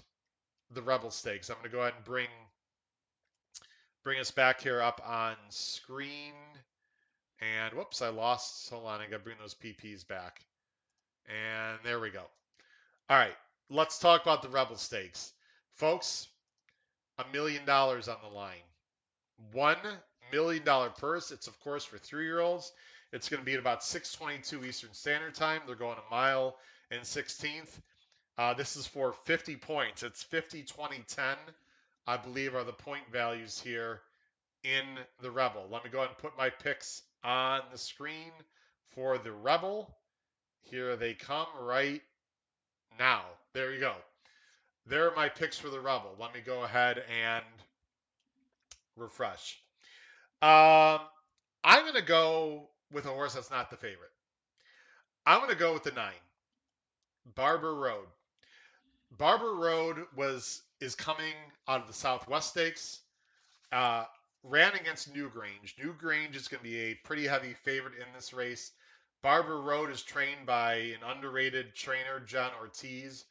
the 0.73 0.83
Rebel 0.83 1.11
Stakes. 1.11 1.49
I'm 1.49 1.57
going 1.57 1.71
to 1.71 1.75
go 1.75 1.81
ahead 1.81 1.95
and 1.97 2.05
bring 2.05 2.29
bring 4.05 4.21
us 4.21 4.31
back 4.31 4.61
here 4.61 4.83
up 4.83 5.01
on 5.07 5.35
screen. 5.49 6.35
And 7.41 7.75
whoops, 7.75 8.03
I 8.03 8.09
lost. 8.09 8.71
Hold 8.71 8.87
on, 8.87 9.01
I 9.01 9.05
got 9.05 9.19
to 9.19 9.19
bring 9.19 9.37
those 9.41 9.55
PPs 9.55 10.07
back. 10.07 10.41
And 11.29 11.79
there 11.85 12.01
we 12.01 12.11
go. 12.11 12.23
All 13.11 13.19
right, 13.19 13.37
let's 13.71 13.99
talk 13.99 14.23
about 14.23 14.43
the 14.43 14.49
Rebel 14.49 14.77
Stakes. 14.77 15.33
Folks, 15.75 16.27
a 17.19 17.25
million 17.33 17.65
dollars 17.65 18.09
on 18.09 18.17
the 18.23 18.35
line. 18.35 18.57
One 19.53 19.77
million 20.33 20.65
dollar 20.65 20.91
purse. 20.91 21.31
It's 21.31 21.47
of 21.47 21.59
course 21.61 21.85
for 21.85 21.99
three 21.99 22.25
year 22.25 22.41
olds. 22.41 22.73
It's 23.13 23.29
going 23.29 23.41
to 23.41 23.47
be 23.47 23.55
at 23.55 23.61
about 23.61 23.83
6:22 23.83 24.67
Eastern 24.67 24.93
Standard 24.93 25.35
Time. 25.35 25.63
They're 25.67 25.77
going 25.77 25.97
a 25.99 26.15
mile 26.15 26.57
and 26.91 27.03
16th. 27.03 27.71
Uh, 28.37 28.55
this 28.55 28.77
is 28.77 28.87
for 28.87 29.13
50 29.25 29.57
points. 29.57 30.03
It's 30.03 30.23
50, 30.23 30.63
20, 30.63 31.05
10, 31.09 31.37
I 32.07 32.17
believe, 32.17 32.55
are 32.55 32.65
the 32.65 32.73
point 32.73 33.03
values 33.11 33.61
here 33.61 34.01
in 34.63 34.85
the 35.21 35.31
Rebel. 35.31 35.67
Let 35.71 35.85
me 35.85 35.91
go 35.91 35.99
ahead 35.99 36.11
and 36.11 36.19
put 36.19 36.39
my 36.39 36.51
picks 36.51 37.03
on 37.25 37.61
the 37.73 37.79
screen 37.79 38.33
for 38.95 39.19
the 39.19 39.33
Rebel. 39.33 39.95
Here 40.63 40.97
they 40.97 41.15
come 41.15 41.47
right 41.61 42.03
now. 42.99 43.23
There 43.55 43.73
you 43.73 43.81
go. 43.81 43.95
There 44.87 45.11
are 45.11 45.17
my 45.17 45.29
picks 45.29 45.59
for 45.59 45.69
the 45.69 45.81
Rebel. 45.81 46.17
Let 46.19 46.35
me 46.35 46.41
go 46.45 46.63
ahead 46.63 47.03
and 47.25 47.45
refresh. 48.97 49.59
Um, 50.41 51.01
I'm 51.65 51.83
going 51.83 51.95
to 51.95 52.03
go 52.03 52.69
with 52.93 53.07
a 53.07 53.11
horse 53.11 53.35
that's 53.35 53.51
not 53.51 53.71
the 53.71 53.77
favorite. 53.77 54.11
I'm 55.27 55.41
going 55.41 55.51
to 55.51 55.57
go 55.57 55.75
with 55.75 55.83
the 55.83 55.93
nine, 55.93 56.13
Barber 57.35 57.75
Road. 57.75 58.07
Barber 59.17 59.55
Road 59.55 59.97
was 60.17 60.63
is 60.81 60.95
coming 60.95 61.35
out 61.67 61.81
of 61.83 61.87
the 61.87 61.93
Southwest 61.93 62.51
Stakes. 62.51 63.01
Uh, 63.73 64.05
ran 64.45 64.75
against 64.75 65.13
Newgrange. 65.13 65.75
Newgrange 65.83 66.37
is 66.37 66.49
going 66.49 66.63
to 66.63 66.69
be 66.69 66.79
a 66.79 66.95
pretty 66.95 67.27
heavy 67.27 67.55
favorite 67.55 67.95
in 67.95 68.07
this 68.15 68.33
race. 68.33 68.73
Barber 69.23 69.61
Road 69.61 69.91
is 69.91 70.03
trained 70.03 70.47
by 70.47 70.75
an 70.75 71.03
underrated 71.05 71.75
trainer, 71.75 72.21
John 72.21 72.53
Ortiz. 72.61 73.25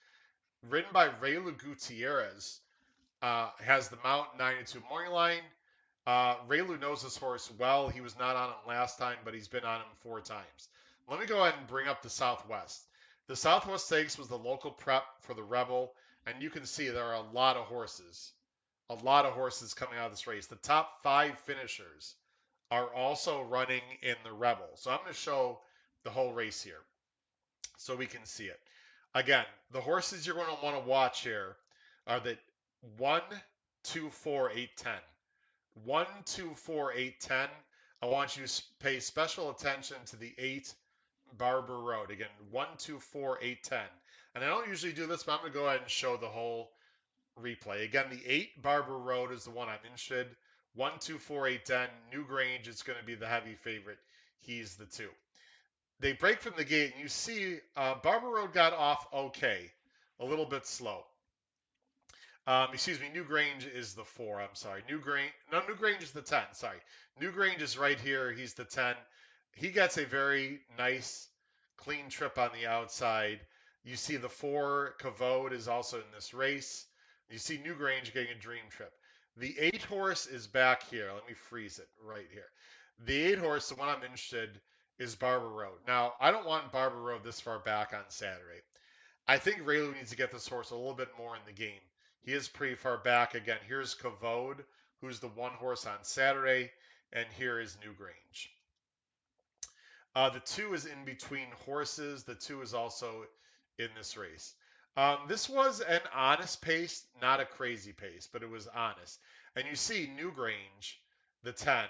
Ridden 0.64 0.92
by 0.92 1.10
Reylu 1.10 1.58
Gutierrez. 1.58 2.60
Uh, 3.22 3.50
has 3.60 3.90
the 3.90 3.98
Mount 4.04 4.38
92 4.38 4.82
morning 4.90 5.12
line. 5.12 5.42
Uh, 6.06 6.36
Reylu 6.48 6.80
knows 6.80 7.04
this 7.04 7.18
horse 7.18 7.50
well. 7.58 7.90
He 7.90 8.02
was 8.02 8.18
not 8.18 8.36
on 8.36 8.50
him 8.50 8.56
last 8.68 9.00
time, 9.00 9.18
but 9.26 9.34
he's 9.34 9.48
been 9.48 9.66
on 9.66 9.80
him 9.80 9.88
four 10.02 10.22
times. 10.22 10.70
Let 11.10 11.20
me 11.20 11.26
go 11.26 11.42
ahead 11.42 11.58
and 11.58 11.68
bring 11.68 11.88
up 11.88 12.02
the 12.02 12.10
Southwest. 12.10 12.86
The 13.28 13.36
Southwest 13.36 13.88
Stakes 13.88 14.18
was 14.18 14.28
the 14.28 14.38
local 14.38 14.72
prep 14.72 15.04
for 15.22 15.34
the 15.34 15.44
Rebel, 15.44 15.94
and 16.26 16.42
you 16.42 16.50
can 16.50 16.66
see 16.66 16.90
there 16.90 17.04
are 17.04 17.16
a 17.16 17.32
lot 17.34 17.58
of 17.58 17.66
horses 17.66 18.32
a 18.90 18.96
lot 18.96 19.26
of 19.26 19.34
horses 19.34 19.74
coming 19.74 19.98
out 19.98 20.06
of 20.06 20.12
this 20.12 20.28
race. 20.28 20.48
The 20.48 20.56
top 20.56 21.04
five 21.04 21.38
finishers 21.40 22.16
are 22.72 22.88
also 22.94 23.44
running 23.44 23.82
in 24.02 24.16
the 24.24 24.32
Rebel. 24.32 24.70
So 24.76 24.92
I'm 24.92 24.98
going 24.98 25.10
to 25.10 25.14
show 25.14 25.60
the 26.04 26.10
whole 26.10 26.34
race 26.34 26.62
here 26.62 26.82
so 27.78 27.96
we 27.96 28.08
can 28.08 28.26
see 28.26 28.46
it. 28.46 28.60
Again, 29.14 29.46
the 29.72 29.82
horses 29.82 30.26
you're 30.26 30.36
going 30.36 30.56
to 30.56 30.64
want 30.64 30.82
to 30.82 30.90
watch 30.90 31.22
here 31.22 31.56
are 32.06 32.20
the 32.20 32.38
1, 32.98 33.22
2, 33.84 34.10
4, 34.10 34.52
8, 34.54 34.70
10. 34.78 34.92
1, 35.86 36.06
2, 36.26 36.54
4, 36.56 36.94
8, 36.94 37.20
10. 37.20 37.48
I 38.02 38.06
want 38.06 38.38
you 38.38 38.46
to 38.46 38.62
pay 38.80 39.00
special 39.00 39.50
attention 39.50 39.98
to 40.08 40.18
the 40.18 40.34
8 40.38 40.74
Barber 41.38 41.80
Road. 41.80 42.12
Again, 42.12 42.28
1, 42.52 42.68
2, 42.78 43.00
4, 43.00 43.40
8, 43.42 43.64
10. 43.64 43.80
And 44.36 44.44
I 44.44 44.48
don't 44.48 44.68
usually 44.68 44.94
do 44.94 45.08
this, 45.08 45.24
but 45.24 45.34
I'm 45.34 45.40
going 45.40 45.52
to 45.52 45.58
go 45.58 45.68
ahead 45.68 45.82
and 45.82 45.90
show 45.90 46.18
the 46.18 46.28
whole 46.28 46.72
replay. 47.42 47.84
Again, 47.84 48.06
the 48.10 48.22
8 48.26 48.62
Barber 48.62 48.98
Road 48.98 49.32
is 49.32 49.44
the 49.44 49.52
one 49.52 49.70
I'm 49.70 49.80
interested. 49.86 50.28
1, 50.76 50.92
2, 51.00 51.18
4, 51.18 51.48
8, 51.48 51.66
10. 51.66 51.88
Newgrange 52.14 52.68
is 52.68 52.84
going 52.84 53.00
to 53.00 53.06
be 53.06 53.16
the 53.16 53.28
heavy 53.28 53.56
favorite. 53.56 53.98
He's 54.40 54.76
the 54.76 54.86
2. 54.86 55.10
They 56.00 56.14
break 56.14 56.42
from 56.42 56.54
the 56.56 56.64
gate, 56.64 56.94
and 56.94 57.02
you 57.02 57.10
see 57.10 57.58
uh, 57.76 57.96
Barber 58.04 58.30
Road 58.30 58.54
got 58.54 58.74
off 58.74 59.08
okay, 59.12 59.72
a 60.20 60.26
little 60.26 60.46
bit 60.46 60.68
slow. 60.68 61.04
Um, 62.46 62.70
excuse 62.72 63.00
me, 63.00 63.08
Newgrange 63.14 63.74
is 63.74 63.94
the 63.94 64.04
4. 64.04 64.40
I'm 64.40 64.54
sorry. 64.54 64.84
Newgrange, 64.90 65.32
no, 65.52 65.62
Newgrange 65.62 66.04
is 66.04 66.12
the 66.12 66.22
10. 66.22 66.42
Sorry. 66.54 66.78
Newgrange 67.22 67.62
is 67.62 67.78
right 67.78 68.00
here. 68.00 68.32
He's 68.32 68.54
the 68.54 68.64
10. 68.64 68.96
He 69.56 69.70
gets 69.70 69.98
a 69.98 70.06
very 70.06 70.60
nice, 70.78 71.28
clean 71.78 72.10
trip 72.10 72.38
on 72.38 72.52
the 72.54 72.68
outside. 72.68 73.40
You 73.84 73.96
see 73.96 74.18
the 74.18 74.30
4 74.30 74.96
Kavod 75.00 75.52
is 75.52 75.68
also 75.68 75.98
in 75.98 76.12
this 76.14 76.34
race. 76.34 76.86
You 77.30 77.38
see 77.38 77.58
Newgrange 77.58 78.14
getting 78.14 78.36
a 78.36 78.40
dream 78.40 78.64
trip. 78.70 78.94
The 79.36 79.56
eight 79.60 79.84
horse 79.84 80.26
is 80.26 80.48
back 80.48 80.90
here. 80.90 81.12
Let 81.14 81.28
me 81.28 81.34
freeze 81.34 81.80
it 81.80 81.88
right 82.04 82.28
here. 82.32 82.50
The 83.06 83.16
eight 83.16 83.38
horse, 83.38 83.70
the 83.70 83.76
one 83.76 83.90
I'm 83.90 84.04
interested, 84.04 84.50
is 84.98 85.16
Barber 85.16 85.50
Road. 85.50 85.78
Now, 85.88 86.14
I 86.20 86.32
don't 86.32 86.48
want 86.48 86.72
Barber 86.72 87.00
Road 87.00 87.24
this 87.24 87.40
far 87.40 87.60
back 87.60 87.94
on 87.94 88.04
Saturday. 88.10 88.62
I 89.28 89.38
think 89.38 89.60
Reylu 89.60 89.94
needs 89.94 90.10
to 90.12 90.18
get 90.18 90.32
this 90.32 90.48
horse 90.48 90.72
a 90.72 90.76
little 90.76 90.94
bit 90.94 91.10
more 91.18 91.36
in 91.36 91.42
the 91.46 91.52
game. 91.52 91.82
He 92.22 92.34
is 92.34 92.48
pretty 92.48 92.76
far 92.76 92.98
back. 92.98 93.36
Again, 93.36 93.60
here's 93.68 93.94
Kavod, 93.94 94.64
who's 95.02 95.20
the 95.20 95.28
one 95.28 95.52
horse 95.52 95.86
on 95.86 96.04
Saturday, 96.04 96.72
and 97.14 97.28
here 97.38 97.60
is 97.60 97.78
Newgrange. 97.86 98.48
Uh, 100.16 100.30
the 100.32 100.40
two 100.40 100.74
is 100.74 100.86
in 100.86 101.06
between 101.06 101.48
horses. 101.66 102.24
The 102.24 102.36
two 102.36 102.62
is 102.62 102.74
also 102.74 103.26
in 103.78 103.90
this 103.96 104.18
race. 104.18 104.56
Um, 104.98 105.20
this 105.28 105.48
was 105.48 105.80
an 105.80 106.02
honest 106.14 106.60
pace, 106.60 107.06
not 107.22 107.40
a 107.40 107.46
crazy 107.46 107.94
pace, 107.94 108.28
but 108.34 108.42
it 108.42 108.50
was 108.50 108.68
honest. 108.68 109.20
And 109.56 109.68
you 109.68 109.76
see 109.76 110.10
Newgrange, 110.20 110.96
the 111.44 111.54
10, 111.54 111.86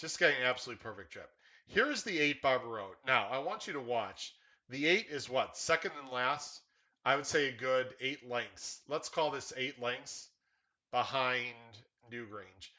just 0.00 0.18
getting 0.18 0.38
an 0.38 0.48
absolutely 0.48 0.82
perfect 0.82 1.12
trip. 1.12 1.30
Here's 1.68 2.02
the 2.02 2.18
8 2.18 2.42
Barber 2.42 2.66
Road. 2.66 2.96
Now, 3.06 3.28
I 3.30 3.38
want 3.38 3.68
you 3.68 3.74
to 3.74 3.80
watch. 3.80 4.34
The 4.70 4.86
8 4.86 5.06
is 5.10 5.30
what? 5.30 5.56
Second 5.56 5.92
and 6.00 6.10
last? 6.10 6.60
I 7.04 7.14
would 7.14 7.26
say 7.26 7.48
a 7.48 7.52
good 7.52 7.94
8 8.00 8.28
lengths. 8.28 8.80
Let's 8.88 9.08
call 9.08 9.30
this 9.30 9.52
8 9.56 9.80
lengths 9.80 10.28
behind 10.90 11.54
Newgrange. 12.12 12.70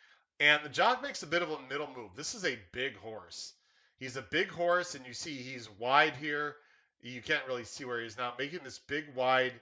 And 0.41 0.61
the 0.63 0.69
jock 0.69 1.01
makes 1.01 1.23
a 1.23 1.27
bit 1.27 1.41
of 1.41 1.51
a 1.51 1.61
middle 1.69 1.89
move. 1.95 2.11
This 2.17 2.35
is 2.35 2.43
a 2.43 2.59
big 2.73 2.97
horse. 2.97 3.53
He's 3.97 4.17
a 4.17 4.21
big 4.21 4.49
horse, 4.49 4.95
and 4.95 5.05
you 5.05 5.13
see 5.13 5.37
he's 5.37 5.69
wide 5.79 6.17
here. 6.17 6.57
You 7.03 7.21
can't 7.21 7.45
really 7.47 7.65
see 7.65 7.83
where 7.83 8.01
he's 8.01 8.17
now 8.17 8.33
making 8.39 8.61
this 8.63 8.79
big, 8.79 9.13
wide 9.13 9.53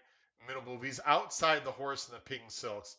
middle 0.47 0.63
move. 0.63 0.83
He's 0.83 0.99
outside 1.05 1.65
the 1.65 1.71
horse 1.71 2.07
in 2.07 2.13
the 2.13 2.21
pink 2.21 2.43
silks. 2.49 2.95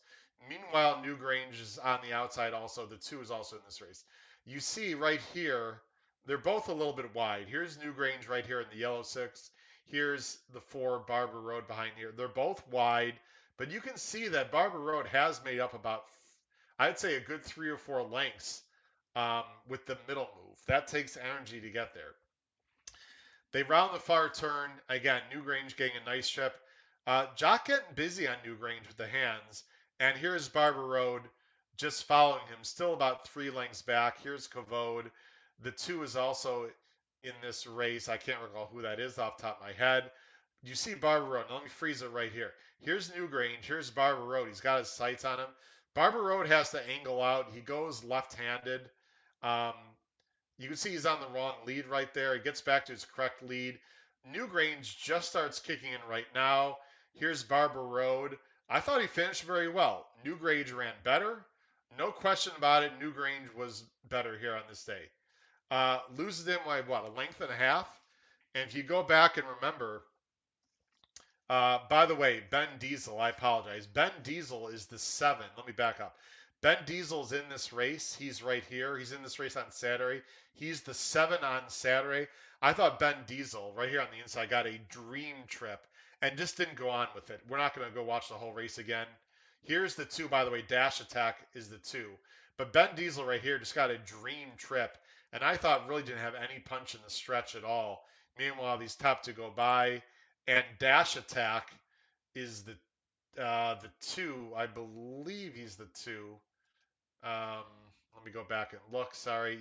Meanwhile, 0.49 1.01
Newgrange 1.05 1.61
is 1.61 1.79
on 1.79 1.99
the 2.03 2.13
outside 2.13 2.53
also. 2.53 2.85
The 2.85 2.97
two 2.97 3.21
is 3.21 3.31
also 3.31 3.55
in 3.55 3.61
this 3.65 3.81
race. 3.81 4.03
You 4.45 4.59
see 4.59 4.95
right 4.95 5.21
here, 5.33 5.79
they're 6.25 6.37
both 6.37 6.67
a 6.67 6.73
little 6.73 6.93
bit 6.93 7.15
wide. 7.15 7.45
Here's 7.49 7.77
Newgrange 7.77 8.27
right 8.27 8.45
here 8.45 8.59
in 8.59 8.67
the 8.69 8.77
yellow 8.77 9.03
six. 9.03 9.49
Here's 9.85 10.37
the 10.53 10.59
four 10.59 10.99
Barber 10.99 11.39
Road 11.39 11.67
behind 11.67 11.91
here. 11.95 12.11
They're 12.15 12.27
both 12.27 12.61
wide, 12.69 13.13
but 13.57 13.71
you 13.71 13.79
can 13.79 13.95
see 13.95 14.29
that 14.29 14.51
Barber 14.51 14.79
Road 14.79 15.07
has 15.07 15.41
made 15.45 15.59
up 15.59 15.73
about, 15.73 16.03
I'd 16.77 16.99
say, 16.99 17.15
a 17.15 17.21
good 17.21 17.43
three 17.43 17.69
or 17.69 17.77
four 17.77 18.03
lengths 18.03 18.61
um, 19.15 19.43
with 19.69 19.85
the 19.85 19.97
middle 20.07 20.27
move. 20.35 20.57
That 20.67 20.87
takes 20.87 21.17
energy 21.17 21.61
to 21.61 21.69
get 21.69 21.93
there. 21.93 22.13
They 23.53 23.63
round 23.63 23.95
the 23.95 23.99
far 23.99 24.29
turn. 24.29 24.71
Again, 24.89 25.21
Newgrange 25.33 25.77
getting 25.77 25.97
a 26.01 26.09
nice 26.09 26.27
trip. 26.27 26.53
Uh, 27.05 27.27
Jock 27.35 27.65
getting 27.67 27.95
busy 27.95 28.27
on 28.27 28.35
Newgrange 28.45 28.87
with 28.87 28.97
the 28.97 29.07
hands. 29.07 29.63
And 29.99 30.17
here's 30.17 30.49
Barber 30.49 30.85
Road 30.85 31.21
just 31.77 32.05
following 32.05 32.45
him, 32.47 32.59
still 32.63 32.93
about 32.93 33.27
three 33.27 33.49
lengths 33.49 33.81
back. 33.81 34.21
Here's 34.21 34.47
Kavod. 34.47 35.05
The 35.61 35.71
two 35.71 36.03
is 36.03 36.15
also 36.15 36.69
in 37.23 37.33
this 37.41 37.65
race. 37.67 38.09
I 38.09 38.17
can't 38.17 38.41
recall 38.41 38.69
who 38.71 38.81
that 38.81 38.99
is 38.99 39.17
off 39.17 39.37
top 39.37 39.59
of 39.61 39.67
my 39.67 39.73
head. 39.73 40.09
You 40.63 40.75
see 40.75 40.93
Barber 40.93 41.25
Road. 41.25 41.45
Now 41.49 41.55
let 41.55 41.63
me 41.63 41.69
freeze 41.69 42.01
it 42.01 42.11
right 42.11 42.31
here. 42.31 42.51
Here's 42.79 43.11
Newgrange. 43.11 43.63
Here's 43.63 43.89
Barber 43.89 44.23
Road. 44.23 44.47
He's 44.47 44.61
got 44.61 44.79
his 44.79 44.89
sights 44.89 45.25
on 45.25 45.39
him. 45.39 45.47
Barber 45.93 46.21
Road 46.21 46.47
has 46.47 46.71
to 46.71 46.89
angle 46.89 47.21
out. 47.21 47.51
He 47.53 47.61
goes 47.61 48.03
left-handed. 48.03 48.81
Um, 49.41 49.73
you 50.63 50.69
can 50.69 50.77
see 50.77 50.91
he's 50.91 51.05
on 51.05 51.19
the 51.19 51.27
wrong 51.27 51.53
lead 51.65 51.85
right 51.87 52.11
there. 52.13 52.33
He 52.33 52.39
gets 52.41 52.61
back 52.61 52.85
to 52.85 52.93
his 52.93 53.05
correct 53.05 53.43
lead. 53.43 53.77
Newgrange 54.33 54.97
just 54.97 55.29
starts 55.29 55.59
kicking 55.59 55.89
in 55.89 56.09
right 56.09 56.25
now. 56.33 56.77
Here's 57.13 57.43
Barber 57.43 57.83
Road. 57.83 58.37
I 58.69 58.79
thought 58.79 59.01
he 59.01 59.07
finished 59.07 59.43
very 59.43 59.67
well. 59.67 60.07
Newgrange 60.25 60.73
ran 60.73 60.93
better. 61.03 61.45
No 61.97 62.11
question 62.11 62.53
about 62.57 62.83
it. 62.83 62.99
Newgrange 62.99 63.53
was 63.55 63.83
better 64.09 64.37
here 64.37 64.55
on 64.55 64.63
this 64.69 64.85
day. 64.85 65.01
Uh, 65.69 65.99
loses 66.15 66.47
him 66.47 66.59
by 66.65 66.81
what, 66.81 67.03
a 67.03 67.09
length 67.09 67.41
and 67.41 67.51
a 67.51 67.55
half? 67.55 67.87
And 68.55 68.67
if 68.67 68.75
you 68.75 68.83
go 68.83 69.03
back 69.03 69.37
and 69.37 69.45
remember, 69.59 70.03
uh, 71.49 71.79
by 71.89 72.05
the 72.05 72.15
way, 72.15 72.41
Ben 72.49 72.67
Diesel, 72.79 73.19
I 73.19 73.29
apologize. 73.29 73.85
Ben 73.85 74.11
Diesel 74.23 74.69
is 74.69 74.85
the 74.85 74.97
seven. 74.97 75.45
Let 75.57 75.67
me 75.67 75.73
back 75.73 75.99
up. 75.99 76.15
Ben 76.63 76.77
Diesel's 76.85 77.33
in 77.33 77.49
this 77.49 77.73
race. 77.73 78.15
He's 78.15 78.41
right 78.41 78.63
here. 78.69 78.97
He's 78.97 79.11
in 79.11 79.21
this 79.21 79.37
race 79.37 79.57
on 79.57 79.69
Saturday. 79.69 80.21
He's 80.53 80.79
the 80.79 80.93
seven 80.93 81.43
on 81.43 81.63
Saturday. 81.67 82.29
I 82.61 82.71
thought 82.71 82.99
Ben 82.99 83.17
Diesel, 83.27 83.73
right 83.75 83.89
here 83.89 83.99
on 83.99 84.07
the 84.15 84.21
inside, 84.21 84.49
got 84.49 84.65
a 84.65 84.79
dream 84.89 85.35
trip 85.49 85.85
and 86.21 86.37
just 86.37 86.55
didn't 86.55 86.77
go 86.77 86.89
on 86.89 87.09
with 87.13 87.29
it. 87.31 87.41
We're 87.49 87.57
not 87.57 87.75
going 87.75 87.89
to 87.89 87.93
go 87.93 88.01
watch 88.01 88.29
the 88.29 88.35
whole 88.35 88.53
race 88.53 88.77
again. 88.77 89.07
Here's 89.63 89.95
the 89.95 90.05
two, 90.05 90.29
by 90.29 90.45
the 90.45 90.51
way. 90.51 90.63
Dash 90.65 91.01
Attack 91.01 91.45
is 91.53 91.67
the 91.67 91.79
two. 91.79 92.11
But 92.55 92.71
Ben 92.71 92.95
Diesel 92.95 93.25
right 93.25 93.41
here 93.41 93.59
just 93.59 93.75
got 93.75 93.91
a 93.91 93.97
dream 93.97 94.47
trip. 94.57 94.97
And 95.33 95.43
I 95.43 95.57
thought 95.57 95.89
really 95.89 96.03
didn't 96.03 96.19
have 96.19 96.35
any 96.35 96.61
punch 96.61 96.95
in 96.95 97.01
the 97.03 97.11
stretch 97.11 97.57
at 97.57 97.65
all. 97.65 98.05
Meanwhile, 98.39 98.77
these 98.77 98.95
top 98.95 99.23
two 99.23 99.33
go 99.33 99.51
by. 99.53 100.01
And 100.47 100.63
Dash 100.79 101.17
Attack 101.17 101.73
is 102.35 102.63
the 102.63 102.77
uh, 103.43 103.75
the 103.81 103.89
two. 103.99 104.53
I 104.55 104.67
believe 104.67 105.55
he's 105.55 105.75
the 105.75 105.89
two. 106.05 106.37
Um, 107.23 107.63
let 108.15 108.25
me 108.25 108.31
go 108.31 108.43
back 108.43 108.73
and 108.73 108.81
look. 108.91 109.15
Sorry. 109.15 109.59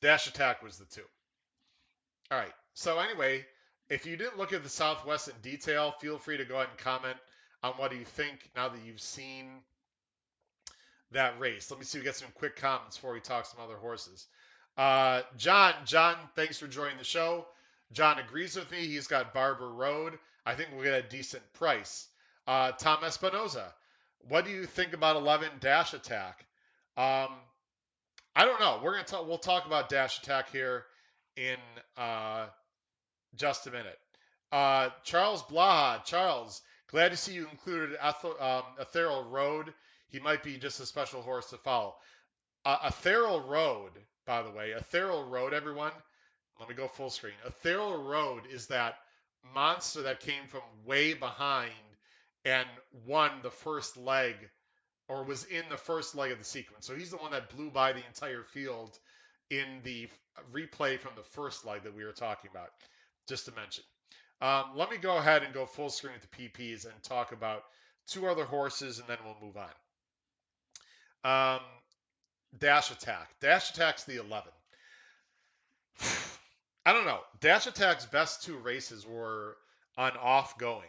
Dash 0.00 0.26
attack 0.26 0.62
was 0.62 0.78
the 0.78 0.84
two. 0.86 1.02
All 2.30 2.38
right. 2.38 2.52
So 2.74 2.98
anyway, 2.98 3.44
if 3.88 4.06
you 4.06 4.16
didn't 4.16 4.38
look 4.38 4.52
at 4.52 4.62
the 4.62 4.68
Southwest 4.68 5.28
in 5.28 5.34
detail, 5.42 5.92
feel 6.00 6.18
free 6.18 6.36
to 6.36 6.44
go 6.44 6.56
ahead 6.56 6.68
and 6.70 6.78
comment 6.78 7.16
on 7.62 7.72
what 7.72 7.90
do 7.90 7.96
you 7.96 8.04
think 8.04 8.48
now 8.56 8.68
that 8.68 8.80
you've 8.84 9.00
seen 9.00 9.46
that 11.12 11.38
race. 11.40 11.70
Let 11.70 11.80
me 11.80 11.84
see 11.84 11.98
if 11.98 12.02
we 12.02 12.06
get 12.06 12.16
some 12.16 12.28
quick 12.34 12.56
comments 12.56 12.96
before 12.96 13.12
we 13.12 13.20
talk 13.20 13.46
some 13.46 13.62
other 13.62 13.76
horses. 13.76 14.26
Uh, 14.76 15.22
John, 15.36 15.74
John, 15.84 16.16
thanks 16.36 16.58
for 16.58 16.68
joining 16.68 16.98
the 16.98 17.04
show. 17.04 17.46
John 17.92 18.18
agrees 18.18 18.54
with 18.56 18.70
me. 18.70 18.86
He's 18.86 19.08
got 19.08 19.34
Barber 19.34 19.68
Road. 19.68 20.18
I 20.46 20.54
think 20.54 20.70
we'll 20.72 20.84
get 20.84 21.04
a 21.04 21.08
decent 21.08 21.42
price. 21.54 22.06
Uh, 22.46 22.72
Tom 22.72 22.98
Espinoza, 23.02 23.64
what 24.28 24.44
do 24.44 24.50
you 24.50 24.64
think 24.64 24.92
about 24.92 25.16
11 25.16 25.50
Dash 25.60 25.92
Attack? 25.92 26.44
Um, 26.96 27.28
I 28.34 28.44
don't 28.44 28.60
know. 28.60 28.80
We're 28.82 28.92
gonna 28.92 29.04
talk. 29.04 29.26
We'll 29.26 29.38
talk 29.38 29.66
about 29.66 29.88
Dash 29.88 30.18
Attack 30.18 30.50
here 30.50 30.84
in 31.36 31.56
uh, 31.96 32.46
just 33.36 33.66
a 33.66 33.70
minute. 33.70 33.98
Uh, 34.52 34.90
Charles 35.04 35.42
Blaha, 35.44 36.04
Charles, 36.04 36.60
glad 36.88 37.10
to 37.10 37.16
see 37.16 37.34
you 37.34 37.46
included 37.50 37.96
um, 38.40 38.62
Ethereal 38.80 39.24
Road. 39.24 39.72
He 40.08 40.18
might 40.18 40.42
be 40.42 40.58
just 40.58 40.80
a 40.80 40.86
special 40.86 41.22
horse 41.22 41.50
to 41.50 41.56
follow. 41.58 41.94
Uh, 42.64 42.78
Ethereal 42.88 43.40
Road, 43.40 43.92
by 44.26 44.42
the 44.42 44.50
way, 44.50 44.70
Ethereal 44.70 45.24
Road, 45.24 45.54
everyone. 45.54 45.92
Let 46.58 46.68
me 46.68 46.74
go 46.74 46.88
full 46.88 47.10
screen. 47.10 47.34
Ethereal 47.46 48.02
Road 48.02 48.42
is 48.52 48.66
that 48.66 48.96
monster 49.54 50.02
that 50.02 50.20
came 50.20 50.46
from 50.48 50.60
way 50.84 51.14
behind 51.14 51.70
and 52.44 52.68
won 53.06 53.30
the 53.42 53.50
first 53.50 53.96
leg 53.96 54.34
or 55.10 55.24
was 55.24 55.44
in 55.44 55.64
the 55.68 55.76
first 55.76 56.14
leg 56.14 56.30
of 56.30 56.38
the 56.38 56.44
sequence. 56.44 56.86
So 56.86 56.94
he's 56.94 57.10
the 57.10 57.16
one 57.16 57.32
that 57.32 57.54
blew 57.54 57.70
by 57.70 57.92
the 57.92 58.06
entire 58.06 58.44
field 58.44 58.96
in 59.50 59.66
the 59.82 60.08
replay 60.52 61.00
from 61.00 61.12
the 61.16 61.22
first 61.22 61.66
leg 61.66 61.82
that 61.82 61.94
we 61.94 62.04
were 62.04 62.12
talking 62.12 62.48
about, 62.50 62.70
just 63.28 63.46
to 63.46 63.52
mention. 63.52 63.82
Um, 64.40 64.66
let 64.76 64.88
me 64.88 64.96
go 64.96 65.18
ahead 65.18 65.42
and 65.42 65.52
go 65.52 65.66
full 65.66 65.90
screen 65.90 66.14
with 66.14 66.30
the 66.30 66.48
PPs 66.48 66.84
and 66.84 66.94
talk 67.02 67.32
about 67.32 67.64
two 68.06 68.28
other 68.28 68.44
horses, 68.44 69.00
and 69.00 69.08
then 69.08 69.18
we'll 69.24 69.36
move 69.42 69.56
on. 69.56 71.56
Um, 71.56 71.60
Dash 72.58 72.92
Attack. 72.92 73.28
Dash 73.40 73.72
Attack's 73.72 74.04
the 74.04 74.20
11. 74.20 74.52
I 76.86 76.92
don't 76.92 77.04
know. 77.04 77.20
Dash 77.40 77.66
Attack's 77.66 78.06
best 78.06 78.44
two 78.44 78.56
races 78.56 79.04
were 79.04 79.56
on 79.98 80.12
off 80.16 80.56
going. 80.56 80.88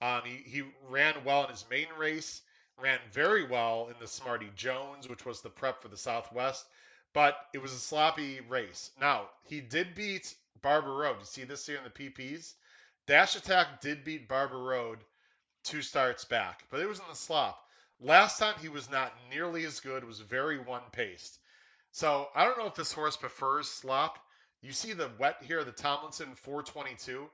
Um, 0.00 0.22
he, 0.24 0.50
he 0.50 0.62
ran 0.88 1.14
well 1.24 1.44
in 1.44 1.50
his 1.50 1.66
main 1.70 1.88
race, 1.98 2.40
ran 2.80 2.98
very 3.12 3.44
well 3.44 3.88
in 3.88 3.94
the 4.00 4.06
Smarty 4.06 4.50
Jones, 4.54 5.08
which 5.08 5.24
was 5.24 5.40
the 5.40 5.50
prep 5.50 5.82
for 5.82 5.88
the 5.88 5.96
Southwest, 5.96 6.66
but 7.12 7.36
it 7.52 7.58
was 7.58 7.72
a 7.72 7.78
sloppy 7.78 8.40
race. 8.48 8.90
Now, 9.00 9.28
he 9.44 9.60
did 9.60 9.94
beat 9.94 10.34
Barber 10.62 10.94
Road. 10.94 11.16
You 11.20 11.24
see 11.24 11.44
this 11.44 11.66
here 11.66 11.78
in 11.78 11.84
the 11.84 11.90
PPs? 11.90 12.54
Dash 13.06 13.36
Attack 13.36 13.80
did 13.80 14.04
beat 14.04 14.28
Barber 14.28 14.58
Road 14.58 14.98
two 15.64 15.82
starts 15.82 16.24
back, 16.24 16.64
but 16.70 16.80
it 16.80 16.88
was 16.88 16.98
in 16.98 17.04
the 17.08 17.16
slop. 17.16 17.62
Last 18.00 18.38
time 18.38 18.54
he 18.60 18.68
was 18.68 18.90
not 18.90 19.12
nearly 19.30 19.64
as 19.64 19.80
good, 19.80 20.04
was 20.04 20.20
very 20.20 20.58
one 20.58 20.82
paced. 20.92 21.38
So 21.92 22.28
I 22.34 22.44
don't 22.44 22.58
know 22.58 22.66
if 22.66 22.74
this 22.74 22.92
horse 22.92 23.16
prefers 23.16 23.68
slop. 23.68 24.18
You 24.62 24.72
see 24.72 24.92
the 24.92 25.10
wet 25.18 25.36
here, 25.42 25.64
the 25.64 25.72
Tomlinson 25.72 26.34
422. 26.36 27.28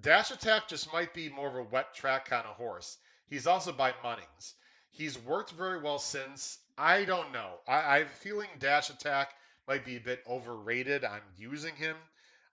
Dash 0.00 0.30
Attack 0.30 0.68
just 0.68 0.92
might 0.92 1.14
be 1.14 1.28
more 1.28 1.48
of 1.48 1.54
a 1.54 1.62
wet 1.62 1.94
track 1.94 2.26
kind 2.26 2.46
of 2.46 2.56
horse. 2.56 2.98
He's 3.30 3.46
also 3.46 3.72
by 3.72 3.92
Munnings. 4.04 4.52
He's 4.90 5.16
worked 5.16 5.52
very 5.52 5.80
well 5.80 6.00
since. 6.00 6.58
I 6.76 7.04
don't 7.04 7.32
know. 7.32 7.50
I, 7.66 8.00
I'm 8.00 8.08
feeling 8.18 8.48
Dash 8.58 8.90
Attack 8.90 9.32
might 9.68 9.84
be 9.84 9.96
a 9.96 10.00
bit 10.00 10.22
overrated. 10.28 11.04
I'm 11.04 11.22
using 11.38 11.76
him. 11.76 11.96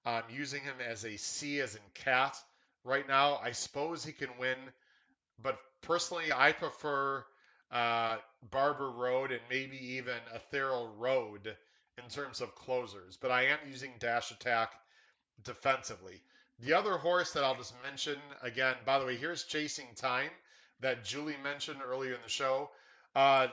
I'm 0.06 0.24
using 0.30 0.62
him 0.62 0.76
as 0.88 1.04
a 1.04 1.18
C 1.18 1.60
as 1.62 1.76
in 1.76 1.82
cat 1.96 2.38
right 2.84 3.08
now. 3.08 3.40
I 3.44 3.52
suppose 3.52 4.06
he 4.06 4.12
can 4.12 4.30
win, 4.40 4.58
but 5.42 5.58
personally, 5.82 6.32
I 6.34 6.52
prefer 6.52 7.26
uh, 7.72 8.18
Barber 8.52 8.92
Road 8.92 9.32
and 9.32 9.42
maybe 9.50 9.96
even 9.96 10.16
Ethereal 10.34 10.94
Road 10.98 11.58
in 11.98 12.10
terms 12.10 12.40
of 12.40 12.56
closers. 12.56 13.18
But 13.18 13.32
I 13.32 13.48
am 13.48 13.58
using 13.68 13.92
Dash 14.00 14.32
Attack 14.32 14.72
defensively. 15.44 16.22
The 16.60 16.74
other 16.74 16.98
horse 16.98 17.34
that 17.34 17.44
I'll 17.44 17.56
just 17.56 17.74
mention 17.84 18.18
again, 18.44 18.76
by 18.86 19.00
the 19.00 19.06
way, 19.06 19.18
here's 19.18 19.44
Chasing 19.44 19.88
Time 19.96 20.30
that 20.82 21.04
Julie 21.04 21.36
mentioned 21.44 21.80
earlier 21.86 22.14
in 22.14 22.22
the 22.24 22.30
show. 22.30 22.70
Uh, 23.16 23.48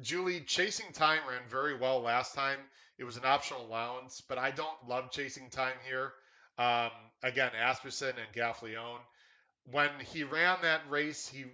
Julie, 0.00 0.40
Chasing 0.40 0.92
Time 0.92 1.20
ran 1.28 1.42
very 1.48 1.76
well 1.76 2.00
last 2.00 2.34
time. 2.34 2.58
It 2.98 3.04
was 3.04 3.16
an 3.16 3.24
optional 3.24 3.66
allowance, 3.66 4.22
but 4.28 4.38
I 4.38 4.50
don't 4.50 4.88
love 4.88 5.10
Chasing 5.10 5.50
Time 5.50 5.74
here. 5.86 6.12
Um, 6.58 6.90
again, 7.22 7.50
Asmussen 7.60 8.14
and 8.16 8.32
Gaffalione. 8.34 9.00
When 9.70 9.90
he 10.12 10.24
ran 10.24 10.58
that 10.62 10.82
race, 10.88 11.28
he, 11.28 11.44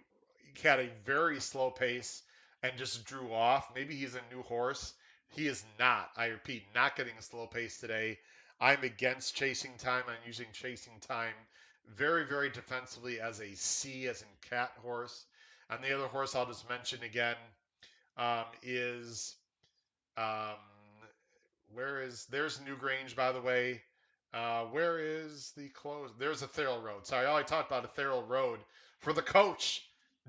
he 0.54 0.68
had 0.68 0.80
a 0.80 0.90
very 1.04 1.40
slow 1.40 1.70
pace 1.70 2.22
and 2.62 2.72
just 2.76 3.04
drew 3.04 3.32
off. 3.32 3.70
Maybe 3.74 3.94
he's 3.94 4.14
a 4.14 4.34
new 4.34 4.42
horse. 4.42 4.92
He 5.28 5.46
is 5.46 5.64
not, 5.78 6.10
I 6.16 6.26
repeat, 6.26 6.64
not 6.74 6.96
getting 6.96 7.16
a 7.18 7.22
slow 7.22 7.46
pace 7.46 7.78
today. 7.78 8.18
I'm 8.60 8.82
against 8.82 9.36
chasing 9.36 9.72
time. 9.78 10.02
I'm 10.08 10.26
using 10.26 10.46
chasing 10.52 10.92
time 11.00 11.34
very, 11.96 12.26
very 12.26 12.50
defensively 12.50 13.20
as 13.20 13.40
a 13.40 13.54
C, 13.54 14.06
as 14.06 14.22
in 14.22 14.28
cat 14.48 14.72
horse. 14.82 15.24
And 15.68 15.82
the 15.82 15.94
other 15.94 16.06
horse 16.06 16.34
I'll 16.34 16.46
just 16.46 16.68
mention 16.68 17.02
again 17.02 17.36
um, 18.16 18.44
is 18.62 19.34
um, 20.16 20.56
where 21.72 22.02
is 22.02 22.26
there's 22.30 22.58
Newgrange 22.58 23.14
by 23.14 23.32
the 23.32 23.40
way. 23.40 23.82
Uh, 24.32 24.62
where 24.66 24.98
is 24.98 25.52
the 25.56 25.68
close? 25.70 26.10
There's 26.18 26.42
a 26.42 26.44
Ethereal 26.44 26.80
Road. 26.80 27.04
Sorry, 27.06 27.26
all 27.26 27.36
I 27.36 27.42
talked 27.42 27.70
about 27.70 27.84
a 27.84 27.88
Ethereal 27.88 28.22
Road 28.22 28.60
for 29.00 29.12
the 29.12 29.22
coach 29.22 29.82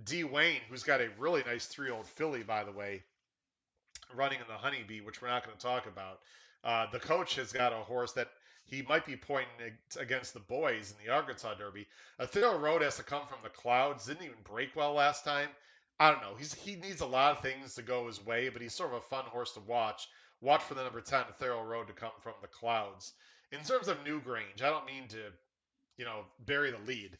D 0.03 0.23
Wayne, 0.23 0.61
who's 0.69 0.83
got 0.83 1.01
a 1.01 1.09
really 1.19 1.43
nice 1.45 1.65
three-year-old 1.67 2.07
filly 2.07 2.41
by 2.41 2.63
the 2.63 2.71
way, 2.71 3.03
running 4.15 4.39
in 4.39 4.47
the 4.47 4.55
Honeybee, 4.55 5.01
which 5.01 5.21
we're 5.21 5.27
not 5.27 5.45
going 5.45 5.55
to 5.55 5.61
talk 5.61 5.85
about. 5.85 6.19
Uh, 6.63 6.85
the 6.91 6.99
coach 6.99 7.35
has 7.35 7.51
got 7.51 7.73
a 7.73 7.77
horse 7.77 8.13
that 8.13 8.29
he 8.71 8.81
might 8.81 9.05
be 9.05 9.17
pointing 9.17 9.51
against 9.99 10.33
the 10.33 10.39
boys 10.39 10.93
in 10.97 11.05
the 11.05 11.11
Arkansas 11.11 11.55
Derby. 11.55 11.85
Ethereal 12.19 12.57
Road 12.57 12.81
has 12.81 12.95
to 12.95 13.03
come 13.03 13.27
from 13.27 13.39
the 13.43 13.49
clouds. 13.49 14.05
Didn't 14.05 14.23
even 14.23 14.37
break 14.45 14.75
well 14.77 14.93
last 14.93 15.25
time. 15.25 15.49
I 15.99 16.09
don't 16.09 16.21
know. 16.21 16.35
He's 16.37 16.53
he 16.53 16.77
needs 16.77 17.01
a 17.01 17.05
lot 17.05 17.37
of 17.37 17.43
things 17.43 17.75
to 17.75 17.81
go 17.81 18.07
his 18.07 18.25
way, 18.25 18.47
but 18.47 18.61
he's 18.61 18.73
sort 18.73 18.91
of 18.91 18.99
a 18.99 19.01
fun 19.01 19.25
horse 19.25 19.51
to 19.53 19.59
watch. 19.59 20.07
Watch 20.39 20.63
for 20.63 20.73
the 20.73 20.83
number 20.83 21.01
ten 21.01 21.25
Ethereal 21.29 21.65
Road 21.65 21.87
to 21.87 21.93
come 21.93 22.11
from 22.21 22.33
the 22.41 22.47
clouds. 22.47 23.11
In 23.51 23.59
terms 23.59 23.89
of 23.89 24.03
Newgrange, 24.05 24.63
I 24.63 24.69
don't 24.69 24.85
mean 24.85 25.09
to, 25.09 25.19
you 25.97 26.05
know, 26.05 26.21
bury 26.45 26.71
the 26.71 26.79
lead. 26.87 27.17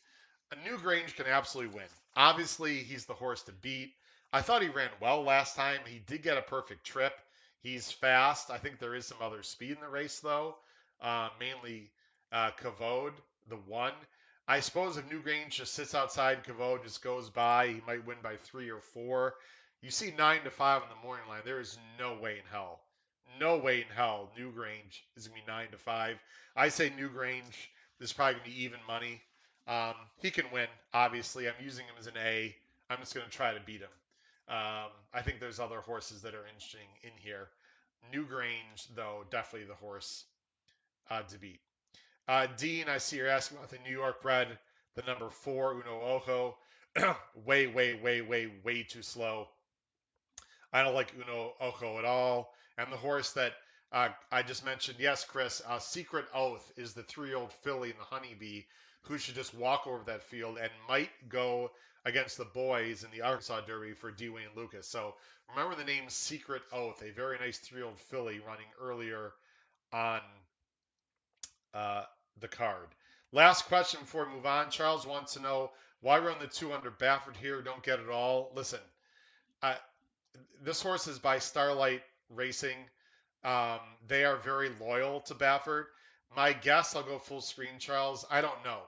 A 0.54 0.56
Newgrange 0.68 1.16
can 1.16 1.26
absolutely 1.28 1.76
win. 1.76 1.88
Obviously, 2.16 2.78
he's 2.78 3.06
the 3.06 3.14
horse 3.14 3.44
to 3.44 3.52
beat. 3.52 3.94
I 4.32 4.42
thought 4.42 4.62
he 4.62 4.70
ran 4.70 4.90
well 5.02 5.24
last 5.24 5.58
time. 5.58 5.82
He 5.86 6.00
did 6.00 6.24
get 6.24 6.38
a 6.38 6.42
perfect 6.42 6.86
trip. 6.86 7.14
He's 7.62 7.92
fast. 7.92 8.50
I 8.50 8.58
think 8.58 8.80
there 8.80 8.96
is 8.96 9.06
some 9.06 9.18
other 9.22 9.44
speed 9.44 9.72
in 9.72 9.82
the 9.82 9.90
race, 9.90 10.22
though. 10.22 10.56
Uh, 11.02 11.30
mainly 11.40 11.90
uh, 12.32 12.52
the 13.50 13.56
one. 13.68 13.94
I 14.48 14.60
suppose 14.60 14.98
if 14.98 15.10
Newgrange 15.10 15.50
just 15.50 15.74
sits 15.74 15.96
outside 15.96 16.44
Kavod, 16.44 16.84
just 16.84 17.04
goes 17.04 17.30
by, 17.30 17.68
he 17.68 17.82
might 17.88 18.06
win 18.06 18.18
by 18.22 18.36
three 18.36 18.70
or 18.70 18.82
four. 18.82 19.36
You 19.82 19.92
see 19.92 20.14
nine 20.18 20.44
to 20.44 20.52
five 20.52 20.82
on 20.84 20.90
the 20.90 21.08
morning 21.08 21.28
line. 21.28 21.42
There 21.46 21.60
is 21.60 21.78
no 21.98 22.18
way 22.22 22.34
in 22.34 22.46
hell, 22.52 22.80
no 23.40 23.58
way 23.58 23.82
in 23.82 23.88
hell 23.96 24.30
Newgrange 24.38 25.02
is 25.16 25.28
gonna 25.28 25.40
be 25.40 25.52
nine 25.52 25.70
to 25.72 25.78
five. 25.78 26.18
I 26.56 26.70
say 26.70 26.90
Newgrange 26.90 27.56
is 28.00 28.14
probably 28.14 28.36
gonna 28.36 28.46
be 28.46 28.64
even 28.64 28.80
money. 28.88 29.22
Um, 29.68 29.96
he 30.22 30.32
can 30.32 30.46
win, 30.52 30.68
obviously. 30.94 31.48
I'm 31.48 31.56
using 31.64 31.86
him 31.86 31.96
as 32.00 32.08
an 32.08 32.18
A. 32.18 32.56
I'm 32.90 33.00
just 33.00 33.16
gonna 33.16 33.28
try 33.30 33.54
to 33.54 33.60
beat 33.62 33.82
him. 33.82 33.90
Um, 34.50 34.92
I 35.14 35.22
think 35.24 35.40
there's 35.40 35.60
other 35.60 35.80
horses 35.80 36.24
that 36.24 36.36
are 36.36 36.46
interesting 36.48 36.88
in 37.04 37.12
here. 37.18 37.48
Newgrange, 38.14 38.88
though, 38.96 39.24
definitely 39.30 39.68
the 39.68 39.76
horse 39.76 40.26
uh, 41.10 41.22
to 41.24 41.40
beat. 41.40 41.60
Uh, 42.28 42.48
Dean, 42.58 42.88
I 42.88 42.98
see 42.98 43.18
you're 43.18 43.28
asking 43.28 43.58
about 43.58 43.70
the 43.70 43.80
New 43.86 43.92
York 43.92 44.22
bred, 44.22 44.48
the 44.96 45.02
number 45.04 45.30
four, 45.30 45.74
Uno 45.74 46.02
Ojo. 46.02 46.58
way, 47.46 47.68
way, 47.68 47.94
way, 47.94 48.22
way, 48.22 48.52
way 48.64 48.84
too 48.84 49.02
slow. 49.02 49.48
I 50.74 50.84
don't 50.84 50.94
like 50.94 51.14
Uno 51.16 51.54
Ojo 51.60 51.98
at 52.00 52.06
all. 52.06 52.54
And 52.78 52.92
the 52.92 52.98
horse 52.98 53.34
that 53.34 53.54
uh, 53.92 54.10
I 54.32 54.42
just 54.44 54.66
mentioned, 54.66 54.98
yes, 55.00 55.26
Chris, 55.26 55.62
uh, 55.68 55.80
Secret 55.80 56.26
Oath 56.34 56.72
is 56.78 56.94
the 56.94 57.04
three 57.04 57.30
year 57.30 57.38
old 57.38 57.52
filly 57.64 57.90
in 57.90 57.98
the 57.98 58.04
Honeybee 58.04 58.62
who 59.04 59.18
should 59.18 59.36
just 59.36 59.54
walk 59.54 59.88
over 59.88 60.04
that 60.06 60.24
field 60.24 60.58
and 60.62 60.72
might 60.88 61.10
go 61.28 61.72
against 62.06 62.38
the 62.38 62.46
boys 62.46 63.04
in 63.04 63.12
the 63.12 63.22
Arkansas 63.22 63.62
Derby 63.62 63.94
for 63.94 64.12
D. 64.12 64.30
Wayne 64.30 64.46
Lukas. 64.56 64.88
So 64.88 65.16
remember 65.50 65.76
the 65.76 65.84
name 65.84 66.06
Secret 66.08 66.62
Oath, 66.72 67.02
a 67.04 67.12
very 67.12 67.38
nice 67.40 67.58
three-year-old 67.58 68.00
filly 68.00 68.40
running 68.40 68.68
earlier 68.82 69.34
on 69.92 70.22
uh, 71.74 72.04
the 72.40 72.48
card. 72.48 72.88
Last 73.32 73.66
question 73.66 74.02
before 74.02 74.26
we 74.26 74.36
move 74.36 74.46
on. 74.46 74.70
Charles 74.72 75.06
wants 75.06 75.34
to 75.34 75.42
know 75.42 75.72
why 76.02 76.20
run 76.20 76.40
the 76.40 76.48
two 76.48 76.74
under 76.74 76.92
Baffert 76.92 77.38
here. 77.38 77.62
Don't 77.62 77.84
get 77.84 78.00
it 78.00 78.10
all. 78.10 78.52
Listen, 78.56 78.80
uh, 79.62 79.76
this 80.64 80.82
horse 80.82 81.08
is 81.08 81.20
by 81.20 81.40
Starlight 81.40 82.02
Racing. 82.30 82.78
Um, 83.44 83.80
they 84.08 84.26
are 84.26 84.38
very 84.38 84.70
loyal 84.80 85.22
to 85.22 85.36
Baffert. 85.36 85.86
My 86.36 86.54
guess, 86.54 86.96
I'll 86.96 87.04
go 87.04 87.20
full 87.20 87.42
screen, 87.42 87.80
Charles. 87.80 88.26
I 88.30 88.42
don't 88.42 88.64
know. 88.64 88.80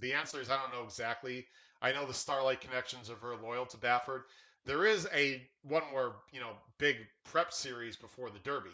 The 0.00 0.14
answer 0.14 0.40
is 0.40 0.50
I 0.50 0.60
don't 0.60 0.72
know 0.72 0.84
exactly. 0.84 1.46
I 1.80 1.92
know 1.92 2.06
the 2.06 2.14
Starlight 2.14 2.60
connections 2.60 3.10
are 3.10 3.16
very 3.16 3.36
loyal 3.36 3.66
to 3.66 3.76
Baffert. 3.76 4.22
There 4.64 4.86
is 4.86 5.06
a 5.14 5.46
one 5.62 5.82
more, 5.92 6.16
you 6.32 6.40
know, 6.40 6.52
big 6.78 6.96
prep 7.24 7.52
series 7.52 7.96
before 7.96 8.30
the 8.30 8.38
Derby, 8.38 8.70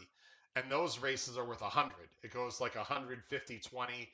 and 0.57 0.71
those 0.71 0.99
races 0.99 1.39
are 1.39 1.45
worth 1.45 1.61
100. 1.61 1.93
It 2.23 2.33
goes 2.33 2.61
like 2.61 2.75
150, 2.75 3.59
20. 3.59 4.09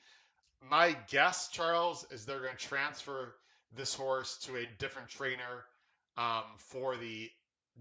My 0.71 0.97
guess, 1.09 1.49
Charles, 1.49 2.07
is 2.11 2.25
they're 2.25 2.41
going 2.41 2.57
to 2.57 2.69
transfer 2.69 3.35
this 3.77 3.95
horse 3.95 4.39
to 4.45 4.57
a 4.57 4.67
different 4.79 5.09
trainer 5.09 5.65
um, 6.17 6.45
for 6.59 6.97
the 6.97 7.31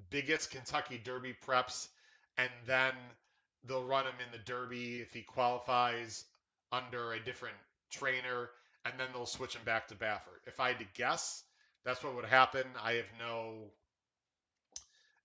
biggest 0.10 0.52
Kentucky 0.52 1.00
Derby 1.04 1.36
preps, 1.48 1.88
and 2.38 2.50
then 2.66 2.94
they'll 3.64 3.86
run 3.86 4.06
him 4.06 4.16
in 4.26 4.32
the 4.32 4.44
Derby 4.44 4.98
if 5.02 5.14
he 5.14 5.22
qualifies 5.22 6.26
under 6.72 7.14
a 7.14 7.20
different 7.20 7.56
trainer, 7.92 8.50
and 8.84 8.94
then 9.00 9.08
they'll 9.14 9.26
switch 9.26 9.56
him 9.56 9.64
back 9.66 9.88
to 9.88 9.96
Baffert. 9.96 10.44
If 10.48 10.60
I 10.60 10.70
had 10.70 10.80
to 10.80 10.86
guess, 10.96 11.44
that's 11.86 12.04
what 12.04 12.16
would 12.16 12.26
happen. 12.26 12.64
I 12.84 12.94
have 12.94 13.06
no 13.20 13.72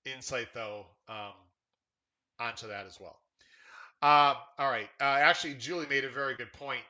insight 0.05 0.49
though 0.55 0.87
um, 1.09 1.35
onto 2.39 2.69
that 2.69 2.87
as 2.87 2.99
well. 3.01 3.20
Uh, 4.03 4.35
all 4.59 4.71
right. 4.71 4.89
Uh, 5.01 5.05
actually, 5.05 5.55
Julie 5.55 5.87
made 5.89 6.05
a 6.05 6.11
very 6.11 6.35
good 6.35 6.53
point. 6.55 6.83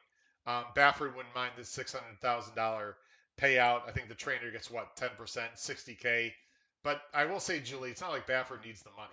Um, 0.47 0.65
Baffert 0.77 1.15
wouldn't 1.17 1.35
mind 1.35 1.53
the 1.57 1.65
six 1.65 1.93
hundred 1.93 2.21
thousand 2.21 2.55
dollar 2.55 2.97
payout. 3.41 3.89
I 3.89 3.93
think 3.93 4.09
the 4.09 4.15
trainer 4.15 4.51
gets 4.51 4.71
what 4.71 4.97
ten 4.97 5.11
percent, 5.19 5.51
sixty 5.57 5.95
k. 5.95 6.35
But 6.83 7.01
I 7.13 7.27
will 7.27 7.41
say, 7.41 7.61
Julie, 7.61 7.91
it's 7.91 8.01
not 8.01 8.11
like 8.11 8.27
Baffert 8.27 8.65
needs 8.65 8.83
the 8.83 8.91
money. 8.97 9.11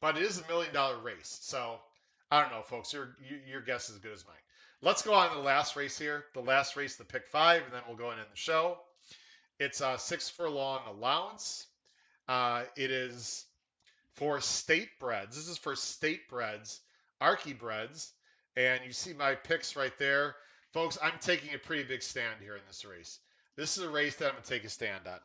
But 0.00 0.16
it 0.16 0.22
is 0.22 0.38
a 0.38 0.46
million 0.48 0.72
dollar 0.74 0.98
race, 0.98 1.38
so 1.42 1.76
I 2.30 2.42
don't 2.42 2.52
know, 2.52 2.62
folks. 2.62 2.92
Your 2.92 3.16
your 3.46 3.60
guess 3.60 3.88
is 3.88 3.96
as 3.96 4.00
good 4.02 4.12
as 4.12 4.24
mine. 4.26 4.36
Let's 4.82 5.02
go 5.02 5.12
on 5.14 5.28
to 5.30 5.36
the 5.36 5.42
last 5.42 5.76
race 5.76 5.98
here. 5.98 6.24
The 6.32 6.40
last 6.40 6.74
race, 6.76 6.96
the 6.96 7.04
pick 7.04 7.26
five, 7.28 7.62
and 7.64 7.72
then 7.72 7.82
we'll 7.86 7.96
go 7.96 8.10
in 8.12 8.16
the 8.18 8.24
show. 8.34 8.78
It's 9.58 9.80
a 9.82 9.98
six 9.98 10.28
furlong 10.30 10.80
allowance. 10.88 11.66
Uh, 12.28 12.62
it 12.76 12.90
is 12.90 13.44
for 14.16 14.40
state 14.40 14.90
breds. 14.98 15.36
This 15.36 15.48
is 15.48 15.58
for 15.58 15.76
state 15.76 16.28
breds, 16.28 16.80
Archie 17.20 17.52
breds, 17.52 18.12
and 18.56 18.80
you 18.84 18.92
see 18.92 19.12
my 19.12 19.34
picks 19.34 19.76
right 19.76 19.96
there, 19.98 20.34
folks. 20.72 20.98
I'm 21.02 21.18
taking 21.20 21.54
a 21.54 21.58
pretty 21.58 21.84
big 21.84 22.02
stand 22.02 22.36
here 22.40 22.54
in 22.54 22.62
this 22.66 22.84
race. 22.84 23.18
This 23.56 23.76
is 23.76 23.84
a 23.84 23.90
race 23.90 24.16
that 24.16 24.26
I'm 24.26 24.32
going 24.32 24.42
to 24.42 24.48
take 24.48 24.64
a 24.64 24.68
stand 24.68 25.06
on. 25.06 25.18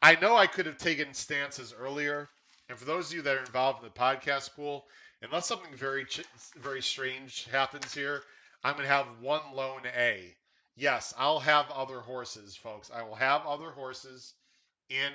I 0.00 0.16
know 0.20 0.36
I 0.36 0.46
could 0.46 0.66
have 0.66 0.78
taken 0.78 1.14
stances 1.14 1.74
earlier, 1.78 2.28
and 2.68 2.78
for 2.78 2.84
those 2.84 3.10
of 3.10 3.16
you 3.16 3.22
that 3.22 3.36
are 3.36 3.40
involved 3.40 3.82
in 3.82 3.88
the 3.88 3.98
podcast 3.98 4.54
pool, 4.54 4.86
unless 5.22 5.46
something 5.46 5.74
very 5.74 6.06
very 6.60 6.82
strange 6.82 7.46
happens 7.50 7.92
here, 7.94 8.22
I'm 8.62 8.74
going 8.74 8.84
to 8.84 8.92
have 8.92 9.06
one 9.20 9.42
lone 9.54 9.82
A. 9.96 10.34
Yes, 10.76 11.12
I'll 11.18 11.40
have 11.40 11.70
other 11.70 11.98
horses, 11.98 12.56
folks. 12.56 12.90
I 12.94 13.02
will 13.02 13.16
have 13.16 13.46
other 13.46 13.70
horses 13.70 14.34
in 14.88 15.12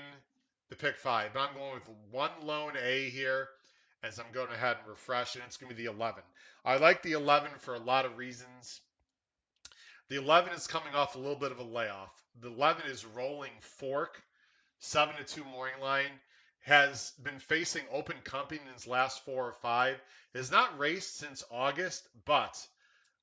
pick 0.75 0.97
five, 0.97 1.31
but 1.33 1.41
I'm 1.41 1.55
going 1.55 1.73
with 1.73 1.89
one 2.11 2.31
lone 2.43 2.73
A 2.81 3.09
here 3.09 3.47
as 4.03 4.19
I'm 4.19 4.31
going 4.33 4.51
ahead 4.51 4.77
and 4.79 4.89
refresh, 4.89 5.35
and 5.35 5.43
it's 5.45 5.57
going 5.57 5.69
to 5.69 5.75
be 5.75 5.85
the 5.85 5.91
11. 5.91 6.21
I 6.65 6.77
like 6.77 7.01
the 7.01 7.13
11 7.13 7.51
for 7.59 7.73
a 7.73 7.79
lot 7.79 8.05
of 8.05 8.17
reasons. 8.17 8.81
The 10.09 10.17
11 10.17 10.53
is 10.53 10.67
coming 10.67 10.93
off 10.93 11.15
a 11.15 11.19
little 11.19 11.37
bit 11.37 11.51
of 11.51 11.59
a 11.59 11.63
layoff. 11.63 12.11
The 12.41 12.49
11 12.49 12.85
is 12.87 13.05
rolling 13.05 13.51
fork, 13.61 14.21
7 14.79 15.15
to 15.15 15.23
2 15.23 15.43
morning 15.45 15.79
line, 15.81 16.11
has 16.61 17.13
been 17.23 17.39
facing 17.39 17.83
open 17.91 18.17
company 18.23 18.59
in 18.65 18.73
his 18.73 18.87
last 18.87 19.23
four 19.25 19.47
or 19.47 19.53
five, 19.61 20.01
has 20.35 20.51
not 20.51 20.77
raced 20.77 21.17
since 21.17 21.43
August, 21.51 22.07
but 22.25 22.57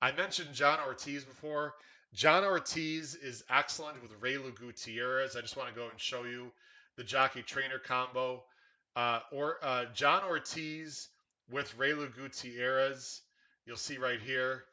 I 0.01 0.12
mentioned 0.12 0.55
John 0.55 0.78
Ortiz 0.80 1.24
before. 1.24 1.74
John 2.14 2.44
Ortiz 2.44 3.14
is 3.14 3.44
excellent 3.51 4.03
with 4.03 4.18
Reylu 4.20 4.55
Gutierrez. 4.55 5.36
I 5.36 5.42
just 5.42 5.57
want 5.57 5.68
to 5.68 5.74
go 5.74 5.88
and 5.88 6.01
show 6.01 6.24
you 6.24 6.51
the 7.01 7.05
jockey 7.05 7.40
trainer 7.40 7.78
combo. 7.78 8.42
Uh, 8.94 9.20
or 9.32 9.57
uh, 9.62 9.86
John 9.94 10.22
Ortiz 10.24 11.09
with 11.51 11.74
Reylu 11.78 12.14
Gutierrez. 12.14 13.22
You'll 13.64 13.78
see 13.78 13.96
right 13.96 14.20
here, 14.20 14.64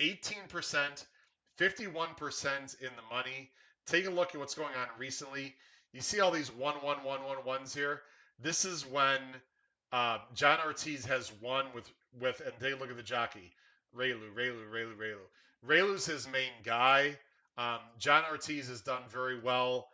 18%, 0.00 1.04
51% 1.60 2.80
in 2.80 2.88
the 2.96 3.14
money. 3.14 3.50
Take 3.86 4.06
a 4.06 4.10
look 4.10 4.34
at 4.34 4.40
what's 4.40 4.54
going 4.54 4.74
on 4.80 4.86
recently. 4.98 5.54
You 5.92 6.00
see 6.00 6.20
all 6.20 6.30
these 6.30 6.50
one 6.50 6.76
one 6.76 7.04
one 7.04 7.22
one 7.24 7.44
ones 7.44 7.74
here. 7.74 8.00
This 8.40 8.64
is 8.64 8.86
when 8.86 9.18
uh, 9.92 10.18
John 10.34 10.60
Ortiz 10.64 11.04
has 11.04 11.30
won 11.42 11.66
with 11.74 11.90
with 12.18 12.40
and 12.40 12.54
take 12.60 12.74
a 12.74 12.76
look 12.76 12.90
at 12.90 12.96
the 12.96 13.02
jockey. 13.02 13.52
Reylu, 13.94 14.32
Reylu, 14.34 14.70
Raylu, 14.72 14.96
Reylu. 14.96 15.66
Reylu's 15.66 16.06
his 16.06 16.26
main 16.30 16.52
guy. 16.64 17.18
Um, 17.58 17.80
John 17.98 18.24
Ortiz 18.30 18.68
has 18.68 18.80
done 18.80 19.02
very 19.10 19.38
well 19.38 19.88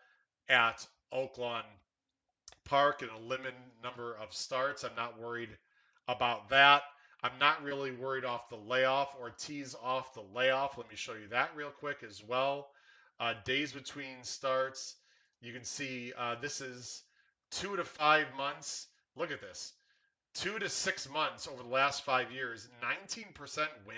at 0.48 0.86
Oaklawn 1.12 1.62
Park 2.64 3.02
and 3.02 3.10
a 3.10 3.18
limited 3.18 3.54
number 3.82 4.14
of 4.14 4.32
starts. 4.32 4.84
I'm 4.84 4.96
not 4.96 5.20
worried 5.20 5.50
about 6.08 6.50
that. 6.50 6.82
I'm 7.22 7.38
not 7.38 7.62
really 7.62 7.92
worried 7.92 8.24
off 8.24 8.48
the 8.48 8.56
layoff. 8.56 9.14
or 9.18 9.26
Ortiz 9.26 9.74
off 9.82 10.14
the 10.14 10.24
layoff. 10.34 10.76
Let 10.76 10.90
me 10.90 10.96
show 10.96 11.14
you 11.14 11.28
that 11.28 11.50
real 11.56 11.70
quick 11.70 12.02
as 12.02 12.22
well. 12.22 12.68
Uh, 13.18 13.34
days 13.44 13.72
between 13.72 14.22
starts. 14.22 14.96
You 15.40 15.52
can 15.52 15.64
see 15.64 16.12
uh, 16.16 16.36
this 16.40 16.60
is 16.60 17.02
two 17.50 17.76
to 17.76 17.84
five 17.84 18.26
months. 18.36 18.86
Look 19.16 19.30
at 19.30 19.40
this 19.40 19.72
two 20.34 20.58
to 20.58 20.68
six 20.68 21.08
months 21.08 21.46
over 21.48 21.62
the 21.62 21.68
last 21.68 22.04
five 22.04 22.32
years, 22.32 22.68
19% 22.82 23.68
win, 23.86 23.96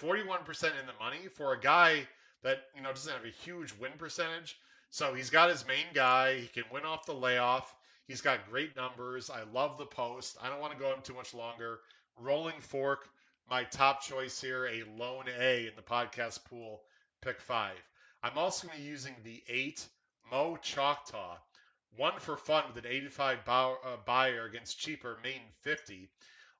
41% 0.00 0.64
in 0.80 0.86
the 0.86 0.92
money 0.98 1.28
for 1.34 1.52
a 1.52 1.60
guy 1.60 2.06
that 2.42 2.58
you 2.74 2.82
know 2.82 2.90
doesn't 2.90 3.12
have 3.12 3.24
a 3.24 3.44
huge 3.44 3.72
win 3.78 3.92
percentage. 3.98 4.56
So 4.94 5.12
he's 5.12 5.30
got 5.30 5.50
his 5.50 5.66
main 5.66 5.86
guy. 5.92 6.36
He 6.36 6.46
can 6.46 6.62
win 6.70 6.84
off 6.84 7.04
the 7.04 7.14
layoff. 7.14 7.74
He's 8.06 8.20
got 8.20 8.48
great 8.48 8.76
numbers. 8.76 9.28
I 9.28 9.42
love 9.42 9.76
the 9.76 9.86
post. 9.86 10.36
I 10.40 10.48
don't 10.48 10.60
want 10.60 10.72
to 10.72 10.78
go 10.78 10.92
him 10.92 11.02
too 11.02 11.14
much 11.14 11.34
longer. 11.34 11.80
Rolling 12.16 12.60
fork, 12.60 13.08
my 13.50 13.64
top 13.64 14.02
choice 14.02 14.40
here, 14.40 14.66
a 14.66 14.84
lone 14.96 15.24
A 15.36 15.66
in 15.66 15.72
the 15.74 15.82
podcast 15.82 16.44
pool, 16.44 16.80
pick 17.22 17.40
five. 17.40 17.74
I'm 18.22 18.38
also 18.38 18.68
going 18.68 18.78
to 18.78 18.84
be 18.84 18.88
using 18.88 19.16
the 19.24 19.42
eight 19.48 19.84
Mo 20.30 20.58
Choctaw. 20.62 21.38
One 21.96 22.20
for 22.20 22.36
fun 22.36 22.62
with 22.68 22.84
an 22.84 22.88
85 22.88 23.38
uh, 23.48 23.74
Beyer 24.06 24.44
against 24.44 24.78
cheaper 24.78 25.18
Main 25.24 25.42
50. 25.62 26.08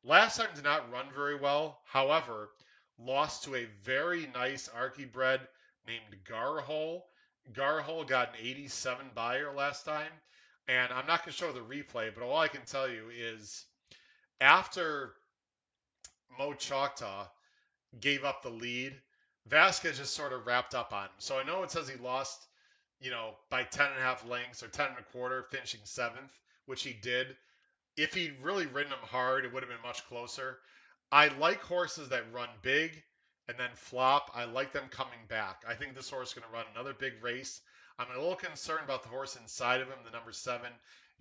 Last 0.03 0.39
time 0.39 0.49
did 0.57 0.65
not 0.65 0.91
run 0.91 1.07
very 1.15 1.37
well. 1.37 1.79
However, 1.85 2.51
lost 2.99 3.45
to 3.45 3.55
a 3.55 3.69
very 3.85 4.27
nice 4.35 4.67
Archie 4.67 5.05
bred 5.05 5.47
named 5.87 6.17
Garhole. 6.29 7.03
Garhole 7.53 8.07
got 8.07 8.31
an 8.31 8.35
87 8.41 9.07
Beyer 9.15 9.53
last 9.53 9.85
time. 9.85 10.11
And 10.67 10.93
I'm 10.93 11.07
not 11.07 11.25
going 11.25 11.33
to 11.33 11.33
show 11.33 11.53
the 11.53 11.61
replay, 11.61 12.15
but 12.15 12.25
all 12.25 12.39
I 12.39 12.49
can 12.49 12.63
tell 12.65 12.89
you 12.89 13.11
is 13.15 13.67
after 14.41 15.13
Mo 16.39 16.55
Choctaw 16.55 17.27
gave 18.01 18.25
up 18.25 18.43
the 18.43 18.51
lead, 18.51 18.95
Vasquez 19.47 19.99
just 19.99 20.15
sort 20.15 20.33
of 20.33 20.47
wrapped 20.47 20.75
up 20.75 20.93
on 20.93 21.05
him. 21.05 21.11
So 21.19 21.39
I 21.39 21.45
know 21.45 21.63
it 21.63 21.71
says 21.71 21.89
he 21.89 21.97
lost 21.97 22.47
you 23.05 23.11
know, 23.11 23.35
by 23.51 23.63
10 23.65 23.87
and 23.87 23.99
a 23.99 24.01
half 24.01 24.27
lengths 24.27 24.63
or 24.63 24.69
10 24.69 24.87
and 24.87 24.99
a 24.99 25.03
quarter, 25.03 25.47
finishing 25.51 25.81
seventh, 25.85 26.33
which 26.65 26.83
he 26.83 26.95
did. 26.95 27.37
If 27.97 28.15
he'd 28.15 28.37
really 28.43 28.67
ridden 28.67 28.93
him 28.93 28.99
hard, 29.03 29.45
it 29.45 29.53
would 29.53 29.63
have 29.63 29.71
been 29.71 29.87
much 29.87 30.07
closer. 30.09 30.59
I 31.13 31.29
like 31.29 31.61
horses 31.61 32.09
that 32.09 32.33
run 32.33 32.49
big 32.63 33.03
and 33.49 33.59
then 33.59 33.71
flop. 33.75 34.31
I 34.35 34.45
like 34.45 34.73
them 34.73 34.89
coming 34.91 35.19
back. 35.29 35.65
I 35.69 35.75
think 35.75 35.95
this 35.95 36.11
horse 36.11 36.29
is 36.29 36.35
going 36.35 36.47
to 36.47 36.53
run 36.53 36.65
another 36.75 36.95
big 36.95 37.23
race. 37.23 37.61
I'm 37.99 38.11
a 38.11 38.19
little 38.19 38.37
concerned 38.37 38.85
about 38.85 39.03
the 39.03 39.09
horse 39.09 39.37
inside 39.37 39.81
of 39.81 39.89
him, 39.89 39.99
the 40.05 40.11
number 40.11 40.33
seven, 40.33 40.73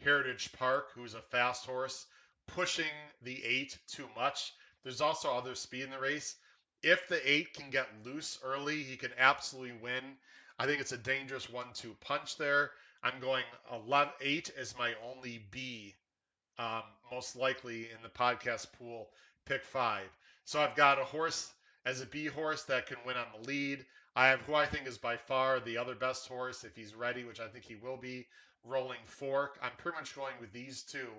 Heritage 0.03 0.51
Park, 0.53 0.91
who's 0.95 1.13
a 1.13 1.21
fast 1.21 1.65
horse, 1.65 2.05
pushing 2.47 2.85
the 3.21 3.43
eight 3.43 3.77
too 3.87 4.07
much. 4.15 4.53
There's 4.83 5.01
also 5.01 5.33
other 5.33 5.55
speed 5.55 5.83
in 5.83 5.91
the 5.91 5.99
race. 5.99 6.35
If 6.81 7.07
the 7.07 7.31
eight 7.31 7.53
can 7.53 7.69
get 7.69 7.87
loose 8.03 8.39
early, 8.43 8.83
he 8.83 8.97
can 8.97 9.11
absolutely 9.17 9.77
win. 9.81 10.17
I 10.59 10.65
think 10.65 10.81
it's 10.81 10.91
a 10.91 10.97
dangerous 10.97 11.49
one-two 11.49 11.95
punch 12.01 12.37
there. 12.37 12.71
I'm 13.03 13.19
going 13.19 13.43
11, 13.71 14.13
8 14.21 14.51
as 14.57 14.77
my 14.77 14.93
only 15.03 15.45
B, 15.51 15.93
um, 16.57 16.83
most 17.11 17.35
likely 17.35 17.83
in 17.83 18.01
the 18.01 18.09
podcast 18.09 18.71
pool, 18.73 19.09
pick 19.45 19.63
five. 19.63 20.07
So 20.45 20.61
I've 20.61 20.75
got 20.75 20.99
a 20.99 21.05
horse 21.05 21.51
as 21.85 22.01
a 22.01 22.05
B 22.05 22.25
horse 22.25 22.63
that 22.63 22.87
can 22.87 22.97
win 23.05 23.17
on 23.17 23.25
the 23.33 23.47
lead. 23.47 23.85
I 24.15 24.27
have 24.27 24.41
who 24.41 24.53
I 24.53 24.65
think 24.65 24.87
is 24.87 24.97
by 24.97 25.17
far 25.17 25.59
the 25.59 25.77
other 25.77 25.95
best 25.95 26.27
horse 26.27 26.63
if 26.63 26.75
he's 26.75 26.95
ready, 26.95 27.23
which 27.23 27.39
I 27.39 27.47
think 27.47 27.65
he 27.65 27.75
will 27.75 27.97
be, 27.97 28.27
Rolling 28.63 29.05
Fork. 29.05 29.57
I'm 29.61 29.71
pretty 29.77 29.97
much 29.97 30.15
going 30.15 30.35
with 30.39 30.53
these 30.53 30.83
two, 30.83 31.09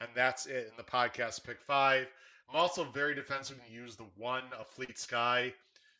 and 0.00 0.08
that's 0.14 0.46
it 0.46 0.68
in 0.70 0.76
the 0.76 0.82
podcast 0.82 1.44
pick 1.44 1.60
five. 1.60 2.06
I'm 2.48 2.56
also 2.56 2.84
very 2.84 3.14
defensive 3.14 3.58
and 3.64 3.74
use 3.74 3.96
the 3.96 4.06
one 4.16 4.44
of 4.58 4.66
Fleet 4.68 4.98
Sky, 4.98 5.52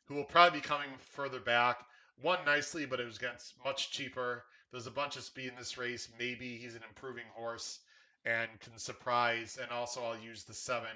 who 0.05 0.15
will 0.15 0.25
probably 0.25 0.61
be 0.61 0.67
coming 0.67 0.91
further 0.99 1.41
back 1.41 1.85
won 2.23 2.39
nicely, 2.45 2.87
but 2.87 3.01
it 3.01 3.07
was 3.07 3.17
against 3.17 3.55
much 3.65 3.91
cheaper. 3.91 4.45
There's 4.71 4.87
a 4.87 4.93
bunch 4.93 5.17
of 5.17 5.25
speed 5.25 5.49
in 5.49 5.57
this 5.57 5.79
race. 5.79 6.09
Maybe 6.19 6.57
he's 6.57 6.75
an 6.75 6.83
improving 6.89 7.25
horse 7.35 7.81
and 8.25 8.49
can 8.61 8.79
surprise. 8.79 9.59
And 9.61 9.71
also, 9.71 10.03
I'll 10.03 10.19
use 10.19 10.45
the 10.45 10.55
seven 10.55 10.91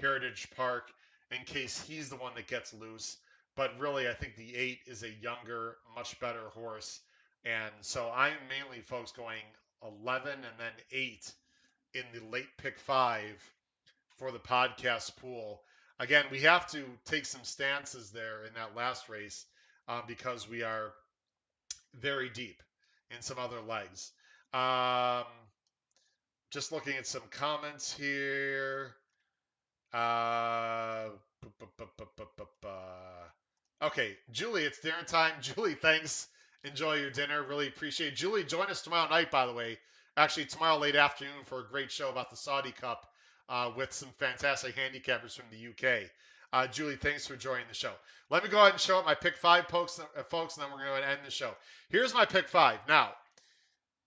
Heritage 0.00 0.48
Park 0.56 0.90
in 1.30 1.44
case 1.44 1.80
he's 1.86 2.08
the 2.08 2.16
one 2.16 2.34
that 2.36 2.46
gets 2.46 2.72
loose. 2.74 3.16
But 3.56 3.78
really, 3.78 4.08
I 4.08 4.14
think 4.14 4.36
the 4.36 4.54
eight 4.54 4.80
is 4.86 5.02
a 5.02 5.10
younger, 5.10 5.76
much 5.94 6.18
better 6.20 6.48
horse. 6.54 7.00
And 7.44 7.72
so 7.80 8.10
I'm 8.14 8.34
mainly, 8.48 8.82
folks, 8.82 9.12
going 9.12 9.42
11 9.82 10.32
and 10.32 10.44
then 10.58 10.72
eight 10.92 11.32
in 11.94 12.04
the 12.12 12.24
late 12.30 12.56
pick 12.58 12.78
five 12.78 13.42
for 14.18 14.30
the 14.30 14.38
podcast 14.38 15.16
pool. 15.16 15.60
Again, 15.98 16.24
we 16.30 16.40
have 16.40 16.66
to 16.68 16.84
take 17.04 17.26
some 17.26 17.42
stances 17.42 18.10
there 18.10 18.44
in 18.44 18.54
that 18.54 18.76
last 18.76 19.08
race 19.08 19.44
uh, 19.88 20.02
because 20.06 20.48
we 20.48 20.62
are 20.62 20.92
very 21.94 22.28
deep 22.28 22.62
in 23.10 23.22
some 23.22 23.38
other 23.38 23.60
legs. 23.60 24.12
Um, 24.52 25.24
just 26.50 26.72
looking 26.72 26.94
at 26.96 27.06
some 27.06 27.22
comments 27.30 27.92
here. 27.96 28.94
Uh, 29.92 31.08
okay, 33.82 34.16
Julie, 34.30 34.64
it's 34.64 34.80
dinner 34.80 35.02
time. 35.06 35.32
Julie, 35.40 35.74
thanks. 35.74 36.28
Enjoy 36.64 36.94
your 36.94 37.10
dinner. 37.10 37.42
Really 37.42 37.68
appreciate 37.68 38.12
it. 38.12 38.16
Julie, 38.16 38.44
join 38.44 38.66
us 38.66 38.82
tomorrow 38.82 39.08
night, 39.08 39.30
by 39.30 39.46
the 39.46 39.52
way. 39.52 39.78
Actually, 40.16 40.46
tomorrow 40.46 40.78
late 40.78 40.96
afternoon 40.96 41.44
for 41.46 41.60
a 41.60 41.68
great 41.68 41.92
show 41.92 42.10
about 42.10 42.30
the 42.30 42.36
Saudi 42.36 42.72
Cup 42.72 43.06
uh, 43.48 43.70
with 43.76 43.92
some 43.92 44.08
fantastic 44.18 44.74
handicappers 44.76 45.36
from 45.36 45.46
the 45.50 45.68
UK. 45.68 46.10
Uh, 46.52 46.66
Julie, 46.66 46.96
thanks 46.96 47.26
for 47.26 47.36
joining 47.36 47.68
the 47.68 47.74
show. 47.74 47.92
Let 48.30 48.42
me 48.42 48.50
go 48.50 48.58
ahead 48.58 48.72
and 48.72 48.80
show 48.80 48.98
up 48.98 49.04
my 49.04 49.14
pick 49.14 49.36
five, 49.36 49.68
folks, 49.68 50.00
uh, 50.00 50.22
folks 50.24 50.56
and 50.56 50.64
then 50.64 50.72
we're 50.72 50.84
going 50.84 51.02
to 51.02 51.08
end 51.08 51.20
the 51.24 51.30
show. 51.30 51.52
Here's 51.90 52.14
my 52.14 52.24
pick 52.24 52.48
five. 52.48 52.78
Now, 52.88 53.12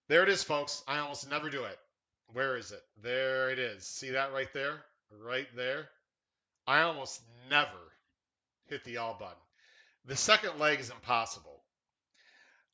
there 0.10 0.24
it 0.24 0.30
is, 0.30 0.44
folks. 0.44 0.84
I 0.88 0.98
almost 1.00 1.30
never 1.30 1.50
do 1.50 1.64
it. 1.64 1.78
Where 2.34 2.58
is 2.58 2.72
it? 2.72 2.82
There 3.02 3.50
it 3.50 3.60
is. 3.60 3.88
See 3.88 4.12
that 4.12 4.34
right 4.34 4.52
there? 4.54 4.84
Right 5.20 5.48
there. 5.56 5.90
I 6.68 6.82
almost 6.82 7.22
never 7.50 7.70
hit 8.68 8.84
the 8.84 8.98
all 8.98 9.18
button. 9.20 9.36
The 10.06 10.16
second 10.16 10.60
leg 10.60 10.80
is 10.80 10.90
impossible. 10.90 11.62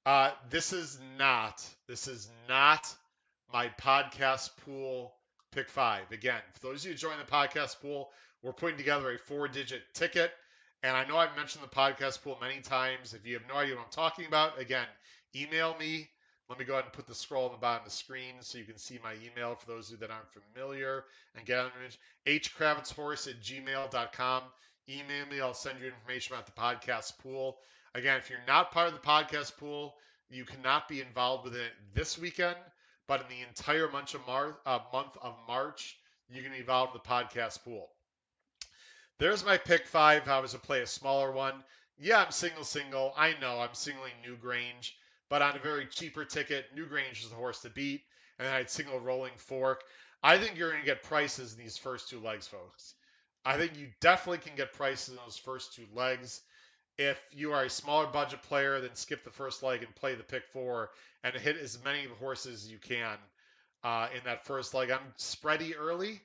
Uh, 0.05 0.31
this 0.49 0.71
is 0.71 0.99
not, 1.17 1.65
this 1.87 2.07
is 2.07 2.29
not 2.47 2.87
my 3.51 3.69
podcast 3.81 4.51
pool 4.65 5.13
pick 5.51 5.69
five. 5.69 6.11
Again, 6.11 6.39
for 6.53 6.67
those 6.67 6.81
of 6.81 6.85
you 6.85 6.91
who 6.91 6.97
join 6.97 7.17
the 7.17 7.29
podcast 7.29 7.81
pool, 7.81 8.09
we're 8.43 8.53
putting 8.53 8.77
together 8.77 9.11
a 9.11 9.17
four 9.17 9.47
digit 9.47 9.81
ticket. 9.93 10.31
And 10.83 10.95
I 10.95 11.05
know 11.05 11.17
I've 11.17 11.35
mentioned 11.35 11.63
the 11.63 11.75
podcast 11.75 12.21
pool 12.21 12.37
many 12.39 12.61
times. 12.61 13.13
If 13.13 13.25
you 13.25 13.33
have 13.33 13.47
no 13.49 13.55
idea 13.55 13.75
what 13.75 13.85
I'm 13.85 13.91
talking 13.91 14.25
about, 14.25 14.59
again, 14.61 14.85
email 15.35 15.75
me. 15.79 16.07
Let 16.49 16.59
me 16.59 16.65
go 16.65 16.73
ahead 16.73 16.85
and 16.85 16.93
put 16.93 17.07
the 17.07 17.15
scroll 17.15 17.45
on 17.45 17.51
the 17.51 17.57
bottom 17.57 17.85
of 17.85 17.91
the 17.91 17.95
screen 17.95 18.35
so 18.39 18.57
you 18.57 18.63
can 18.63 18.77
see 18.77 18.99
my 19.03 19.13
email 19.15 19.55
for 19.55 19.65
those 19.67 19.87
of 19.87 19.93
you 19.93 19.97
that 20.07 20.11
aren't 20.11 20.31
familiar 20.31 21.03
and 21.35 21.45
get 21.45 21.59
on 21.59 21.71
image. 21.79 21.99
hkravetshorse 22.25 23.27
at 23.27 23.41
gmail.com. 23.41 24.43
Email 24.89 25.25
me. 25.29 25.41
I'll 25.41 25.53
send 25.53 25.79
you 25.79 25.87
information 25.87 26.35
about 26.35 26.45
the 26.45 26.53
podcast 26.53 27.17
pool. 27.19 27.57
Again, 27.95 28.17
if 28.17 28.29
you're 28.29 28.39
not 28.47 28.71
part 28.71 28.87
of 28.87 28.93
the 28.93 28.99
podcast 28.99 29.57
pool, 29.57 29.95
you 30.29 30.45
cannot 30.45 30.87
be 30.87 31.01
involved 31.01 31.43
with 31.43 31.55
it 31.55 31.71
this 31.93 32.17
weekend, 32.17 32.57
but 33.07 33.21
in 33.21 33.27
the 33.27 33.47
entire 33.47 33.89
month 33.91 34.13
of, 34.13 34.25
Mar- 34.25 34.59
uh, 34.65 34.79
month 34.93 35.17
of 35.21 35.35
March, 35.47 35.97
you 36.29 36.41
can 36.41 36.51
be 36.51 36.59
involved 36.59 36.95
in 36.95 37.01
the 37.03 37.09
podcast 37.09 37.63
pool. 37.63 37.89
There's 39.19 39.45
my 39.45 39.57
pick 39.57 39.85
five. 39.87 40.27
I 40.27 40.39
was 40.39 40.51
to 40.51 40.59
play 40.59 40.81
a 40.81 40.87
smaller 40.87 41.31
one, 41.31 41.63
yeah, 41.99 42.23
I'm 42.23 42.31
single 42.31 42.63
single. 42.63 43.13
I 43.17 43.33
know 43.41 43.59
I'm 43.59 43.73
singling 43.73 44.13
Newgrange, 44.23 44.91
but 45.29 45.41
on 45.41 45.55
a 45.55 45.59
very 45.59 45.85
cheaper 45.87 46.25
ticket, 46.25 46.65
Newgrange 46.75 47.23
is 47.23 47.29
the 47.29 47.35
horse 47.35 47.61
to 47.61 47.69
beat, 47.69 48.03
and 48.39 48.47
I'd 48.47 48.69
single 48.69 48.99
Rolling 48.99 49.37
Fork. 49.37 49.83
I 50.23 50.37
think 50.37 50.57
you're 50.57 50.71
going 50.71 50.81
to 50.81 50.85
get 50.85 51.03
prices 51.03 51.53
in 51.53 51.59
these 51.59 51.77
first 51.77 52.09
two 52.09 52.19
legs, 52.19 52.47
folks. 52.47 52.93
I 53.45 53.57
think 53.57 53.77
you 53.77 53.87
definitely 54.01 54.39
can 54.39 54.57
get 54.57 54.73
prices 54.73 55.09
in 55.09 55.15
those 55.15 55.37
first 55.37 55.73
two 55.73 55.85
legs. 55.93 56.41
If 56.97 57.19
you 57.31 57.53
are 57.53 57.63
a 57.63 57.69
smaller 57.69 58.07
budget 58.07 58.41
player, 58.43 58.81
then 58.81 58.95
skip 58.95 59.23
the 59.23 59.29
first 59.29 59.61
leg 59.61 59.83
and 59.83 59.95
play 59.95 60.15
the 60.15 60.23
pick 60.23 60.43
four 60.51 60.89
and 61.23 61.35
hit 61.35 61.57
as 61.57 61.83
many 61.83 62.05
horses 62.19 62.63
as 62.65 62.71
you 62.71 62.79
can 62.79 63.17
uh, 63.83 64.07
in 64.15 64.21
that 64.25 64.45
first 64.45 64.73
leg. 64.73 64.89
I'm 64.89 65.13
spready 65.17 65.73
early. 65.77 66.19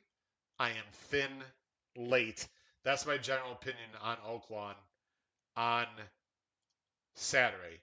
I 0.59 0.71
am 0.71 0.85
thin 0.93 1.31
late. 1.97 2.49
That's 2.85 3.07
my 3.07 3.19
general 3.19 3.53
opinion 3.53 3.91
on 4.03 4.17
Oaklawn 4.27 4.75
on 5.57 5.87
Saturday. 7.15 7.81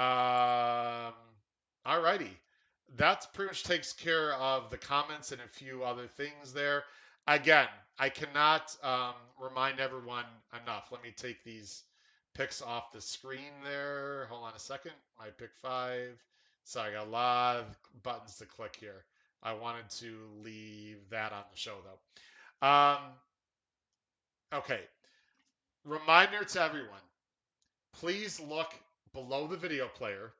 Um, 0.00 1.14
all 1.84 2.00
righty. 2.02 2.30
That 2.96 3.26
pretty 3.34 3.50
much 3.50 3.64
takes 3.64 3.92
care 3.92 4.32
of 4.34 4.70
the 4.70 4.78
comments 4.78 5.32
and 5.32 5.40
a 5.40 5.48
few 5.48 5.84
other 5.84 6.06
things 6.06 6.52
there. 6.54 6.84
Again, 7.26 7.68
I 7.98 8.08
cannot 8.08 8.74
um, 8.82 9.14
remind 9.40 9.78
everyone 9.78 10.24
enough. 10.62 10.88
Let 10.90 11.02
me 11.02 11.12
take 11.16 11.44
these 11.44 11.82
picks 12.34 12.62
off 12.62 12.92
the 12.92 13.00
screen 13.00 13.52
there. 13.64 14.26
Hold 14.30 14.44
on 14.44 14.54
a 14.54 14.58
second. 14.58 14.92
My 15.18 15.26
pick 15.38 15.50
five. 15.62 16.18
Sorry, 16.64 16.90
I 16.90 16.98
got 16.98 17.06
a 17.06 17.10
lot 17.10 17.56
of 17.58 17.64
buttons 18.02 18.36
to 18.38 18.46
click 18.46 18.76
here. 18.80 19.04
I 19.42 19.52
wanted 19.54 19.90
to 20.00 20.16
leave 20.42 20.98
that 21.10 21.32
on 21.32 21.44
the 21.50 21.58
show 21.58 21.76
though. 21.84 22.66
Um, 22.66 22.98
Okay. 24.52 24.80
Reminder 25.84 26.44
to 26.44 26.62
everyone 26.62 27.00
please 28.00 28.40
look 28.40 28.72
below 29.12 29.46
the 29.46 29.56
video 29.56 29.88
player 29.88 30.32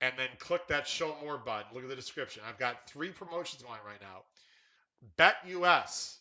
and 0.00 0.12
then 0.16 0.28
click 0.38 0.68
that 0.68 0.86
show 0.86 1.16
more 1.22 1.38
button. 1.38 1.66
Look 1.74 1.82
at 1.82 1.88
the 1.88 1.96
description. 1.96 2.44
I've 2.48 2.58
got 2.58 2.88
three 2.88 3.10
promotions 3.10 3.62
going 3.62 3.80
right 3.84 4.00
now. 4.00 4.22
BetUS. 5.18 6.14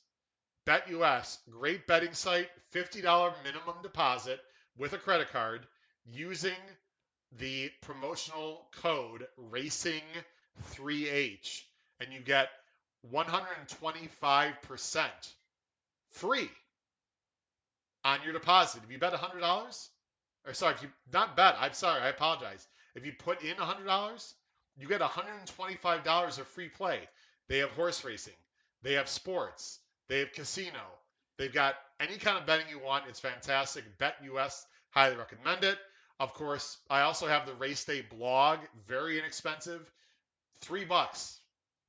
BetUS, 0.65 1.37
great 1.49 1.85
betting 1.87 2.13
site, 2.13 2.49
$50 2.73 3.33
minimum 3.43 3.75
deposit 3.83 4.39
with 4.77 4.93
a 4.93 4.97
credit 4.97 5.31
card 5.31 5.67
using 6.05 6.55
the 7.37 7.69
promotional 7.81 8.67
code 8.81 9.27
RACING3H 9.51 11.61
and 11.99 12.13
you 12.13 12.19
get 12.19 12.49
125% 13.13 15.09
free 16.11 16.49
on 18.03 18.19
your 18.23 18.33
deposit. 18.33 18.81
If 18.83 18.91
you 18.91 18.97
bet 18.97 19.13
$100, 19.13 19.87
or 20.47 20.53
sorry, 20.53 20.75
if 20.75 20.81
you 20.81 20.89
not 21.11 21.35
bet, 21.35 21.55
I'm 21.59 21.73
sorry, 21.73 22.01
I 22.01 22.07
apologize. 22.07 22.65
If 22.95 23.05
you 23.05 23.13
put 23.13 23.43
in 23.43 23.55
$100, 23.55 24.33
you 24.77 24.87
get 24.87 25.01
$125 25.01 26.39
of 26.39 26.47
free 26.47 26.69
play. 26.69 26.99
They 27.49 27.59
have 27.59 27.69
horse 27.71 28.03
racing, 28.03 28.33
they 28.81 28.93
have 28.93 29.07
sports, 29.07 29.79
they 30.09 30.19
have 30.19 30.33
casino, 30.33 30.79
they've 31.37 31.53
got 31.53 31.75
any 31.99 32.17
kind 32.17 32.37
of 32.37 32.45
betting 32.45 32.67
you 32.69 32.79
want. 32.79 33.05
It's 33.07 33.19
fantastic. 33.19 33.83
Bet 33.97 34.15
US, 34.33 34.65
highly 34.91 35.15
recommend 35.15 35.63
it. 35.63 35.77
Of 36.19 36.33
course, 36.33 36.77
I 36.89 37.01
also 37.01 37.27
have 37.27 37.45
the 37.45 37.53
race 37.53 37.85
day 37.85 38.01
blog, 38.01 38.59
very 38.87 39.19
inexpensive, 39.19 39.81
three 40.61 40.85
bucks 40.85 41.39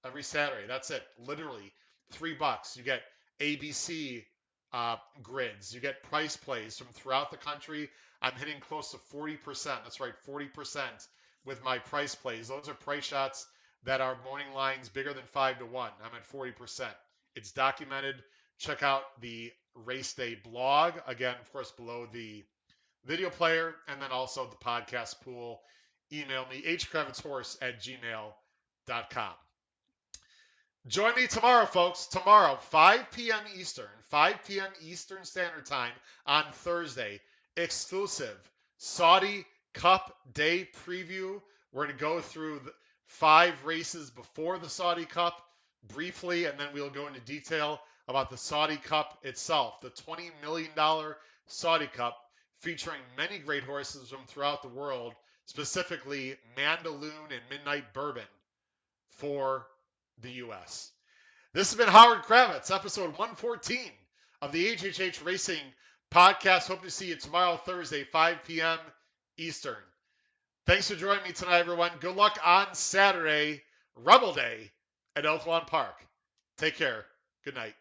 every 0.04 0.22
Saturday. 0.22 0.66
That's 0.66 0.90
it, 0.90 1.02
literally 1.26 1.72
three 2.12 2.34
bucks. 2.34 2.76
You 2.76 2.82
get 2.82 3.02
ABC 3.40 4.24
uh, 4.72 4.96
grids. 5.22 5.74
You 5.74 5.80
get 5.80 6.02
price 6.04 6.36
plays 6.36 6.76
from 6.78 6.88
throughout 6.88 7.30
the 7.30 7.36
country. 7.36 7.88
I'm 8.20 8.34
hitting 8.34 8.60
close 8.60 8.90
to 8.92 8.98
40%. 9.14 9.64
That's 9.64 10.00
right, 10.00 10.14
40% 10.28 10.80
with 11.44 11.62
my 11.64 11.78
price 11.78 12.14
plays. 12.14 12.48
Those 12.48 12.68
are 12.68 12.74
price 12.74 13.04
shots 13.04 13.46
that 13.84 14.00
are 14.00 14.16
morning 14.24 14.52
lines 14.54 14.88
bigger 14.88 15.12
than 15.12 15.24
5 15.24 15.60
to 15.60 15.66
1. 15.66 15.90
I'm 16.04 16.16
at 16.16 16.28
40%. 16.28 16.88
It's 17.36 17.52
documented. 17.52 18.16
Check 18.58 18.82
out 18.82 19.02
the 19.20 19.52
race 19.74 20.14
day 20.14 20.34
blog. 20.42 20.94
Again, 21.06 21.36
of 21.40 21.52
course, 21.52 21.70
below 21.70 22.06
the 22.12 22.44
video 23.04 23.30
player 23.30 23.74
and 23.86 24.02
then 24.02 24.10
also 24.10 24.46
the 24.46 24.56
podcast 24.56 25.20
pool. 25.20 25.60
Email 26.12 26.46
me, 26.50 26.62
hkravetshorse 26.62 27.58
at 27.62 27.80
gmail.com. 27.80 29.32
Join 30.86 31.14
me 31.16 31.26
tomorrow, 31.26 31.66
folks. 31.66 32.06
Tomorrow, 32.06 32.56
5 32.56 33.10
p.m. 33.12 33.40
Eastern, 33.56 33.90
5 34.08 34.44
p.m. 34.46 34.68
Eastern 34.80 35.24
Standard 35.24 35.66
Time 35.66 35.92
on 36.24 36.44
Thursday. 36.52 37.20
Exclusive 37.58 38.38
Saudi 38.76 39.44
Cup 39.74 40.16
Day 40.32 40.68
preview. 40.86 41.42
We're 41.72 41.86
going 41.86 41.96
to 41.96 42.00
go 42.00 42.20
through 42.20 42.60
the 42.60 42.72
five 43.06 43.64
races 43.64 44.10
before 44.10 44.58
the 44.58 44.68
Saudi 44.68 45.04
Cup 45.04 45.36
briefly, 45.88 46.44
and 46.44 46.58
then 46.58 46.68
we'll 46.72 46.88
go 46.88 47.08
into 47.08 47.18
detail 47.18 47.80
about 48.06 48.30
the 48.30 48.36
Saudi 48.36 48.76
Cup 48.76 49.18
itself, 49.24 49.80
the 49.80 49.90
$20 49.90 50.30
million 50.40 50.70
Saudi 51.46 51.88
Cup, 51.88 52.16
featuring 52.60 53.00
many 53.16 53.40
great 53.40 53.64
horses 53.64 54.08
from 54.08 54.24
throughout 54.28 54.62
the 54.62 54.68
world, 54.68 55.14
specifically 55.46 56.36
Mandaloun 56.56 57.32
and 57.32 57.42
Midnight 57.50 57.92
Bourbon 57.92 58.22
for 59.10 59.66
the 60.22 60.30
U.S. 60.30 60.92
This 61.54 61.72
has 61.72 61.76
been 61.76 61.88
Howard 61.88 62.22
Kravets, 62.22 62.72
episode 62.72 63.18
114 63.18 63.80
of 64.42 64.52
the 64.52 64.76
HHH 64.76 65.24
Racing 65.24 65.58
podcast. 66.10 66.68
Hope 66.68 66.82
to 66.82 66.90
see 66.90 67.08
you 67.08 67.16
tomorrow, 67.16 67.56
Thursday, 67.56 68.04
5 68.04 68.44
p.m. 68.44 68.78
Eastern. 69.36 69.76
Thanks 70.66 70.90
for 70.90 70.96
joining 70.96 71.24
me 71.24 71.32
tonight, 71.32 71.60
everyone. 71.60 71.92
Good 72.00 72.16
luck 72.16 72.38
on 72.44 72.74
Saturday, 72.74 73.62
Rebel 73.96 74.32
Day 74.32 74.70
at 75.16 75.24
Oaklawn 75.24 75.66
Park. 75.66 75.94
Take 76.58 76.76
care. 76.76 77.04
Good 77.44 77.54
night. 77.54 77.74